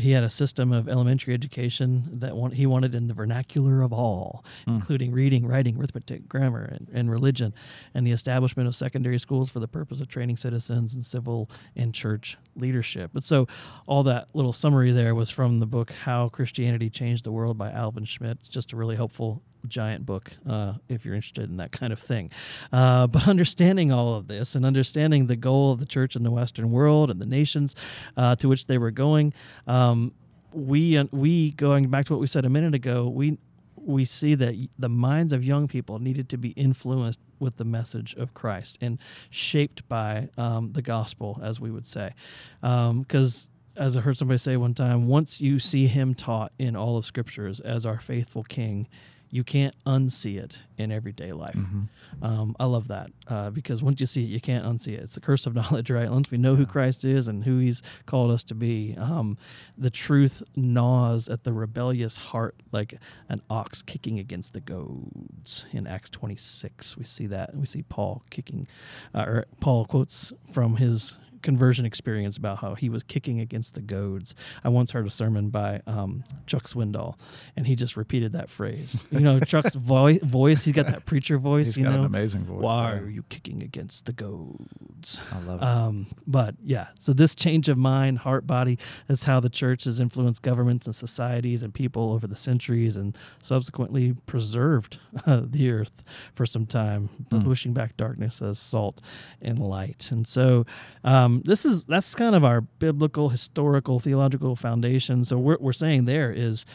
he 0.00 0.12
had 0.12 0.24
a 0.24 0.30
system 0.30 0.72
of 0.72 0.88
elementary 0.88 1.34
education 1.34 2.08
that 2.20 2.36
one, 2.36 2.52
he 2.52 2.66
wanted 2.66 2.94
in 2.94 3.06
the 3.06 3.14
vernacular 3.14 3.82
of 3.82 3.92
all, 3.92 4.44
mm. 4.66 4.74
including 4.76 5.12
reading, 5.12 5.46
writing, 5.46 5.76
arithmetic, 5.76 6.28
grammar, 6.28 6.64
and, 6.64 6.88
and, 6.92 7.10
religion, 7.10 7.54
and 7.94 8.06
the 8.06 8.12
establishment 8.12 8.66
of 8.66 8.74
secondary 8.74 9.18
schools 9.18 9.50
for 9.50 9.60
the 9.60 9.68
purpose 9.68 10.00
of 10.00 10.08
training 10.08 10.36
citizens 10.36 10.94
in 10.94 11.02
civil 11.02 11.50
and 11.76 11.94
church 11.94 12.36
leadership. 12.56 13.10
And 13.14 13.24
so, 13.24 13.46
all 13.86 14.02
that 14.04 14.28
little 14.34 14.52
summary 14.52 14.92
there 14.92 15.14
was 15.14 15.30
from 15.30 15.60
the 15.60 15.66
book 15.66 15.92
"How 15.92 16.28
Christianity 16.28 16.90
Changed 16.90 17.24
the 17.24 17.32
World" 17.32 17.58
by 17.58 17.70
Alvin 17.70 18.04
Schmidt. 18.04 18.38
It's 18.40 18.48
just 18.48 18.72
a 18.72 18.76
really 18.76 18.96
helpful 18.96 19.42
giant 19.66 20.06
book 20.06 20.32
uh, 20.48 20.74
if 20.88 21.04
you're 21.04 21.14
interested 21.14 21.48
in 21.48 21.56
that 21.56 21.72
kind 21.72 21.92
of 21.92 21.98
thing. 21.98 22.30
Uh, 22.72 23.06
but 23.06 23.28
understanding 23.28 23.92
all 23.92 24.14
of 24.14 24.26
this 24.26 24.54
and 24.54 24.64
understanding 24.64 25.26
the 25.26 25.36
goal 25.36 25.72
of 25.72 25.80
the 25.80 25.86
church 25.86 26.16
in 26.16 26.22
the 26.22 26.30
Western 26.30 26.70
world 26.70 27.10
and 27.10 27.20
the 27.20 27.26
nations 27.26 27.74
uh, 28.16 28.36
to 28.36 28.48
which 28.48 28.66
they 28.66 28.78
were 28.78 28.90
going, 28.90 29.32
um, 29.66 30.12
we 30.52 30.96
uh, 30.96 31.04
we 31.12 31.52
going 31.52 31.88
back 31.88 32.06
to 32.06 32.12
what 32.12 32.20
we 32.20 32.26
said 32.26 32.44
a 32.44 32.50
minute 32.50 32.74
ago, 32.74 33.08
we 33.08 33.38
we 33.76 34.04
see 34.04 34.34
that 34.34 34.54
the 34.78 34.88
minds 34.88 35.32
of 35.32 35.42
young 35.44 35.66
people 35.66 35.98
needed 35.98 36.28
to 36.28 36.36
be 36.36 36.50
influenced 36.50 37.18
with 37.38 37.56
the 37.56 37.64
message 37.64 38.14
of 38.14 38.34
Christ 38.34 38.76
and 38.80 38.98
shaped 39.30 39.88
by 39.88 40.28
um, 40.36 40.72
the 40.72 40.82
gospel, 40.82 41.40
as 41.42 41.60
we 41.60 41.70
would 41.70 41.86
say, 41.86 42.14
because. 42.60 43.46
Um, 43.46 43.56
as 43.76 43.96
I 43.96 44.00
heard 44.00 44.16
somebody 44.16 44.36
say 44.36 44.58
one 44.58 44.74
time, 44.74 45.06
once 45.06 45.40
you 45.40 45.58
see 45.58 45.86
him 45.86 46.12
taught 46.12 46.52
in 46.58 46.76
all 46.76 46.98
of 46.98 47.06
scriptures 47.06 47.60
as 47.60 47.86
our 47.86 47.98
faithful 47.98 48.42
king, 48.42 48.88
you 49.30 49.44
can't 49.44 49.74
unsee 49.86 50.38
it 50.38 50.64
in 50.76 50.90
everyday 50.90 51.32
life. 51.32 51.54
Mm-hmm. 51.54 52.24
Um, 52.24 52.56
I 52.58 52.64
love 52.64 52.88
that 52.88 53.10
uh, 53.28 53.50
because 53.50 53.82
once 53.82 54.00
you 54.00 54.06
see 54.06 54.24
it, 54.24 54.28
you 54.28 54.40
can't 54.40 54.64
unsee 54.64 54.94
it. 54.94 55.00
It's 55.00 55.14
the 55.14 55.20
curse 55.20 55.46
of 55.46 55.54
knowledge, 55.60 55.90
right? 55.90 56.10
Once 56.10 56.30
we 56.30 56.38
know 56.38 56.52
yeah. 56.52 56.58
who 56.58 56.66
Christ 56.66 57.04
is 57.04 57.28
and 57.28 57.44
who 57.44 57.58
He's 57.58 57.82
called 58.06 58.32
us 58.32 58.42
to 58.44 58.54
be, 58.54 58.96
um, 58.98 59.38
the 59.78 59.90
truth 59.90 60.42
gnaws 60.56 61.28
at 61.28 61.44
the 61.44 61.52
rebellious 61.52 62.16
heart 62.16 62.56
like 62.72 62.94
an 63.28 63.42
ox 63.48 63.82
kicking 63.82 64.18
against 64.18 64.52
the 64.52 64.60
goads. 64.60 65.66
In 65.72 65.86
Acts 65.86 66.10
26, 66.10 66.96
we 66.96 67.04
see 67.04 67.26
that. 67.26 67.54
We 67.54 67.66
see 67.66 67.82
Paul 67.82 68.24
kicking, 68.30 68.66
uh, 69.14 69.24
or 69.26 69.46
Paul 69.60 69.84
quotes 69.84 70.32
from 70.50 70.76
his 70.76 71.18
conversion 71.42 71.84
experience 71.84 72.36
about 72.36 72.58
how 72.58 72.74
he 72.74 72.88
was 72.88 73.02
kicking 73.02 73.40
against 73.40 73.74
the 73.74 73.80
goads. 73.80 74.34
I 74.64 74.68
once 74.68 74.92
heard 74.92 75.06
a 75.06 75.10
sermon 75.10 75.50
by 75.50 75.82
um, 75.86 76.24
Chuck 76.46 76.64
Swindoll, 76.64 77.18
and 77.56 77.66
he 77.66 77.76
just 77.76 77.96
repeated 77.96 78.32
that 78.32 78.50
phrase. 78.50 79.06
You 79.10 79.20
know, 79.20 79.40
Chuck's 79.46 79.74
voice, 79.74 80.20
voice, 80.22 80.64
he's 80.64 80.74
got 80.74 80.86
that 80.86 81.06
preacher 81.06 81.38
voice. 81.38 81.68
He's 81.68 81.78
you 81.78 81.84
got 81.84 81.92
know, 81.92 82.00
an 82.00 82.04
amazing 82.06 82.44
voice. 82.44 82.62
Why 82.62 82.92
are 82.92 83.08
you 83.08 83.24
kicking 83.24 83.62
against 83.62 84.06
the 84.06 84.12
goads? 84.12 85.20
I 85.32 85.40
love 85.40 85.62
it. 85.62 85.64
Um, 85.64 86.06
but 86.26 86.54
yeah, 86.62 86.88
so 86.98 87.12
this 87.12 87.34
change 87.34 87.68
of 87.68 87.78
mind, 87.78 88.18
heart, 88.18 88.46
body, 88.46 88.78
that's 89.06 89.24
how 89.24 89.40
the 89.40 89.50
church 89.50 89.84
has 89.84 90.00
influenced 90.00 90.42
governments 90.42 90.86
and 90.86 90.94
societies 90.94 91.62
and 91.62 91.72
people 91.72 92.12
over 92.12 92.26
the 92.26 92.36
centuries, 92.36 92.96
and 92.96 93.16
subsequently 93.42 94.14
preserved 94.26 94.98
uh, 95.26 95.42
the 95.44 95.70
earth 95.70 96.02
for 96.32 96.46
some 96.46 96.66
time, 96.66 97.08
mm. 97.28 97.44
pushing 97.44 97.72
back 97.72 97.96
darkness 97.96 98.42
as 98.42 98.58
salt 98.58 99.00
and 99.40 99.58
light. 99.58 100.10
And 100.10 100.26
so. 100.26 100.66
Um, 101.04 101.29
um, 101.30 101.42
this 101.44 101.64
is 101.64 101.84
that's 101.84 102.14
kind 102.14 102.34
of 102.34 102.44
our 102.44 102.60
biblical, 102.60 103.28
historical, 103.28 103.98
theological 104.00 104.56
foundation. 104.56 105.24
So 105.24 105.38
what 105.38 105.60
we're 105.60 105.72
saying 105.72 106.04
there 106.04 106.32
is, 106.32 106.66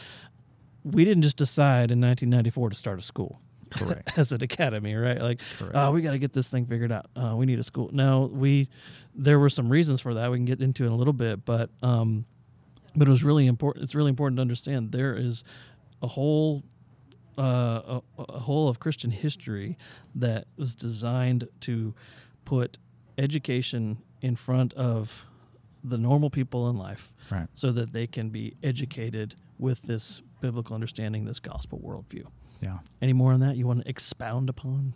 we 0.84 1.04
didn't 1.04 1.22
just 1.22 1.36
decide 1.36 1.90
in 1.90 2.00
1994 2.00 2.70
to 2.70 2.76
start 2.76 2.98
a 2.98 3.02
school. 3.02 3.40
Correct. 3.70 4.12
As 4.16 4.32
an 4.32 4.42
academy, 4.42 4.94
right? 4.94 5.20
Like, 5.20 5.40
oh, 5.74 5.90
we 5.90 6.00
got 6.00 6.12
to 6.12 6.18
get 6.18 6.32
this 6.32 6.48
thing 6.48 6.66
figured 6.66 6.92
out. 6.92 7.06
Uh, 7.16 7.34
we 7.36 7.46
need 7.46 7.58
a 7.58 7.64
school. 7.64 7.90
No, 7.92 8.30
we 8.32 8.68
there 9.14 9.38
were 9.38 9.48
some 9.48 9.68
reasons 9.68 10.00
for 10.00 10.14
that. 10.14 10.30
We 10.30 10.38
can 10.38 10.44
get 10.44 10.60
into 10.60 10.86
in 10.86 10.92
a 10.92 10.96
little 10.96 11.12
bit, 11.12 11.44
but 11.44 11.70
um, 11.82 12.26
but 12.94 13.08
it 13.08 13.10
was 13.10 13.24
really 13.24 13.46
important. 13.46 13.84
It's 13.84 13.94
really 13.94 14.10
important 14.10 14.38
to 14.38 14.42
understand 14.42 14.92
there 14.92 15.14
is 15.16 15.42
a 16.00 16.06
whole 16.06 16.62
uh, 17.36 18.00
a, 18.18 18.22
a 18.22 18.38
whole 18.40 18.68
of 18.68 18.78
Christian 18.78 19.10
history 19.10 19.76
that 20.14 20.46
was 20.56 20.74
designed 20.74 21.48
to 21.60 21.94
put 22.44 22.78
education 23.18 23.98
in 24.26 24.34
front 24.34 24.72
of 24.74 25.24
the 25.84 25.96
normal 25.96 26.30
people 26.30 26.68
in 26.68 26.76
life 26.76 27.14
right. 27.30 27.46
so 27.54 27.70
that 27.70 27.92
they 27.92 28.08
can 28.08 28.28
be 28.28 28.56
educated 28.60 29.36
with 29.56 29.82
this 29.82 30.20
biblical 30.40 30.74
understanding, 30.74 31.24
this 31.24 31.38
gospel 31.38 31.78
worldview. 31.78 32.26
Yeah. 32.60 32.78
Any 33.00 33.12
more 33.12 33.32
on 33.32 33.40
that 33.40 33.56
you 33.56 33.68
want 33.68 33.84
to 33.84 33.88
expound 33.88 34.48
upon? 34.48 34.94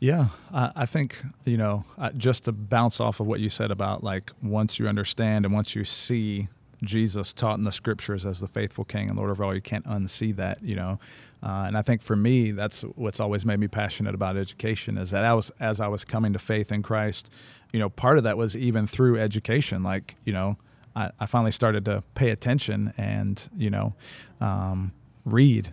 Yeah, 0.00 0.28
I, 0.52 0.72
I 0.74 0.86
think, 0.86 1.22
you 1.44 1.58
know, 1.58 1.84
uh, 1.98 2.12
just 2.12 2.44
to 2.44 2.52
bounce 2.52 2.98
off 2.98 3.20
of 3.20 3.26
what 3.26 3.40
you 3.40 3.50
said 3.50 3.70
about 3.70 4.02
like 4.02 4.32
once 4.42 4.78
you 4.78 4.88
understand 4.88 5.44
and 5.44 5.52
once 5.52 5.76
you 5.76 5.84
see 5.84 6.48
Jesus 6.82 7.32
taught 7.32 7.58
in 7.58 7.64
the 7.64 7.72
scriptures 7.72 8.26
as 8.26 8.40
the 8.40 8.46
faithful 8.46 8.84
King 8.84 9.08
and 9.08 9.18
Lord 9.18 9.30
of 9.30 9.40
all, 9.40 9.54
you 9.54 9.60
can't 9.60 9.84
unsee 9.86 10.34
that, 10.36 10.64
you 10.64 10.76
know. 10.76 10.98
Uh, 11.42 11.64
and 11.66 11.76
I 11.76 11.82
think 11.82 12.02
for 12.02 12.16
me, 12.16 12.50
that's 12.50 12.82
what's 12.82 13.20
always 13.20 13.44
made 13.44 13.60
me 13.60 13.68
passionate 13.68 14.14
about 14.14 14.36
education 14.36 14.98
is 14.98 15.10
that 15.10 15.24
I 15.24 15.34
was 15.34 15.50
as 15.60 15.80
I 15.80 15.88
was 15.88 16.04
coming 16.04 16.32
to 16.32 16.38
faith 16.38 16.72
in 16.72 16.82
Christ, 16.82 17.30
you 17.72 17.78
know, 17.78 17.88
part 17.88 18.18
of 18.18 18.24
that 18.24 18.36
was 18.36 18.56
even 18.56 18.86
through 18.86 19.18
education. 19.18 19.82
Like, 19.82 20.16
you 20.24 20.32
know, 20.32 20.56
I, 20.94 21.10
I 21.20 21.26
finally 21.26 21.52
started 21.52 21.84
to 21.86 22.02
pay 22.14 22.30
attention 22.30 22.92
and, 22.96 23.48
you 23.56 23.70
know, 23.70 23.94
um, 24.40 24.92
read. 25.24 25.72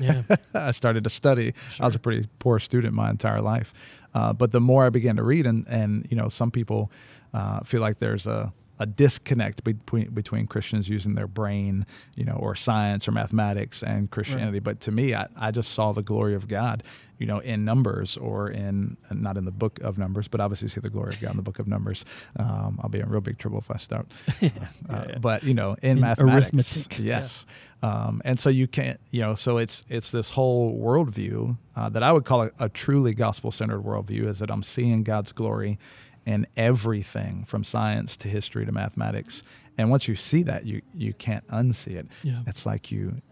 Yeah. 0.00 0.22
I 0.54 0.72
started 0.72 1.04
to 1.04 1.10
study. 1.10 1.54
Sure. 1.70 1.84
I 1.84 1.86
was 1.86 1.94
a 1.94 1.98
pretty 1.98 2.28
poor 2.38 2.58
student 2.58 2.92
my 2.94 3.08
entire 3.08 3.40
life. 3.40 3.72
Uh, 4.14 4.32
but 4.32 4.52
the 4.52 4.60
more 4.60 4.84
I 4.84 4.90
began 4.90 5.16
to 5.16 5.22
read, 5.22 5.46
and, 5.46 5.66
and 5.68 6.06
you 6.10 6.16
know, 6.16 6.28
some 6.28 6.50
people 6.50 6.90
uh, 7.32 7.60
feel 7.60 7.80
like 7.80 8.00
there's 8.00 8.26
a 8.26 8.52
a 8.80 8.86
disconnect 8.86 9.62
between 9.62 10.10
between 10.10 10.46
Christians 10.46 10.88
using 10.88 11.14
their 11.14 11.26
brain, 11.28 11.86
you 12.16 12.24
know, 12.24 12.32
or 12.32 12.54
science 12.54 13.06
or 13.06 13.12
mathematics 13.12 13.82
and 13.82 14.10
Christianity. 14.10 14.58
Right. 14.58 14.64
But 14.64 14.80
to 14.80 14.90
me, 14.90 15.14
I, 15.14 15.26
I 15.36 15.50
just 15.50 15.72
saw 15.72 15.92
the 15.92 16.02
glory 16.02 16.34
of 16.34 16.48
God, 16.48 16.82
you 17.18 17.26
know, 17.26 17.40
in 17.40 17.66
Numbers 17.66 18.16
or 18.16 18.48
in 18.48 18.96
not 19.10 19.36
in 19.36 19.44
the 19.44 19.50
book 19.50 19.78
of 19.82 19.98
Numbers, 19.98 20.28
but 20.28 20.40
obviously 20.40 20.68
see 20.68 20.80
the 20.80 20.88
glory 20.88 21.12
of 21.12 21.20
God 21.20 21.32
in 21.32 21.36
the 21.36 21.42
book 21.42 21.58
of 21.58 21.68
Numbers. 21.68 22.06
Um, 22.38 22.80
I'll 22.82 22.88
be 22.88 23.00
in 23.00 23.10
real 23.10 23.20
big 23.20 23.36
trouble 23.36 23.58
if 23.58 23.70
I 23.70 23.76
start. 23.76 24.06
yeah, 24.40 24.50
uh, 24.88 25.04
yeah. 25.10 25.18
But 25.18 25.44
you 25.44 25.52
know, 25.52 25.76
in, 25.82 25.98
in 25.98 26.00
mathematics, 26.00 26.48
arithmetic. 26.48 26.98
yes. 26.98 27.44
Yeah. 27.46 27.56
Um, 27.82 28.22
and 28.24 28.40
so 28.40 28.48
you 28.48 28.66
can't, 28.66 28.98
you 29.10 29.20
know, 29.20 29.34
so 29.34 29.58
it's 29.58 29.84
it's 29.90 30.10
this 30.10 30.30
whole 30.30 30.78
worldview 30.78 31.58
uh, 31.76 31.90
that 31.90 32.02
I 32.02 32.12
would 32.12 32.24
call 32.24 32.44
a, 32.44 32.50
a 32.58 32.68
truly 32.70 33.12
gospel 33.12 33.50
centered 33.50 33.82
worldview, 33.82 34.26
is 34.26 34.38
that 34.38 34.50
I'm 34.50 34.62
seeing 34.62 35.02
God's 35.02 35.32
glory 35.32 35.78
in 36.26 36.46
everything 36.56 37.44
from 37.44 37.64
science 37.64 38.16
to 38.18 38.28
history 38.28 38.66
to 38.66 38.72
mathematics. 38.72 39.42
And 39.78 39.90
once 39.90 40.08
you 40.08 40.14
see 40.14 40.42
that, 40.44 40.66
you 40.66 40.82
you 40.94 41.12
can't 41.14 41.46
unsee 41.48 41.94
it. 41.94 42.08
Yeah. 42.22 42.40
It's 42.46 42.66
like 42.66 42.90
you 42.90 43.22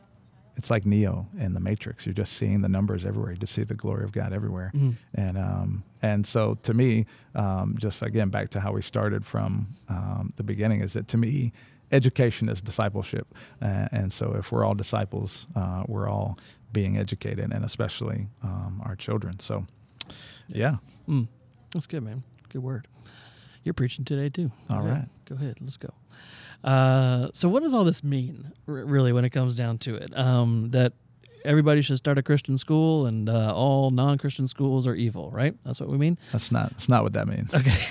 it's 0.58 0.70
like 0.70 0.84
Neo 0.84 1.28
in 1.38 1.54
the 1.54 1.60
Matrix. 1.60 2.04
You're 2.04 2.14
just 2.14 2.32
seeing 2.32 2.62
the 2.62 2.68
numbers 2.68 3.04
everywhere. 3.04 3.30
You 3.30 3.36
just 3.36 3.54
see 3.54 3.62
the 3.62 3.74
glory 3.74 4.02
of 4.02 4.10
God 4.10 4.32
everywhere. 4.32 4.72
Mm. 4.74 4.94
And 5.14 5.38
um, 5.38 5.84
and 6.02 6.26
so 6.26 6.54
to 6.64 6.74
me, 6.74 7.06
um, 7.34 7.76
just 7.78 8.02
again 8.02 8.28
back 8.28 8.48
to 8.50 8.60
how 8.60 8.72
we 8.72 8.82
started 8.82 9.24
from 9.24 9.68
um, 9.88 10.32
the 10.36 10.42
beginning, 10.42 10.80
is 10.80 10.94
that 10.94 11.06
to 11.08 11.16
me, 11.16 11.52
education 11.92 12.48
is 12.48 12.60
discipleship. 12.60 13.34
Uh, 13.62 13.88
and 13.92 14.12
so 14.12 14.34
if 14.34 14.50
we're 14.50 14.64
all 14.64 14.74
disciples, 14.74 15.46
uh, 15.54 15.84
we're 15.86 16.08
all 16.08 16.36
being 16.72 16.98
educated, 16.98 17.52
and 17.52 17.64
especially 17.64 18.26
um, 18.42 18.82
our 18.84 18.96
children. 18.96 19.38
So, 19.38 19.64
yeah, 20.48 20.76
mm. 21.08 21.28
that's 21.72 21.86
good, 21.86 22.02
man. 22.02 22.24
Good 22.48 22.62
word. 22.62 22.86
You're 23.64 23.74
preaching 23.74 24.04
today 24.04 24.28
too. 24.28 24.50
All 24.70 24.80
right, 24.82 25.06
Go 25.28 25.34
ahead. 25.34 25.56
Let's 25.60 25.76
go. 25.76 25.92
Uh, 26.64 27.28
so, 27.32 27.48
what 27.48 27.62
does 27.62 27.74
all 27.74 27.84
this 27.84 28.02
mean, 28.02 28.52
r- 28.66 28.74
really, 28.74 29.12
when 29.12 29.24
it 29.24 29.30
comes 29.30 29.54
down 29.54 29.78
to 29.78 29.94
it? 29.96 30.16
Um, 30.16 30.70
that 30.70 30.92
everybody 31.44 31.80
should 31.82 31.96
start 31.96 32.18
a 32.18 32.22
Christian 32.22 32.56
school, 32.58 33.06
and 33.06 33.28
uh, 33.28 33.54
all 33.54 33.90
non-Christian 33.90 34.46
schools 34.46 34.86
are 34.86 34.94
evil, 34.94 35.30
right? 35.30 35.54
That's 35.64 35.80
what 35.80 35.88
we 35.88 35.98
mean. 35.98 36.18
That's 36.32 36.50
not. 36.52 36.70
That's 36.70 36.88
not 36.88 37.02
what 37.02 37.12
that 37.14 37.28
means. 37.28 37.54
Okay. 37.54 37.86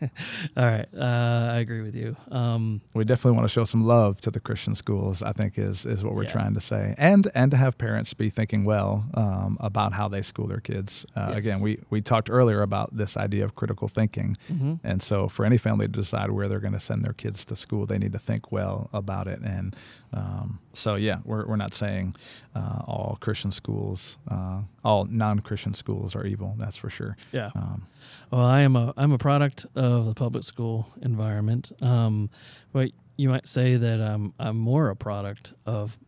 all 0.56 0.64
right. 0.64 0.86
Uh, 0.96 1.50
I 1.52 1.58
agree 1.58 1.82
with 1.82 1.94
you. 1.94 2.16
Um, 2.30 2.80
we 2.94 3.04
definitely 3.04 3.36
want 3.36 3.44
to 3.48 3.52
show 3.52 3.64
some 3.64 3.84
love 3.84 4.20
to 4.22 4.30
the 4.30 4.40
Christian 4.40 4.74
schools. 4.74 5.22
I 5.22 5.32
think 5.32 5.58
is 5.58 5.84
is 5.86 6.02
what 6.04 6.14
we're 6.14 6.24
Yeah. 6.24 6.30
trying 6.30 6.54
to 6.54 6.60
say, 6.60 6.94
and 6.98 7.28
and 7.34 7.50
to 7.50 7.56
have 7.56 7.78
parents 7.78 8.14
be 8.14 8.30
thinking 8.30 8.64
well 8.64 9.06
um, 9.14 9.56
about 9.60 9.92
how 9.92 10.08
they 10.08 10.22
school 10.22 10.46
their 10.46 10.60
kids. 10.60 11.06
Uh, 11.16 11.26
Yes. 11.28 11.38
Again, 11.38 11.60
we 11.60 11.78
we 11.90 12.00
talked 12.00 12.30
earlier 12.30 12.62
about 12.62 12.96
this 12.96 13.16
idea 13.16 13.44
of 13.44 13.54
critical 13.54 13.86
thinking, 13.88 14.36
mhm. 14.50 14.80
and 14.82 15.02
so 15.02 15.28
for 15.28 15.44
any 15.44 15.58
family 15.58 15.86
to 15.86 15.92
decide 15.92 16.30
where 16.30 16.48
they're 16.48 16.58
going 16.60 16.72
to 16.72 16.80
send 16.80 17.04
their 17.04 17.12
kids 17.12 17.44
to 17.46 17.56
school, 17.56 17.86
they 17.86 17.98
need 17.98 18.12
to 18.12 18.18
think 18.18 18.50
well 18.52 18.88
about 18.92 19.26
it. 19.28 19.40
And 19.40 19.76
um, 20.12 20.58
so 20.72 20.94
yeah, 20.96 21.18
we're 21.24 21.46
we're 21.46 21.56
not 21.56 21.74
saying 21.74 22.14
uh, 22.54 22.77
all 22.86 23.18
Christian 23.20 23.50
schools, 23.52 24.16
uh, 24.30 24.62
all 24.84 25.04
non-Christian 25.04 25.74
schools 25.74 26.14
are 26.16 26.24
evil. 26.24 26.54
That's 26.58 26.76
for 26.76 26.90
sure. 26.90 27.16
Yeah. 27.32 27.50
Um, 27.54 27.86
Well, 28.30 28.44
I 28.44 28.60
am 28.60 28.76
a 28.76 28.92
I'm 28.96 29.12
a 29.12 29.18
product 29.18 29.66
of 29.74 30.06
the 30.06 30.14
public 30.14 30.44
school 30.44 30.88
environment. 31.02 31.72
Um, 31.80 32.30
but 32.72 32.90
you 33.16 33.28
might 33.28 33.48
say 33.48 33.76
that 33.76 34.00
I'm 34.00 34.32
I'm 34.38 34.56
more 34.58 34.88
a 34.90 34.96
product 34.96 35.52
of 35.66 35.98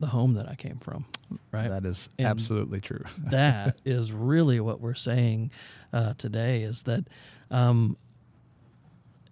the 0.00 0.06
home 0.08 0.34
that 0.34 0.48
I 0.48 0.56
came 0.56 0.78
from, 0.78 1.04
right? 1.52 1.68
That 1.68 1.84
is 1.86 2.08
And- 2.18 2.26
absolutely 2.26 2.80
true. 2.80 3.04
that 3.30 3.78
is 3.84 4.12
really 4.12 4.58
what 4.60 4.80
we're 4.80 4.94
saying 4.94 5.50
uh, 5.92 6.14
today 6.18 6.62
is 6.62 6.82
that 6.82 7.04
um, 7.52 7.96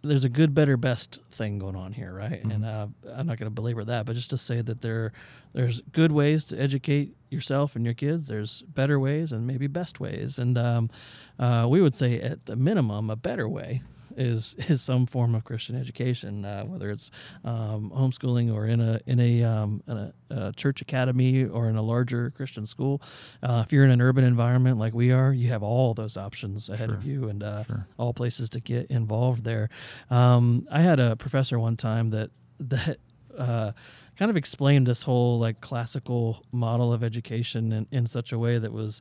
there's 0.02 0.24
a 0.24 0.28
good, 0.28 0.54
better, 0.54 0.76
best 0.76 1.20
thing 1.30 1.58
going 1.58 1.76
on 1.76 1.92
here, 1.92 2.12
right? 2.12 2.42
And 2.42 2.64
uh, 2.64 2.86
I'm 3.12 3.26
not 3.26 3.38
going 3.38 3.46
to 3.46 3.54
belabor 3.54 3.84
that, 3.84 4.06
but 4.06 4.16
just 4.16 4.30
to 4.30 4.38
say 4.38 4.62
that 4.62 4.80
there, 4.80 5.12
there's 5.52 5.80
good 5.92 6.12
ways 6.12 6.44
to 6.46 6.60
educate 6.60 7.14
yourself 7.30 7.76
and 7.76 7.84
your 7.84 7.94
kids. 7.94 8.28
There's 8.28 8.62
better 8.62 8.98
ways 8.98 9.32
and 9.32 9.46
maybe 9.46 9.66
best 9.66 10.00
ways, 10.00 10.38
and 10.38 10.56
um, 10.56 10.90
uh, 11.38 11.66
we 11.68 11.80
would 11.80 11.94
say 11.94 12.20
at 12.20 12.46
the 12.46 12.56
minimum, 12.56 13.10
a 13.10 13.16
better 13.16 13.48
way 13.48 13.82
is 14.16 14.54
is 14.68 14.82
some 14.82 15.06
form 15.06 15.34
of 15.34 15.44
Christian 15.44 15.76
education, 15.76 16.44
uh, 16.44 16.64
whether 16.64 16.90
it's 16.90 17.10
um, 17.44 17.90
homeschooling 17.94 18.52
or 18.54 18.66
in 18.66 18.80
a 18.80 19.00
in 19.06 19.20
a, 19.20 19.42
um, 19.44 19.82
in 19.86 19.96
a, 19.96 20.12
a 20.30 20.52
church 20.52 20.80
academy 20.82 21.44
or 21.44 21.68
in 21.68 21.76
a 21.76 21.82
larger 21.82 22.30
Christian 22.30 22.66
school. 22.66 23.00
Uh, 23.42 23.62
if 23.64 23.72
you're 23.72 23.84
in 23.84 23.90
an 23.90 24.00
urban 24.00 24.24
environment 24.24 24.78
like 24.78 24.94
we 24.94 25.12
are, 25.12 25.32
you 25.32 25.48
have 25.48 25.62
all 25.62 25.94
those 25.94 26.16
options 26.16 26.68
ahead 26.68 26.90
of 26.90 27.04
you 27.04 27.28
and 27.28 27.42
uh, 27.42 27.64
Sure. 27.64 27.86
all 27.98 28.12
places 28.14 28.48
to 28.50 28.60
get 28.60 28.90
involved 28.90 29.44
there. 29.44 29.68
Um, 30.10 30.66
I 30.70 30.80
had 30.80 30.98
a 31.00 31.16
professor 31.16 31.58
one 31.58 31.76
time 31.76 32.10
that 32.10 32.30
that 32.60 32.98
uh, 33.38 33.72
kind 34.16 34.30
of 34.30 34.36
explained 34.36 34.86
this 34.86 35.04
whole 35.04 35.38
like 35.38 35.60
classical 35.60 36.44
model 36.52 36.92
of 36.92 37.02
education 37.02 37.72
in, 37.72 37.86
in 37.90 38.06
such 38.06 38.32
a 38.32 38.38
way 38.38 38.58
that 38.58 38.72
was 38.72 39.00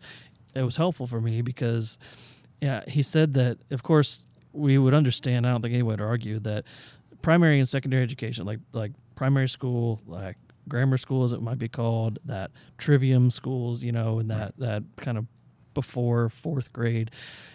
it 0.56 0.64
was 0.64 0.78
helpful 0.78 1.06
for 1.08 1.20
me 1.20 1.42
because 1.42 1.98
yeah 2.62 2.84
he 2.88 3.02
said 3.02 3.34
that 3.34 3.58
of 3.72 3.84
course 3.84 4.22
we 4.54 4.78
would 4.78 4.94
understand 4.94 5.46
i 5.48 5.52
don't 5.52 5.62
think 5.62 5.74
anyone 5.74 5.94
would 5.94 6.02
argue 6.02 6.40
that 6.40 6.64
primary 7.22 7.60
and 7.60 7.68
secondary 7.70 8.04
education 8.04 8.46
like 8.46 8.60
like 8.74 8.92
primary 9.16 9.48
school 9.50 10.00
like 10.08 10.38
grammar 10.68 10.98
school 10.98 11.24
as 11.24 11.32
it 11.32 11.42
might 11.42 11.58
be 11.60 11.68
called 11.68 12.20
that 12.26 12.52
trivium 12.78 13.30
schools 13.30 13.84
you 13.84 13.92
know 13.92 14.20
and 14.20 14.30
that 14.30 14.54
that 14.58 14.84
kind 14.98 15.18
of 15.18 15.26
before 15.74 16.30
fourth 16.30 16.72
grade 16.74 17.10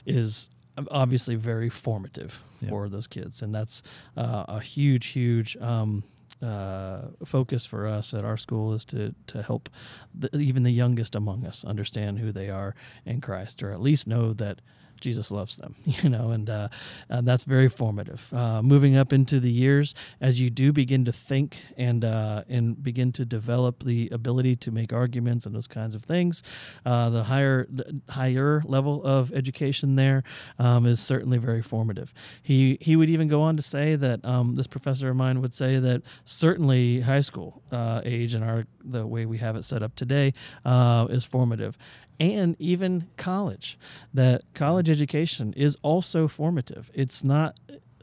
is 0.07 0.51
obviously 0.91 1.35
very 1.37 1.69
formative 1.71 2.43
Yeah. 2.61 2.71
for 2.71 2.89
those 2.89 3.07
kids 3.07 3.43
and 3.43 3.55
that's 3.55 3.83
uh, 4.17 4.45
a 4.49 4.61
huge 4.61 5.07
huge 5.07 5.57
um, 5.59 6.03
uh, 6.43 7.03
focus 7.25 7.65
for 7.67 7.87
us 7.87 8.13
at 8.13 8.25
our 8.25 8.37
school 8.37 8.75
is 8.75 8.85
to 8.87 9.15
to 9.29 9.43
help 9.43 9.69
the, 10.15 10.37
even 10.37 10.63
the 10.65 10.73
youngest 10.73 11.15
among 11.15 11.47
us 11.47 11.65
understand 11.65 12.19
who 12.19 12.33
they 12.33 12.51
are 12.51 12.75
in 13.07 13.21
Christ, 13.21 13.63
or 13.63 13.71
at 13.73 13.81
least 13.81 14.07
know 14.07 14.33
that 14.35 14.61
Jesus 15.01 15.31
loves 15.31 15.57
them. 15.57 15.75
You 16.05 16.11
know, 16.11 16.33
and 16.33 16.51
uh, 16.51 16.69
and 17.09 17.27
that's 17.27 17.45
very 17.45 17.69
formative. 17.69 18.31
Uh, 18.33 18.61
moving 18.61 18.97
up 18.97 19.13
into 19.13 19.39
the 19.39 19.51
years, 19.51 19.95
as 20.21 20.41
you 20.41 20.51
do 20.51 20.73
begin 20.73 21.05
to 21.05 21.13
think 21.13 21.57
and 21.79 22.05
uh, 22.05 22.43
and 22.49 22.83
begin 22.83 23.13
to 23.13 23.25
develop 23.25 23.85
the 23.85 24.09
ability 24.13 24.57
to 24.57 24.71
make 24.71 24.93
arguments 24.93 25.47
and 25.47 25.55
those 25.55 25.69
kinds 25.69 25.95
of 25.95 26.03
things, 26.03 26.43
uh, 26.85 27.11
the 27.11 27.25
higher 27.25 27.67
the 27.71 28.01
higher 28.11 28.63
level 28.67 29.03
of 29.05 29.33
education 29.33 29.95
there 29.95 30.25
um, 30.59 30.85
is 30.85 31.01
certainly 31.01 31.39
very 31.39 31.63
formative. 31.63 32.13
He 32.43 32.77
he 32.81 32.97
would 32.97 33.09
even 33.09 33.29
go 33.29 33.41
on 33.41 33.57
to 33.57 33.63
say 33.63 33.97
that 33.97 34.25
um, 34.25 34.57
this 34.57 34.67
professor 34.67 35.11
of 35.11 35.17
mine 35.17 35.41
would 35.41 35.55
say 35.55 35.79
that 35.79 36.03
certainly 36.25 37.01
high 37.01 37.23
school 37.23 37.63
uh, 37.73 38.01
age 38.05 38.35
and 38.35 38.45
our 38.45 38.67
the 38.85 39.07
way 39.07 39.27
we 39.27 39.39
have 39.39 39.57
it 39.57 39.65
set 39.65 39.83
up 39.83 39.95
today 39.95 40.33
uh, 40.65 41.07
is 41.11 41.25
formative. 41.25 41.79
And 42.21 42.57
even 42.59 43.09
college, 43.17 43.79
that 44.12 44.43
college 44.55 44.89
education 44.89 45.53
is 45.55 45.77
also 45.83 46.29
formative. 46.29 46.91
It's 46.95 47.25
not 47.25 47.59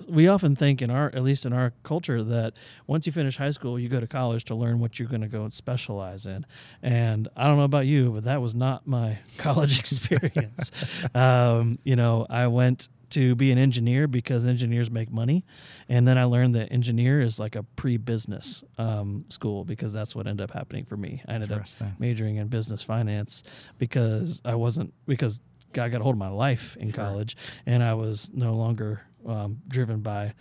we 0.07 0.28
often 0.28 0.55
think 0.55 0.82
in 0.82 0.89
our 0.89 1.07
at 1.14 1.24
least 1.24 1.45
in 1.45 1.53
our 1.53 1.74
culture 1.84 2.24
that 2.24 2.53
once 2.88 3.05
you 3.05 3.12
finish 3.12 3.38
high 3.38 3.51
school 3.51 3.80
you 3.80 3.89
go 3.89 3.99
to 3.99 4.07
college 4.07 4.43
to 4.45 4.55
learn 4.55 4.80
what 4.80 4.97
you're 4.99 5.07
going 5.07 5.22
to 5.22 5.28
go 5.28 5.43
and 5.43 5.53
specialize 5.53 6.26
in 6.26 6.45
and 6.82 7.28
i 7.36 7.45
don't 7.45 7.57
know 7.57 7.64
about 7.64 7.86
you 7.86 8.09
but 8.12 8.24
that 8.24 8.41
was 8.41 8.55
not 8.55 8.88
my 8.88 9.20
college 9.38 9.80
experience 9.80 10.72
um, 11.16 11.78
you 11.84 11.95
know 11.95 12.26
i 12.30 12.47
went 12.47 12.88
to 13.12 13.36
be 13.36 13.51
an 13.51 13.57
engineer 13.57 14.07
because 14.07 14.45
engineers 14.45 14.89
make 14.91 15.12
money 15.12 15.45
and 15.89 16.07
then 16.07 16.18
i 16.18 16.24
learned 16.24 16.53
that 16.55 16.72
engineer 16.72 17.22
is 17.22 17.39
like 17.39 17.55
a 17.55 17.64
pre-business 17.64 18.64
um, 18.78 19.26
school 19.30 19.64
because 19.66 19.93
that's 19.93 20.16
what 20.16 20.28
ended 20.28 20.43
up 20.49 20.51
happening 20.55 20.84
for 20.86 20.97
me 20.97 21.22
i 21.28 21.34
ended 21.34 21.51
up 21.51 21.57
majoring 21.99 22.36
in 22.38 22.47
business 22.47 22.82
finance 22.82 23.43
because 23.78 24.41
I 24.45 24.55
wasn't 24.55 24.93
because 25.07 25.39
God 25.74 25.91
got 25.91 26.01
a 26.01 26.03
hold 26.03 26.16
of 26.16 26.20
my 26.20 26.28
life 26.30 26.76
in 26.78 26.91
Sure. 26.91 27.05
college, 27.05 27.38
and 27.66 27.82
I 27.82 27.93
was 27.93 28.30
no 28.34 28.55
longer 28.55 29.01
um, 29.26 29.62
driven 29.68 30.01
by 30.01 30.34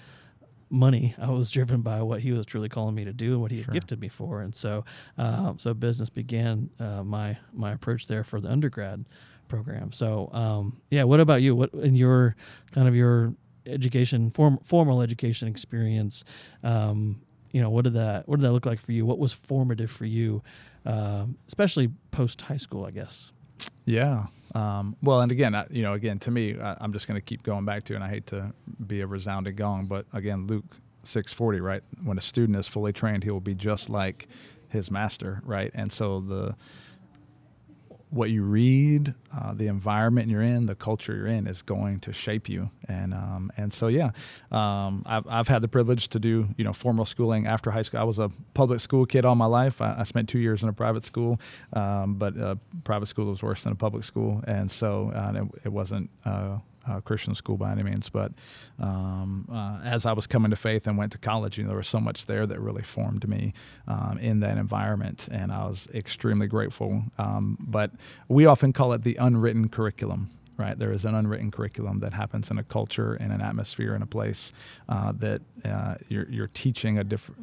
money. 0.68 1.14
I 1.18 1.30
was 1.30 1.50
driven 1.50 1.82
by 1.82 2.02
what 2.02 2.20
He 2.20 2.32
was 2.32 2.46
truly 2.46 2.68
calling 2.68 2.94
me 2.94 3.04
to 3.04 3.12
do 3.12 3.32
and 3.34 3.40
what 3.40 3.50
He 3.52 3.58
had 3.58 3.72
gifted 3.72 4.00
me 4.00 4.08
for. 4.08 4.40
And 4.40 4.54
so, 4.54 4.84
um, 5.18 5.58
so 5.58 5.72
business 5.74 6.10
began 6.10 6.70
uh, 6.80 7.04
my 7.04 7.38
my 7.52 7.72
approach 7.72 8.06
there 8.08 8.24
for 8.24 8.40
the 8.40 8.50
undergrad 8.50 9.04
program. 9.50 9.92
So, 9.92 10.30
um, 10.32 10.80
yeah. 10.90 11.04
What 11.04 11.20
about 11.20 11.42
you? 11.42 11.54
What 11.54 11.74
in 11.74 11.94
your 11.94 12.36
kind 12.72 12.88
of 12.88 12.94
your 12.94 13.34
education 13.66 14.30
form, 14.30 14.58
formal 14.64 15.02
education 15.02 15.48
experience? 15.48 16.24
Um, 16.64 17.20
you 17.52 17.60
know, 17.60 17.68
what 17.68 17.84
did 17.84 17.94
that 17.94 18.28
what 18.28 18.40
did 18.40 18.46
that 18.46 18.52
look 18.52 18.64
like 18.64 18.80
for 18.80 18.92
you? 18.92 19.04
What 19.04 19.18
was 19.18 19.32
formative 19.34 19.90
for 19.90 20.06
you, 20.06 20.42
um, 20.86 21.36
especially 21.46 21.90
post 22.10 22.42
high 22.42 22.56
school? 22.56 22.86
I 22.86 22.92
guess. 22.92 23.32
Yeah. 23.84 24.26
Um, 24.54 24.96
well, 25.02 25.20
and 25.20 25.30
again, 25.30 25.54
I, 25.54 25.66
you 25.70 25.82
know, 25.82 25.92
again, 25.92 26.18
to 26.20 26.30
me, 26.30 26.58
I, 26.58 26.76
I'm 26.80 26.92
just 26.92 27.06
going 27.06 27.20
to 27.20 27.24
keep 27.24 27.42
going 27.42 27.64
back 27.64 27.84
to, 27.84 27.94
and 27.94 28.02
I 28.02 28.08
hate 28.08 28.26
to 28.28 28.52
be 28.84 29.00
a 29.00 29.06
resounding 29.06 29.54
gong, 29.54 29.86
but 29.86 30.06
again, 30.12 30.46
Luke 30.46 30.64
6:40, 31.04 31.60
right? 31.60 31.82
When 32.02 32.18
a 32.18 32.20
student 32.20 32.58
is 32.58 32.66
fully 32.68 32.92
trained, 32.92 33.24
he 33.24 33.30
will 33.30 33.40
be 33.40 33.54
just 33.54 33.90
like 33.90 34.28
his 34.68 34.90
master, 34.90 35.42
right? 35.44 35.70
And 35.74 35.92
so 35.92 36.20
the 36.20 36.54
what 38.10 38.30
you 38.30 38.42
read, 38.42 39.14
uh, 39.36 39.54
the 39.54 39.68
environment 39.68 40.28
you're 40.28 40.42
in, 40.42 40.66
the 40.66 40.74
culture 40.74 41.14
you're 41.14 41.26
in 41.26 41.46
is 41.46 41.62
going 41.62 42.00
to 42.00 42.12
shape 42.12 42.48
you. 42.48 42.70
And 42.88 43.14
um, 43.14 43.52
and 43.56 43.72
so 43.72 43.86
yeah, 43.86 44.10
um, 44.50 45.04
I've, 45.06 45.26
I've 45.28 45.48
had 45.48 45.62
the 45.62 45.68
privilege 45.68 46.08
to 46.08 46.18
do 46.18 46.48
you 46.56 46.64
know 46.64 46.72
formal 46.72 47.04
schooling 47.04 47.46
after 47.46 47.70
high 47.70 47.82
school. 47.82 48.00
I 48.00 48.04
was 48.04 48.18
a 48.18 48.30
public 48.54 48.80
school 48.80 49.06
kid 49.06 49.24
all 49.24 49.36
my 49.36 49.46
life. 49.46 49.80
I, 49.80 49.96
I 50.00 50.02
spent 50.02 50.28
two 50.28 50.40
years 50.40 50.62
in 50.62 50.68
a 50.68 50.72
private 50.72 51.04
school, 51.04 51.40
um, 51.72 52.14
but 52.14 52.36
uh, 52.36 52.56
private 52.84 53.06
school 53.06 53.26
was 53.26 53.42
worse 53.42 53.62
than 53.62 53.72
a 53.72 53.76
public 53.76 54.04
school, 54.04 54.42
and 54.46 54.70
so 54.70 55.12
uh, 55.14 55.42
it, 55.42 55.66
it 55.66 55.68
wasn't. 55.72 56.10
Uh, 56.88 56.98
Christian 57.00 57.34
school 57.34 57.58
by 57.58 57.72
any 57.72 57.82
means, 57.82 58.08
but 58.08 58.32
um, 58.78 59.46
uh, 59.52 59.80
as 59.84 60.06
I 60.06 60.12
was 60.12 60.26
coming 60.26 60.50
to 60.50 60.56
faith 60.56 60.86
and 60.86 60.96
went 60.96 61.12
to 61.12 61.18
college, 61.18 61.58
you 61.58 61.64
know, 61.64 61.68
there 61.68 61.76
was 61.76 61.86
so 61.88 62.00
much 62.00 62.24
there 62.24 62.46
that 62.46 62.58
really 62.58 62.82
formed 62.82 63.28
me 63.28 63.52
um, 63.86 64.18
in 64.18 64.40
that 64.40 64.56
environment, 64.56 65.28
and 65.30 65.52
I 65.52 65.66
was 65.66 65.88
extremely 65.92 66.46
grateful. 66.46 67.04
Um, 67.18 67.58
but 67.60 67.90
we 68.28 68.46
often 68.46 68.72
call 68.72 68.94
it 68.94 69.02
the 69.04 69.16
unwritten 69.16 69.68
curriculum. 69.68 70.30
Right, 70.56 70.78
there 70.78 70.92
is 70.92 71.04
an 71.06 71.14
unwritten 71.14 71.50
curriculum 71.50 72.00
that 72.00 72.12
happens 72.12 72.50
in 72.50 72.58
a 72.58 72.62
culture, 72.62 73.14
in 73.14 73.30
an 73.30 73.40
atmosphere, 73.40 73.94
in 73.94 74.02
a 74.02 74.06
place 74.06 74.52
uh, 74.88 75.12
that 75.18 75.40
uh, 75.64 75.94
you're, 76.08 76.28
you're 76.28 76.50
teaching 76.52 76.98
a 76.98 77.04
different. 77.04 77.40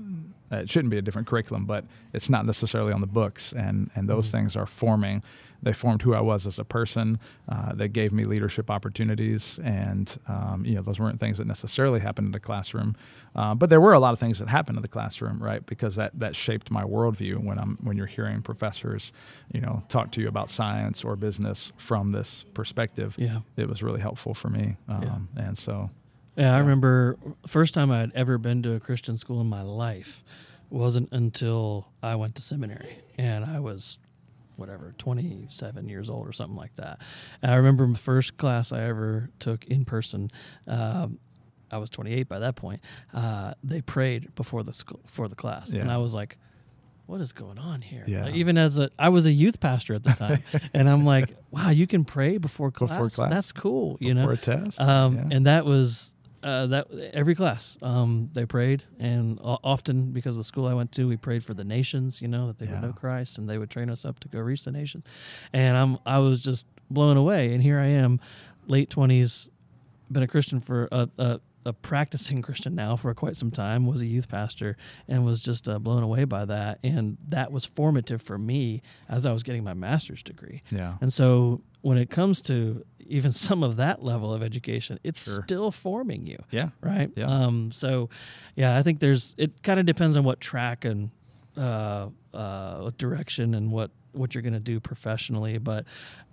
Uh, 0.51 0.57
it 0.57 0.69
shouldn't 0.69 0.91
be 0.91 0.97
a 0.97 1.01
different 1.01 1.27
curriculum, 1.27 1.65
but 1.65 1.85
it's 2.13 2.29
not 2.29 2.45
necessarily 2.45 2.93
on 2.93 3.01
the 3.01 3.07
books, 3.07 3.53
and 3.53 3.89
and 3.95 4.07
those 4.09 4.27
Mhm. 4.27 4.31
things 4.31 4.55
are 4.55 4.65
forming 4.65 5.23
they 5.63 5.73
formed 5.73 6.03
who 6.03 6.13
I 6.13 6.21
was 6.21 6.45
as 6.45 6.59
a 6.59 6.63
person. 6.63 7.19
Uh, 7.49 7.73
they 7.73 7.87
gave 7.87 8.11
me 8.13 8.25
leadership 8.25 8.69
opportunities, 8.69 9.59
and 9.63 10.15
um, 10.27 10.63
you 10.65 10.75
know 10.75 10.83
those 10.83 10.99
weren't 10.99 11.19
things 11.19 11.39
that 11.39 11.47
necessarily 11.47 11.99
happened 11.99 12.27
in 12.27 12.31
the 12.31 12.39
classroom, 12.39 12.95
uh, 13.35 13.55
but 13.55 13.69
there 13.71 13.81
were 13.81 13.93
a 13.93 13.99
lot 13.99 14.13
of 14.13 14.19
things 14.19 14.37
that 14.37 14.49
happened 14.49 14.77
in 14.77 14.81
the 14.83 14.87
classroom, 14.87 15.41
right? 15.41 15.65
Because 15.65 15.95
that 15.95 16.17
that 16.19 16.35
shaped 16.35 16.69
my 16.69 16.83
worldview 16.83 17.37
when 17.43 17.57
I'm 17.57 17.77
when 17.81 17.97
you're 17.97 18.05
hearing 18.05 18.41
professors, 18.43 19.11
you 19.51 19.59
know, 19.59 19.81
talk 19.89 20.11
to 20.11 20.21
you 20.21 20.27
about 20.27 20.49
science 20.49 21.03
or 21.03 21.15
business 21.15 21.71
from 21.77 22.09
this 22.09 22.45
perspective. 22.53 23.15
Yeah. 23.17 23.39
It 23.55 23.67
was 23.67 23.81
really 23.81 24.01
helpful 24.01 24.33
for 24.35 24.49
me, 24.49 24.77
um, 24.87 25.27
and 25.35 25.57
so 25.57 25.89
Yeah, 26.38 26.55
I 26.55 26.59
remember 26.59 27.17
first 27.47 27.73
time 27.73 27.89
I 27.91 27.99
had 27.99 28.11
ever 28.15 28.38
been 28.38 28.61
to 28.63 28.73
a 28.73 28.79
Christian 28.79 29.17
school 29.17 29.41
in 29.41 29.47
my 29.47 29.63
life 29.63 30.23
wasn't 30.69 31.09
until 31.11 31.88
I 32.03 32.15
went 32.15 32.35
to 32.35 32.41
seminary, 32.41 32.99
and 33.17 33.43
I 33.45 33.59
was 33.59 33.99
whatever 34.55 34.93
27 34.97 35.88
years 35.88 36.09
old 36.09 36.27
or 36.27 36.33
something 36.33 36.57
like 36.57 36.75
that. 36.75 36.99
And 37.41 37.51
I 37.51 37.55
remember 37.55 37.88
the 37.91 37.97
first 37.97 38.38
class 38.38 38.71
I 38.71 38.83
ever 38.83 39.29
took 39.39 39.65
in 39.65 39.85
person. 39.85 40.29
Um, 40.67 41.19
I 41.71 41.77
was 41.77 41.89
28 41.89 42.27
by 42.27 42.39
that 42.39 42.55
point. 42.55 42.81
Uh, 43.13 43.53
they 43.63 43.81
prayed 43.81 44.33
before 44.35 44.63
the 44.63 44.73
school, 44.73 44.99
before 45.05 45.27
the 45.27 45.35
class, 45.35 45.69
and 45.71 45.91
I 45.91 45.97
was 45.97 46.13
like, 46.13 46.38
"What 47.07 47.19
is 47.21 47.31
going 47.31 47.57
on 47.57 47.81
here?" 47.81 48.03
Yeah. 48.07 48.25
Like, 48.25 48.35
even 48.35 48.57
as 48.57 48.77
a, 48.77 48.89
I 48.97 49.09
was 49.09 49.25
a 49.25 49.31
youth 49.31 49.59
pastor 49.59 49.93
at 49.95 50.03
the 50.03 50.11
time, 50.13 50.43
and 50.73 50.89
I'm 50.89 51.03
like, 51.05 51.35
"Wow, 51.51 51.69
you 51.71 51.85
can 51.88 52.05
pray 52.05 52.38
before 52.38 52.71
class. 52.71 52.91
Before 52.91 53.09
class? 53.09 53.29
That's 53.31 53.51
cool." 53.51 53.97
You 53.99 54.13
Before 54.15 54.27
know, 54.27 54.33
a 54.33 54.38
test. 54.38 54.79
um, 54.81 55.15
Yeah. 55.15 55.27
and 55.31 55.45
that 55.47 55.65
was 55.65 56.13
uh, 56.47 56.65
that 56.67 56.87
every 57.13 57.35
class 57.35 57.77
um, 57.81 58.29
they 58.33 58.45
prayed, 58.45 58.83
and 58.99 59.37
often 59.43 60.11
because 60.11 60.35
of 60.35 60.39
the 60.39 60.43
school 60.45 60.65
I 60.67 60.73
went 60.73 60.91
to, 60.93 61.07
we 61.07 61.17
prayed 61.17 61.43
for 61.43 61.53
the 61.53 61.63
nations. 61.65 62.21
You 62.21 62.27
know 62.29 62.47
that 62.47 62.57
they 62.57 62.65
Yeah. 62.67 62.73
would 62.79 62.81
know 62.87 62.93
Christ, 62.93 63.37
and 63.37 63.49
they 63.49 63.57
would 63.57 63.69
train 63.69 63.89
us 63.89 64.05
up 64.05 64.19
to 64.21 64.27
go 64.27 64.39
reach 64.39 64.63
the 64.63 64.71
nations. 64.71 65.03
And 65.51 65.77
I'm 65.77 65.97
I 66.05 66.19
was 66.19 66.39
just 66.39 66.65
blown 66.89 67.17
away. 67.17 67.53
And 67.53 67.61
here 67.61 67.79
I 67.79 67.87
am, 67.87 68.19
late 68.67 68.89
twenties, 68.89 69.49
been 70.11 70.23
a 70.23 70.27
Christian 70.27 70.59
for 70.59 70.87
a. 70.91 71.09
a 71.17 71.39
a 71.68 71.74
practicing 71.74 72.41
Christian 72.47 72.74
now 72.74 72.95
for 72.95 73.13
quite 73.13 73.36
some 73.36 73.51
time, 73.51 73.86
was 73.86 74.01
a 74.01 74.07
youth 74.07 74.28
pastor, 74.30 74.76
and 75.07 75.24
was 75.26 75.39
just 75.39 75.68
uh, 75.70 75.78
blown 75.80 76.01
away 76.03 76.24
by 76.24 76.45
that. 76.45 76.80
And 76.84 77.18
that 77.28 77.51
was 77.51 77.65
formative 77.65 78.22
for 78.22 78.38
me 78.38 78.82
as 79.07 79.26
I 79.26 79.32
was 79.34 79.43
getting 79.43 79.63
my 79.63 79.74
master's 79.76 80.24
degree. 80.24 80.63
yeah. 80.72 80.95
And 81.01 81.13
so 81.13 81.61
when 81.82 81.97
it 81.97 82.09
comes 82.09 82.41
to 82.43 82.84
even 82.99 83.32
some 83.47 83.61
of 83.63 83.76
that 83.78 84.03
level 84.03 84.34
of 84.34 84.41
education, 84.41 84.99
it's 85.03 85.24
Sure. 85.26 85.43
still 85.45 85.72
forming 85.72 86.26
you, 86.26 86.38
Yeah. 86.51 86.70
right? 86.82 87.11
Yeah. 87.15 87.28
Um, 87.28 87.72
so, 87.72 88.09
yeah, 88.55 88.76
I 88.78 88.82
think 88.84 88.99
there's 88.99 89.36
it 89.38 89.61
kind 89.63 89.80
of 89.80 89.86
depends 89.86 90.18
on 90.18 90.24
what 90.24 90.39
track 90.39 90.84
and 90.86 91.11
uh, 91.55 92.07
uh, 92.34 92.91
direction 92.97 93.53
and 93.53 93.72
what 93.72 93.91
what 94.13 94.34
you're 94.34 94.41
going 94.41 94.53
to 94.53 94.59
do 94.59 94.80
professionally, 94.80 95.57
but. 95.59 95.86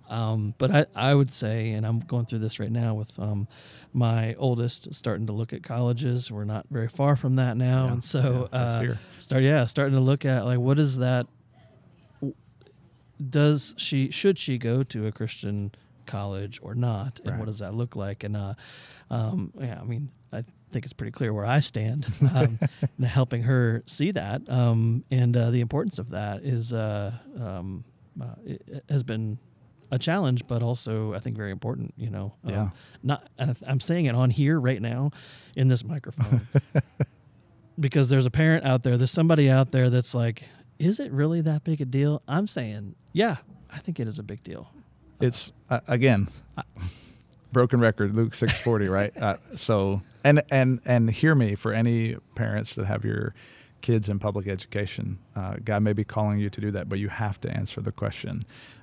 Um, 0.09 0.53
but 0.57 0.71
I, 0.71 0.85
I 0.95 1.13
would 1.13 1.31
say, 1.31 1.71
and 1.71 1.85
I'm 1.85 1.99
going 1.99 2.25
through 2.25 2.39
this 2.39 2.59
right 2.59 2.71
now 2.71 2.93
with 2.93 3.17
um, 3.19 3.47
my 3.93 4.33
oldest 4.35 4.93
starting 4.93 5.27
to 5.27 5.33
look 5.33 5.51
at 5.53 5.63
colleges. 5.63 6.31
We're 6.31 6.43
not 6.45 6.65
very 6.69 6.87
far 6.87 7.15
from 7.15 7.35
that 7.37 7.57
now, 7.57 7.85
Yeah. 7.87 7.91
and 7.93 8.03
so 8.03 8.49
Yeah, 8.53 8.59
uh, 8.59 8.95
start 9.19 9.43
yeah 9.43 9.65
starting 9.65 9.95
to 9.95 10.01
look 10.01 10.25
at 10.25 10.45
like 10.45 10.59
what 10.59 10.77
is 10.79 10.97
that 10.97 11.27
does 13.29 13.73
she 13.77 14.11
should 14.11 14.37
she 14.37 14.57
go 14.57 14.83
to 14.83 15.07
a 15.07 15.11
christian 15.11 15.71
college 16.05 16.59
or 16.61 16.75
not 16.75 17.19
and 17.23 17.31
Right. 17.31 17.39
what 17.39 17.45
does 17.45 17.59
that 17.59 17.73
look 17.73 17.95
like 17.95 18.23
and 18.25 18.35
uh 18.35 18.53
um 19.09 19.53
yeah 19.59 19.79
i 19.79 19.83
mean 19.85 20.11
i 20.33 20.43
think 20.71 20.83
it's 20.85 20.93
pretty 20.93 21.11
clear 21.11 21.33
where 21.33 21.45
i 21.45 21.59
stand 21.59 22.05
um 22.33 22.59
and 22.97 23.05
helping 23.07 23.43
her 23.43 23.83
see 23.85 24.11
that 24.11 24.47
um 24.49 25.05
and 25.09 25.35
uh, 25.37 25.49
the 25.49 25.61
importance 25.61 25.97
of 25.97 26.09
that 26.09 26.43
is 26.43 26.73
uh 26.73 27.13
um 27.39 27.85
uh, 28.21 28.35
has 28.89 29.03
been 29.03 29.39
a 29.95 29.99
challenge 29.99 30.45
but 30.47 30.61
also 30.61 31.13
i 31.13 31.19
think 31.19 31.35
very 31.35 31.51
important 31.51 31.93
you 31.97 32.09
know 32.09 32.33
um, 32.43 32.51
Yeah. 32.51 32.69
not 33.01 33.27
i'm 33.67 33.79
saying 33.79 34.05
it 34.05 34.13
on 34.15 34.29
here 34.29 34.59
right 34.59 34.81
now 34.81 35.11
in 35.55 35.67
this 35.69 35.83
microphone 35.83 36.41
because 37.79 38.09
there's 38.09 38.25
a 38.25 38.31
parent 38.31 38.65
out 38.65 38.83
there, 38.83 38.97
there's 38.97 39.11
somebody 39.11 39.49
out 39.49 39.71
there 39.71 39.89
that's 39.89 40.15
like, 40.15 40.43
is 40.79 40.99
it 40.99 41.11
really 41.11 41.41
that 41.41 41.63
big 41.65 41.81
a 41.81 41.85
deal? 41.85 42.21
I'm 42.27 42.47
saying, 42.47 42.95
yeah, 43.11 43.37
I 43.69 43.79
think 43.79 43.99
it 43.99 44.07
is 44.07 44.17
a 44.19 44.23
big 44.23 44.43
deal. 44.43 44.69
it's 45.19 45.51
uh, 45.69 45.79
again 45.87 46.27
broken 47.51 47.79
record 47.79 48.13
luke 48.15 48.33
640 48.33 48.89
right 48.89 49.15
uh, 49.21 49.37
so 49.55 50.01
and 50.25 50.41
and 50.51 50.81
and 50.85 51.09
hear 51.09 51.33
me 51.35 51.55
for 51.55 51.71
any 51.71 52.15
parents 52.35 52.75
that 52.75 52.85
have 52.85 53.05
your 53.05 53.33
kids 53.87 54.05
in 54.09 54.17
public 54.27 54.45
education 54.57 55.05
uh, 55.39 55.55
god 55.69 55.81
may 55.87 55.93
be 55.93 56.03
calling 56.15 56.37
you 56.43 56.49
to 56.49 56.59
do 56.65 56.69
that 56.71 56.85
but 56.89 56.97
you 57.03 57.09
have 57.09 57.37
to 57.39 57.49
answer 57.59 57.79
the 57.81 57.91
question 57.91 58.35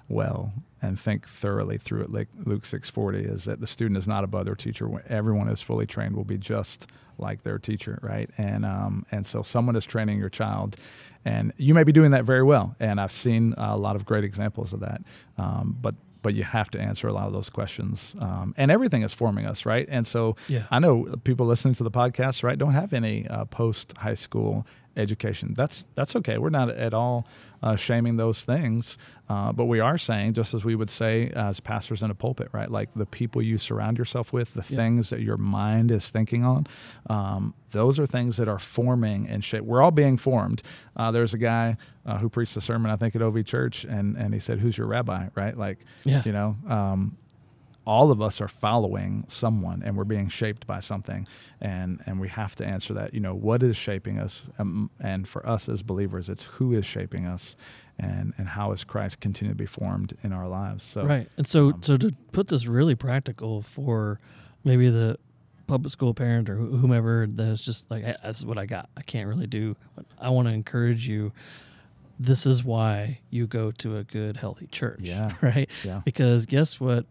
well 0.08 0.52
and 0.84 0.98
think 0.98 1.26
thoroughly 1.28 1.78
through 1.78 2.02
it. 2.02 2.10
Like 2.12 2.28
luke 2.44 2.64
640 2.66 3.24
is 3.34 3.44
that 3.44 3.60
the 3.60 3.66
student 3.66 3.96
is 4.02 4.06
not 4.08 4.24
above 4.24 4.44
their 4.46 4.56
teacher. 4.56 4.88
When 4.88 5.02
everyone 5.08 5.48
is 5.48 5.62
fully 5.62 5.86
trained 5.86 6.16
will 6.16 6.24
be 6.36 6.38
just 6.38 6.88
like 7.18 7.42
their 7.44 7.58
teacher 7.58 7.98
right? 8.02 8.28
And 8.36 8.64
um, 8.64 9.06
and 9.14 9.26
so 9.26 9.42
someone 9.42 9.76
is 9.76 9.84
training 9.84 10.18
your 10.18 10.28
child 10.28 10.76
and 11.24 11.52
you 11.56 11.72
may 11.74 11.84
be 11.84 11.92
doing 11.92 12.10
that 12.10 12.24
very 12.24 12.42
well 12.42 12.74
and 12.80 13.00
i've 13.00 13.12
seen 13.12 13.54
a 13.56 13.76
lot 13.76 13.94
of 13.96 14.04
great 14.04 14.24
examples 14.24 14.72
of 14.72 14.80
that. 14.80 15.00
Um, 15.38 15.76
but 15.80 15.94
but 16.24 16.34
you 16.36 16.44
have 16.44 16.70
to 16.70 16.80
answer 16.80 17.08
a 17.08 17.12
lot 17.12 17.26
of 17.26 17.32
those 17.32 17.50
questions 17.50 18.14
um, 18.20 18.54
and 18.56 18.70
everything 18.70 19.02
is 19.02 19.12
forming 19.12 19.44
us 19.46 19.64
right? 19.66 19.86
And 19.96 20.04
so 20.06 20.36
Yeah. 20.48 20.64
i 20.70 20.78
know 20.78 20.94
people 21.24 21.46
listening 21.46 21.74
to 21.74 21.84
the 21.84 21.90
podcast 22.02 22.42
right 22.42 22.58
don't 22.58 22.74
have 22.82 22.92
any 22.92 23.26
uh, 23.28 23.44
post 23.46 23.96
high 23.98 24.18
school 24.26 24.66
education. 24.96 25.54
That's 25.56 25.86
that's 25.94 26.14
okay. 26.16 26.38
We're 26.38 26.50
not 26.50 26.68
at 26.70 26.92
all 26.94 27.26
uh, 27.62 27.76
shaming 27.76 28.16
those 28.16 28.44
things 28.44 28.98
uh, 29.28 29.52
but 29.52 29.64
we 29.66 29.78
are 29.80 29.96
saying 29.96 30.32
just 30.34 30.52
as 30.52 30.64
we 30.64 30.74
would 30.74 30.90
say 30.90 31.28
as 31.28 31.60
pastors 31.60 32.02
in 32.02 32.10
a 32.10 32.14
pulpit 32.14 32.48
right? 32.52 32.70
Like 32.70 32.90
the 32.94 33.06
people 33.06 33.40
you 33.40 33.56
surround 33.56 33.98
yourself 33.98 34.32
with 34.32 34.54
the 34.54 34.64
Yeah. 34.68 34.76
things 34.76 35.10
that 35.10 35.20
your 35.20 35.36
mind 35.36 35.90
is 35.92 36.10
thinking 36.10 36.44
on 36.44 36.66
um, 37.08 37.54
those 37.70 37.98
are 38.00 38.06
things 38.06 38.36
that 38.36 38.48
are 38.48 38.58
forming 38.58 39.28
and 39.28 39.42
shape. 39.44 39.62
We're 39.62 39.80
all 39.80 39.92
being 39.92 40.16
formed. 40.18 40.62
Uh, 40.96 41.10
there's 41.12 41.32
a 41.34 41.38
guy 41.38 41.76
uh, 42.04 42.18
who 42.18 42.28
preached 42.28 42.56
a 42.56 42.60
sermon 42.60 42.90
i 42.90 42.96
think 42.96 43.14
at 43.16 43.22
ov 43.22 43.42
church 43.44 43.84
and 43.84 44.16
and 44.16 44.34
he 44.34 44.40
said 44.40 44.58
who's 44.58 44.76
your 44.76 44.88
rabbi? 44.88 45.28
Right? 45.36 45.56
Like 45.56 45.78
Yeah. 46.04 46.22
you 46.26 46.32
know 46.32 46.56
um, 46.68 47.16
all 47.84 48.10
of 48.10 48.22
us 48.22 48.40
are 48.40 48.48
following 48.48 49.24
someone 49.26 49.82
and 49.84 49.96
we're 49.96 50.04
being 50.04 50.28
shaped 50.28 50.66
by 50.66 50.78
something 50.80 51.26
and 51.60 52.00
and 52.06 52.20
we 52.20 52.28
have 52.28 52.54
to 52.54 52.64
answer 52.64 52.94
that 52.94 53.12
you 53.12 53.20
know 53.20 53.34
what 53.34 53.62
is 53.62 53.76
shaping 53.76 54.18
us 54.18 54.48
um, 54.58 54.88
and 55.00 55.26
for 55.26 55.44
us 55.48 55.68
as 55.68 55.82
believers 55.82 56.28
it's 56.28 56.44
who 56.44 56.72
is 56.72 56.86
shaping 56.86 57.26
us 57.26 57.56
and 57.98 58.32
and 58.38 58.48
how 58.50 58.70
is 58.72 58.84
christ 58.84 59.20
continue 59.20 59.52
to 59.52 59.58
be 59.58 59.66
formed 59.66 60.16
in 60.22 60.32
our 60.32 60.46
lives 60.48 60.84
so 60.84 61.04
right. 61.04 61.28
And 61.36 61.46
so, 61.46 61.70
um, 61.70 61.82
so 61.82 61.96
to 61.96 62.12
put 62.32 62.48
this 62.48 62.66
really 62.66 62.94
practical 62.94 63.62
for 63.62 64.20
maybe 64.64 64.88
the 64.88 65.18
public 65.66 65.90
school 65.90 66.12
parent 66.14 66.50
or 66.50 66.56
whomever 66.56 67.26
that's 67.28 67.64
just 67.64 67.90
like, 67.90 68.04
"Hey, 68.04 68.16
this 68.24 68.38
is 68.38 68.46
what 68.46 68.58
I 68.58 68.66
got. 68.66 68.90
I 68.96 69.02
can't 69.02 69.28
really 69.28 69.46
do. 69.46 69.76
I 70.18 70.28
want 70.28 70.48
to 70.48 70.54
encourage 70.54 71.08
you. 71.08 71.32
This 72.18 72.46
is 72.46 72.62
why 72.62 73.20
you 73.30 73.46
go 73.46 73.70
to 73.72 73.96
a 73.96 74.04
good, 74.04 74.36
healthy 74.36 74.66
church. 74.66 75.00
Yeah. 75.00 75.32
Right. 75.42 75.68
yeah 75.82 76.02
Because 76.04 76.46
guess 76.46 76.78
what? 76.78 77.06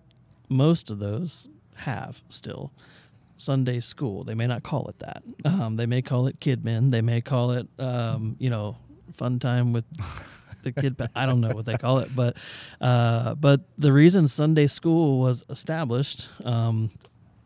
Most 0.52 0.90
of 0.92 1.00
those 1.00 1.50
have 1.76 2.22
still 2.28 2.74
Sunday 3.38 3.80
school. 3.80 4.24
They 4.24 4.36
may 4.36 4.48
not 4.48 4.64
call 4.64 4.88
it 4.90 5.00
that. 5.00 5.24
Um, 5.46 5.78
they 5.78 5.86
may 5.86 6.02
call 6.02 6.28
it 6.28 6.40
Kidmin. 6.40 6.92
They 6.92 7.02
may 7.02 7.22
call 7.22 7.52
it, 7.52 7.68
um, 7.80 8.36
you 8.38 8.50
know, 8.50 8.78
fun 9.14 9.40
time 9.40 9.74
with 9.74 9.86
the 10.64 10.72
kid. 10.72 11.02
I 11.16 11.26
don't 11.26 11.42
know 11.42 11.50
what 11.50 11.66
they 11.66 11.78
call 11.78 12.00
it, 12.00 12.16
but 12.16 12.38
uh, 12.80 13.36
but 13.36 13.62
the 13.78 13.92
reason 13.94 14.28
Sunday 14.28 14.68
school 14.68 15.20
was 15.20 15.44
established. 15.50 16.30
Um, 16.44 16.90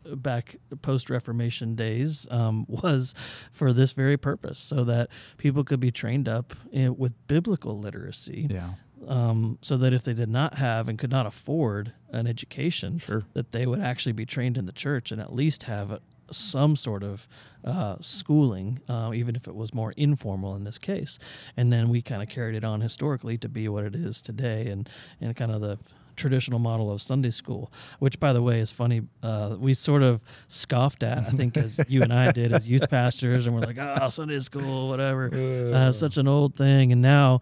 back 0.04 0.56
post 0.82 1.10
Reformation 1.10 1.74
days 1.74 2.28
um, 2.30 2.64
was 2.68 3.14
for 3.52 3.72
this 3.72 3.92
very 3.92 4.16
purpose, 4.16 4.58
so 4.58 4.84
that 4.84 5.08
people 5.36 5.64
could 5.64 5.80
be 5.80 5.90
trained 5.90 6.28
up 6.28 6.54
in, 6.70 6.96
with 6.96 7.14
biblical 7.26 7.78
literacy 7.78 8.46
yeah 8.50 8.74
um, 9.06 9.58
so 9.60 9.76
that 9.76 9.92
if 9.92 10.02
they 10.04 10.14
did 10.14 10.28
not 10.28 10.54
have 10.54 10.88
and 10.88 10.98
could 10.98 11.10
not 11.10 11.26
afford 11.26 11.92
an 12.10 12.26
education, 12.26 12.98
Sure. 12.98 13.24
that 13.34 13.52
they 13.52 13.66
would 13.66 13.80
actually 13.80 14.12
be 14.12 14.26
trained 14.26 14.56
in 14.56 14.66
the 14.66 14.72
church 14.72 15.12
and 15.12 15.20
at 15.20 15.32
least 15.34 15.64
have 15.64 16.00
some 16.30 16.74
sort 16.74 17.04
of 17.04 17.28
uh, 17.64 17.96
schooling, 18.00 18.80
uh, 18.88 19.12
even 19.14 19.36
if 19.36 19.46
it 19.46 19.54
was 19.54 19.72
more 19.72 19.92
informal 19.96 20.56
in 20.56 20.64
this 20.64 20.78
case. 20.78 21.18
And 21.56 21.72
then 21.72 21.88
we 21.88 22.02
kind 22.02 22.20
of 22.22 22.28
carried 22.28 22.56
it 22.56 22.64
on 22.64 22.80
historically 22.80 23.38
to 23.38 23.48
be 23.48 23.68
what 23.68 23.84
it 23.84 23.94
is 23.94 24.20
today, 24.22 24.66
and 24.68 24.88
and 25.20 25.36
kind 25.36 25.52
of 25.52 25.60
the 25.60 25.78
traditional 26.16 26.58
model 26.58 26.90
of 26.90 27.00
Sunday 27.02 27.28
school, 27.30 27.70
which, 27.98 28.18
by 28.18 28.32
the 28.32 28.40
way, 28.42 28.58
is 28.58 28.72
funny. 28.72 29.02
Uh, 29.22 29.54
we 29.58 29.74
sort 29.74 30.02
of 30.02 30.24
scoffed 30.48 31.02
at, 31.02 31.18
I 31.18 31.30
think, 31.30 31.56
as 31.58 31.78
you 31.88 32.02
and 32.02 32.10
I 32.12 32.32
did 32.40 32.52
as 32.52 32.66
youth 32.68 32.88
pastors, 32.90 33.46
and 33.46 33.54
we're 33.54 33.60
like, 33.62 33.78
"Oh, 33.78 34.08
Sunday 34.08 34.40
school, 34.40 34.88
whatever." 34.88 35.30
uh, 35.74 35.92
such 35.92 36.16
an 36.16 36.26
old 36.26 36.56
thing. 36.56 36.90
And 36.90 37.02
now 37.02 37.40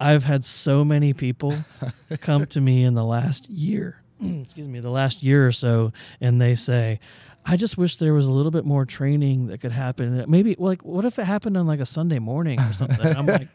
I've 0.00 0.24
had 0.24 0.44
so 0.44 0.84
many 0.84 1.12
people 1.12 1.54
come 2.20 2.46
to 2.46 2.60
me 2.60 2.84
in 2.84 2.94
the 2.94 3.04
last 3.04 3.48
year, 3.48 4.02
excuse 4.20 4.68
me, 4.68 4.80
the 4.80 4.90
last 4.90 5.22
year 5.22 5.46
or 5.46 5.52
so, 5.52 5.92
and 6.20 6.40
they 6.40 6.54
say, 6.54 7.00
I 7.48 7.56
just 7.56 7.78
wish 7.78 7.98
there 7.98 8.12
was 8.12 8.26
a 8.26 8.30
little 8.32 8.50
bit 8.50 8.64
more 8.64 8.84
training 8.84 9.46
that 9.48 9.58
could 9.60 9.70
happen. 9.70 10.24
Maybe 10.26 10.56
like, 10.58 10.84
what 10.84 11.04
if 11.04 11.16
it 11.20 11.24
happened 11.24 11.56
on 11.56 11.64
like 11.66 11.78
a 11.78 11.86
Sunday 11.86 12.18
morning 12.18 12.58
or 12.58 12.72
something? 12.72 13.06
I'm 13.06 13.26
like, 13.26 13.48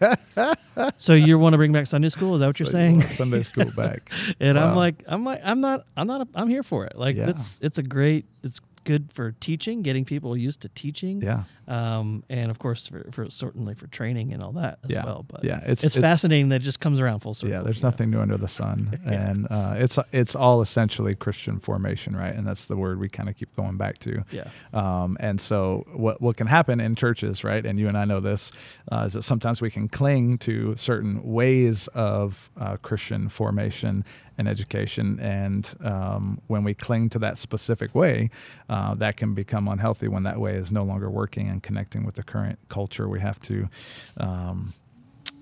so 0.97 1.13
you 1.13 1.37
want 1.37 1.53
to 1.53 1.57
bring 1.57 1.73
back 1.73 1.87
Sunday 1.87 2.07
school? 2.07 2.33
Is 2.33 2.39
that 2.39 2.47
what 2.47 2.57
you're 2.57 2.67
saying? 2.67 2.99
want 2.99 3.09
Sunday 3.09 3.43
school 3.43 3.69
back. 3.75 4.09
and 4.39 4.57
I'm 4.57 4.77
like, 4.77 5.03
I'm 5.07 5.25
like, 5.25 5.41
I'm 5.43 5.59
not, 5.59 5.85
I'm 5.97 6.07
not, 6.07 6.25
I'm 6.33 6.47
here 6.47 6.63
for 6.63 6.85
it. 6.85 6.97
Like 6.97 7.17
Yeah. 7.17 7.29
it's, 7.31 7.59
it's 7.61 7.79
a 7.79 7.83
great, 7.83 8.25
it's 8.43 8.61
good 8.83 9.11
for 9.11 9.31
teaching, 9.33 9.81
getting 9.81 10.05
people 10.05 10.35
used 10.37 10.61
to 10.61 10.69
teaching. 10.69 11.21
Yeah. 11.21 11.43
Um, 11.67 12.23
and 12.29 12.51
of 12.51 12.59
course, 12.59 12.87
for, 12.87 13.05
for 13.11 13.29
certainly 13.29 13.75
for 13.75 13.87
training 13.87 14.33
and 14.33 14.43
all 14.43 14.51
that 14.53 14.79
as 14.83 14.91
Yeah. 14.91 15.05
well. 15.05 15.23
But 15.27 15.43
Yeah, 15.43 15.57
it's, 15.59 15.83
it's- 15.83 15.95
it's- 15.97 16.01
fascinating 16.01 16.49
that 16.49 16.57
it 16.57 16.63
just 16.63 16.79
comes 16.79 16.99
around 16.99 17.19
full 17.21 17.33
circle. 17.33 17.51
Yeah, 17.55 17.61
there's 17.63 17.77
you 17.77 17.83
know? 17.83 17.89
nothing 17.89 18.09
new 18.11 18.19
under 18.19 18.37
the 18.37 18.47
sun, 18.47 18.99
Yeah. 19.05 19.11
and 19.29 19.47
uh, 19.49 19.75
it's 19.77 19.97
it's 20.11 20.35
all 20.35 20.61
essentially 20.61 21.15
Christian 21.15 21.59
formation, 21.59 22.15
right? 22.15 22.33
And 22.35 22.45
that's 22.45 22.65
the 22.65 22.75
word 22.75 22.99
we 22.99 23.07
kind 23.09 23.29
of 23.29 23.35
keep 23.37 23.55
going 23.55 23.77
back 23.77 23.99
to. 23.99 24.23
Yeah. 24.31 24.49
Um, 24.73 25.15
and 25.19 25.39
so, 25.39 25.85
what 25.93 26.21
what 26.21 26.35
can 26.37 26.47
happen 26.47 26.79
in 26.79 26.95
churches, 26.95 27.43
right? 27.43 27.65
And 27.65 27.79
you 27.79 27.87
and 27.87 27.97
I 27.97 28.05
know 28.05 28.19
this, 28.19 28.51
uh, 28.91 29.03
is 29.07 29.13
that 29.13 29.21
sometimes 29.23 29.61
we 29.61 29.69
can 29.69 29.87
cling 29.87 30.33
to 30.39 30.75
certain 30.75 31.21
ways 31.23 31.87
of 31.89 32.49
uh, 32.59 32.77
Christian 32.77 33.29
formation 33.29 34.03
and 34.41 34.49
education, 34.49 35.19
and 35.19 35.63
um, 35.93 36.41
when 36.47 36.63
we 36.63 36.73
cling 36.73 37.09
to 37.09 37.19
that 37.19 37.37
specific 37.37 37.93
way, 37.95 38.29
uh, 38.69 38.95
that 38.95 39.15
can 39.17 39.33
become 39.33 39.67
unhealthy 39.67 40.07
when 40.07 40.23
that 40.23 40.39
way 40.39 40.55
is 40.55 40.71
no 40.71 40.83
longer 40.83 41.09
working 41.09 41.47
and 41.51 41.61
connecting 41.63 42.03
with 42.05 42.15
the 42.15 42.23
current 42.23 42.57
culture. 42.67 43.07
We 43.07 43.19
have 43.21 43.39
to, 43.41 43.69
um, 44.17 44.73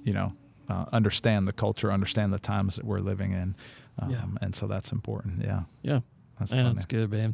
you 0.03 0.13
know. 0.13 0.33
Uh, 0.71 0.85
understand 0.93 1.47
the 1.47 1.51
culture, 1.51 1.91
understand 1.91 2.31
the 2.31 2.37
times 2.37 2.75
that 2.75 2.85
we're 2.85 2.99
living 2.99 3.31
in, 3.31 3.55
um, 3.97 4.11
Yeah. 4.11 4.25
and 4.39 4.53
so 4.53 4.67
that's 4.67 4.91
important. 4.91 5.41
Yeah, 5.43 5.63
Yeah. 5.81 6.01
that's 6.37 6.53
Yeah, 6.53 6.71
that's 6.71 6.85
good, 6.85 7.09
man. 7.09 7.33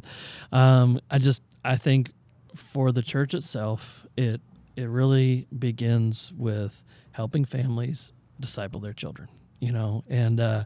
Um, 0.52 1.00
I 1.10 1.18
just 1.18 1.42
I 1.62 1.76
think 1.76 2.12
for 2.54 2.92
the 2.92 3.02
church 3.02 3.34
itself, 3.34 4.06
it 4.16 4.40
it 4.74 4.88
really 4.88 5.46
begins 5.52 6.32
with 6.32 6.82
helping 7.12 7.44
families 7.44 8.14
disciple 8.40 8.80
their 8.80 8.94
children. 8.94 9.28
You 9.60 9.72
know, 9.72 10.02
and 10.08 10.40
uh, 10.40 10.64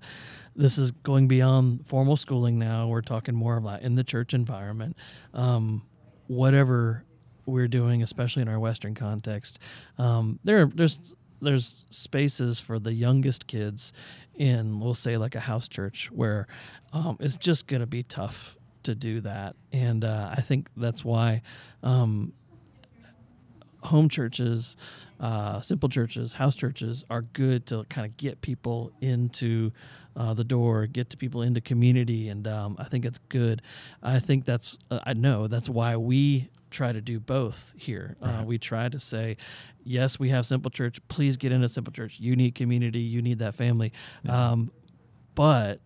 this 0.57 0.79
is 0.79 0.91
going 0.93 1.29
beyond 1.29 1.87
formal 1.87 2.17
schooling. 2.17 2.59
Now 2.59 2.89
we're 2.89 3.03
talking 3.03 3.35
more 3.35 3.57
about 3.57 3.83
in 3.83 3.95
the 3.95 4.05
church 4.05 4.35
environment, 4.35 4.97
um, 5.35 5.83
whatever 6.27 7.05
we're 7.47 7.69
doing, 7.69 8.03
especially 8.03 8.43
in 8.43 8.49
our 8.49 8.59
Western 8.59 8.95
context. 8.95 9.59
Um, 9.99 10.39
there, 10.45 10.67
there's 10.67 11.15
there's 11.43 11.87
spaces 11.91 12.61
for 12.61 12.79
the 12.79 12.93
youngest 12.93 13.47
kids 13.47 13.93
in, 14.35 14.79
we'll 14.79 14.95
say, 14.95 15.17
like 15.17 15.35
a 15.35 15.41
house 15.41 15.69
church, 15.69 16.11
where 16.13 16.47
um, 16.93 17.17
it's 17.21 17.37
just 17.37 17.67
going 17.67 17.81
to 17.81 17.87
be 17.87 18.03
tough 18.03 18.57
to 18.83 18.95
do 18.95 19.21
that, 19.21 19.57
and 19.73 20.05
uh, 20.05 20.35
I 20.37 20.41
think 20.41 20.69
that's 20.77 21.05
why 21.05 21.43
um, 21.83 22.33
home 23.85 24.09
churches, 24.09 24.77
uh, 25.19 25.61
simple 25.61 25.89
churches, 25.89 26.35
house 26.35 26.57
churches 26.57 27.05
are 27.11 27.23
good 27.23 27.67
to 27.67 27.85
kind 27.85 28.07
of 28.07 28.17
get 28.17 28.41
people 28.41 28.93
into 29.01 29.73
uh, 30.17 30.35
the 30.35 30.45
door, 30.45 30.87
get 30.87 31.11
to 31.11 31.17
people 31.17 31.43
into 31.43 31.61
community, 31.61 32.29
and 32.29 32.47
um, 32.49 32.77
I 32.79 32.85
think 32.85 33.05
it's 33.05 33.19
good. 33.29 33.63
I 34.03 34.19
think 34.19 34.45
that's 34.45 34.79
uh, 34.91 35.01
I 35.05 35.13
know 35.15 35.47
that's 35.47 35.69
why 35.69 35.97
we 35.97 36.51
try 36.71 36.93
to 36.93 37.01
do 37.01 37.19
both 37.21 37.75
here. 37.77 38.17
Uh, 38.23 38.27
Right. 38.27 38.47
we 38.47 38.59
try 38.59 38.89
to 38.89 38.99
say, 39.01 39.37
yes, 39.85 40.19
we 40.21 40.29
have 40.31 40.47
simple 40.47 40.71
church. 40.71 40.99
Please 41.09 41.37
get 41.37 41.51
into 41.53 41.69
simple 41.69 41.93
church. 41.93 42.21
You 42.21 42.37
need 42.37 42.55
community. 42.55 43.01
You 43.01 43.23
need 43.23 43.41
that 43.41 43.55
family. 43.57 43.93
Yeah. 44.23 44.51
Um, 44.53 44.71
but 45.35 45.81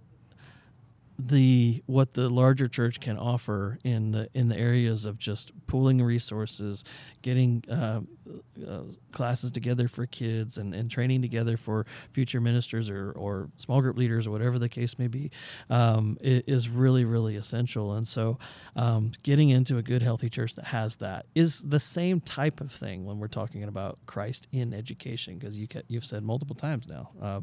the 1.18 1.82
what 1.86 2.14
the 2.14 2.28
larger 2.28 2.68
church 2.68 3.00
can 3.00 3.16
offer 3.16 3.78
in 3.84 4.10
the 4.10 4.28
in 4.34 4.48
the 4.48 4.56
areas 4.56 5.04
of 5.04 5.18
just 5.18 5.52
pooling 5.66 6.02
resources, 6.02 6.84
getting 7.22 7.62
uh, 7.70 8.00
uh, 8.66 8.82
classes 9.12 9.50
together 9.50 9.88
for 9.88 10.06
kids, 10.06 10.58
and, 10.58 10.74
and 10.74 10.90
training 10.90 11.22
together 11.22 11.56
for 11.56 11.86
future 12.12 12.40
ministers 12.40 12.88
or, 12.90 13.12
or 13.12 13.48
small 13.56 13.80
group 13.80 13.96
leaders 13.96 14.26
or 14.26 14.30
whatever 14.30 14.58
the 14.58 14.68
case 14.68 14.98
may 14.98 15.08
be, 15.08 15.30
um, 15.70 16.16
is 16.20 16.68
really 16.68 17.04
really 17.04 17.36
essential. 17.36 17.92
And 17.94 18.06
so, 18.06 18.38
um, 18.76 19.12
getting 19.22 19.50
into 19.50 19.78
a 19.78 19.82
good 19.82 20.02
healthy 20.02 20.30
church 20.30 20.54
that 20.54 20.66
has 20.66 20.96
that 20.96 21.26
is 21.34 21.60
the 21.62 21.80
same 21.80 22.20
type 22.20 22.60
of 22.60 22.70
thing 22.72 23.04
when 23.04 23.18
we're 23.18 23.28
talking 23.28 23.62
about 23.64 23.98
Christ 24.06 24.46
in 24.52 24.72
education, 24.74 25.38
because 25.38 25.56
you, 25.56 25.66
you've 25.88 26.04
said 26.04 26.22
multiple 26.22 26.56
times 26.56 26.86
now, 26.88 27.10
uh, 27.20 27.40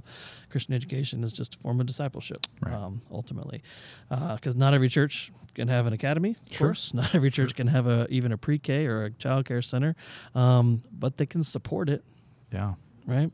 Christian 0.49 0.73
education 0.73 1.23
is 1.23 1.33
just 1.33 1.55
a 1.55 1.57
form 1.57 1.79
of 1.79 1.85
discipleship 1.85 2.39
Right. 2.61 2.73
um, 2.73 3.01
ultimately, 3.11 3.61
because 4.09 4.55
not 4.55 4.73
every 4.73 4.89
church 4.89 5.31
can 5.53 5.67
have 5.67 5.85
an 5.85 5.93
academy. 5.93 6.31
Of 6.49 6.55
Sure. 6.55 6.67
course, 6.69 6.93
not 6.93 7.13
every 7.13 7.29
church 7.29 7.55
can 7.55 7.67
have 7.67 7.85
a 7.87 8.07
even 8.09 8.31
a 8.31 8.37
pre-K 8.37 8.85
or 8.85 9.03
a 9.05 9.11
child 9.11 9.45
care 9.45 9.61
center, 9.61 9.95
um, 10.35 10.70
but 10.91 11.17
they 11.17 11.25
can 11.25 11.43
support 11.43 11.89
it, 11.89 12.03
yeah. 12.51 12.73
right? 13.05 13.31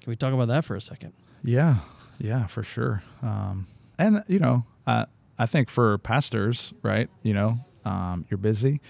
Can 0.00 0.10
we 0.10 0.16
talk 0.16 0.34
about 0.34 0.48
that 0.48 0.64
for 0.64 0.76
a 0.76 0.80
second? 0.80 1.12
Yeah, 1.42 1.76
yeah, 2.18 2.46
for 2.46 2.62
sure. 2.62 3.02
Um, 3.22 3.66
and 3.98 4.22
you 4.26 4.38
know, 4.38 4.64
I 4.86 5.06
I 5.38 5.46
think 5.46 5.70
for 5.70 5.98
pastors, 5.98 6.72
right? 6.82 7.08
You 7.22 7.34
know, 7.34 7.58
um, 7.84 8.24
you're 8.30 8.38
busy. 8.38 8.80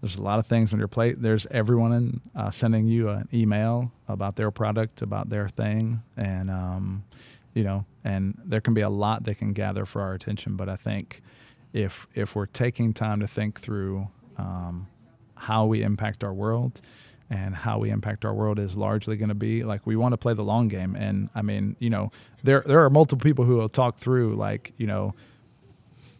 There's 0.00 0.16
a 0.16 0.22
lot 0.22 0.38
of 0.38 0.46
things 0.46 0.72
on 0.72 0.78
your 0.78 0.88
plate. 0.88 1.22
There's 1.22 1.46
everyone 1.50 1.92
in, 1.92 2.20
uh, 2.36 2.50
sending 2.50 2.86
you 2.86 3.08
an 3.08 3.28
email 3.32 3.92
about 4.08 4.36
their 4.36 4.50
product, 4.50 5.02
about 5.02 5.28
their 5.28 5.48
thing, 5.48 6.02
and 6.16 6.50
um, 6.50 7.04
you 7.54 7.64
know, 7.64 7.84
and 8.04 8.40
there 8.44 8.60
can 8.60 8.74
be 8.74 8.82
a 8.82 8.90
lot 8.90 9.24
that 9.24 9.38
can 9.38 9.52
gather 9.52 9.84
for 9.84 10.02
our 10.02 10.14
attention. 10.14 10.56
But 10.56 10.68
I 10.68 10.76
think 10.76 11.22
if 11.72 12.06
if 12.14 12.36
we're 12.36 12.46
taking 12.46 12.92
time 12.92 13.20
to 13.20 13.26
think 13.26 13.60
through 13.60 14.08
um, 14.36 14.88
how 15.36 15.66
we 15.66 15.82
impact 15.82 16.22
our 16.22 16.32
world 16.32 16.80
and 17.30 17.54
how 17.54 17.78
we 17.78 17.90
impact 17.90 18.24
our 18.24 18.34
world 18.34 18.58
is 18.58 18.76
largely 18.76 19.16
going 19.16 19.28
to 19.28 19.34
be 19.34 19.64
like 19.64 19.86
we 19.86 19.96
want 19.96 20.12
to 20.12 20.16
play 20.16 20.34
the 20.34 20.44
long 20.44 20.68
game 20.68 20.94
and 20.94 21.28
i 21.34 21.42
mean 21.42 21.76
you 21.78 21.90
know 21.90 22.10
there 22.42 22.62
there 22.66 22.84
are 22.84 22.90
multiple 22.90 23.22
people 23.22 23.44
who 23.44 23.56
will 23.56 23.68
talk 23.68 23.98
through 23.98 24.34
like 24.34 24.72
you 24.76 24.86
know 24.86 25.14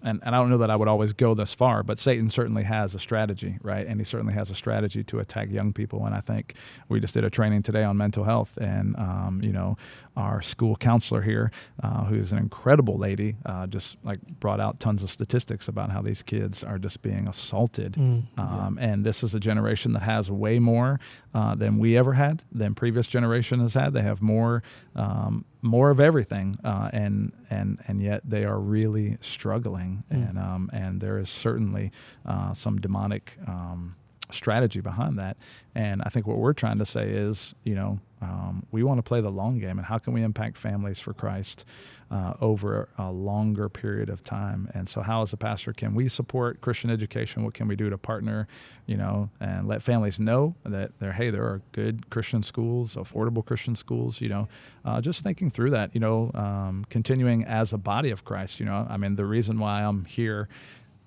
and, 0.05 0.21
and 0.23 0.37
I 0.37 0.39
don't 0.39 0.51
know 0.51 0.59
that 0.59 0.71
I 0.71 0.77
would 0.77 0.87
always 0.87 1.15
go 1.15 1.35
this 1.35 1.55
far, 1.55 1.83
but 1.83 1.99
Satan 1.99 2.29
certainly 2.29 2.65
has 2.65 2.95
a 2.95 2.99
strategy, 2.99 3.57
right? 3.63 3.87
And 3.87 3.99
he 3.99 4.05
certainly 4.05 4.35
has 4.35 4.51
a 4.51 4.55
strategy 4.55 5.03
to 5.05 5.19
attack 5.19 5.51
young 5.51 5.73
people. 5.73 6.05
And 6.05 6.15
I 6.15 6.21
think 6.21 6.55
we 6.91 7.01
just 7.01 7.15
did 7.15 7.25
a 7.25 7.31
training 7.31 7.63
today 7.63 7.83
on 7.83 7.97
mental 7.97 8.25
health, 8.25 8.59
and 8.59 8.95
um, 8.97 9.41
you 9.43 9.53
know, 9.53 9.79
our 10.17 10.41
school 10.43 10.77
counselor 10.77 11.23
here, 11.23 11.51
uh, 11.83 12.05
who's 12.05 12.33
an 12.33 12.39
incredible 12.39 12.97
lady, 12.97 13.37
uh, 13.45 13.67
just 13.67 13.97
like 14.05 14.21
brought 14.41 14.61
out 14.61 14.79
tons 14.79 15.03
of 15.03 15.11
statistics 15.11 15.69
about 15.69 15.91
how 15.91 16.01
these 16.01 16.23
kids 16.23 16.63
are 16.63 16.79
just 16.79 17.03
being 17.03 17.29
assaulted. 17.29 17.97
Um, 18.39 18.79
and 18.81 19.05
this 19.05 19.23
is 19.23 19.35
a 19.35 19.41
generation 19.41 19.93
that 19.93 20.03
has 20.03 20.31
way 20.31 20.59
more 20.59 21.01
uh, 21.35 21.55
than 21.55 21.79
we 21.79 21.97
ever 21.97 22.13
had, 22.13 22.45
than 22.53 22.75
previous 22.75 23.07
generation 23.07 23.61
has 23.61 23.75
had. 23.75 23.93
They 23.93 24.03
have 24.03 24.23
more, 24.23 24.63
um, 24.95 25.45
more 25.63 25.91
of 25.91 25.99
everything, 25.99 26.57
uh, 26.63 26.91
and 26.93 27.33
and 27.51 27.81
and 27.89 28.01
yet 28.01 28.23
they 28.25 28.45
are 28.45 28.59
really 28.59 29.17
struggling. 29.21 30.05
Mm. 30.13 30.29
And 30.29 30.39
um, 30.39 30.71
and 30.73 31.01
there 31.01 31.19
is 31.19 31.29
certainly 31.29 31.91
uh, 32.25 32.55
some 32.55 32.81
demonic. 32.81 33.37
Um, 33.47 33.97
strategy 34.31 34.81
behind 34.81 35.19
that. 35.19 35.37
And 35.75 36.03
i 36.03 36.09
think 36.09 36.27
what 36.27 36.39
we're 36.39 36.53
trying 36.53 36.79
to 36.79 36.85
say 36.85 37.09
is 37.09 37.55
you 37.65 37.75
know 37.75 38.01
um, 38.23 38.65
we 38.71 38.83
want 38.83 38.99
to 38.99 39.03
play 39.03 39.21
the 39.21 39.31
long 39.31 39.59
game 39.59 39.77
and 39.77 39.87
how 39.87 39.99
can 39.99 40.15
we 40.15 40.23
impact 40.23 40.57
families 40.57 40.99
for 40.99 41.13
christ 41.13 41.65
uh, 42.11 42.35
over 42.41 42.89
a 42.97 43.11
longer 43.11 43.69
period 43.69 44.09
of 44.09 44.23
time? 44.23 44.71
And 44.73 44.89
so 44.89 45.03
how 45.03 45.23
as 45.23 45.33
a 45.33 45.37
pastor 45.37 45.73
can 45.73 45.95
we 45.95 46.09
support 46.09 46.61
christian 46.61 46.91
education? 46.91 47.45
What 47.45 47.55
can 47.55 47.69
we 47.69 47.77
do 47.77 47.91
to 47.91 47.99
partner 47.99 48.49
you 48.87 48.97
know 48.97 49.31
and 49.41 49.69
let 49.69 49.83
families 49.83 50.19
know 50.19 50.55
that 50.65 50.99
there 51.01 51.13
hey 51.13 51.31
there 51.31 51.45
are 51.45 51.63
good 51.73 52.09
christian 52.11 52.43
schools 52.43 52.95
affordable 52.95 53.45
christian 53.45 53.75
schools 53.75 54.21
you 54.21 54.29
know 54.29 54.49
uh, 54.85 55.01
just 55.01 55.23
thinking 55.23 55.51
through 55.51 55.71
that 55.71 55.95
you 55.95 56.01
know 56.01 56.31
um, 56.35 56.85
continuing 56.89 57.45
as 57.45 57.73
a 57.73 57.79
body 57.79 58.11
of 58.11 58.25
christ 58.25 58.61
you 58.61 58.67
know? 58.67 58.87
I 58.89 58.97
mean 58.97 59.17
the 59.17 59.27
reason 59.27 59.59
why 59.59 59.83
i'm 59.83 60.05
here 60.05 60.49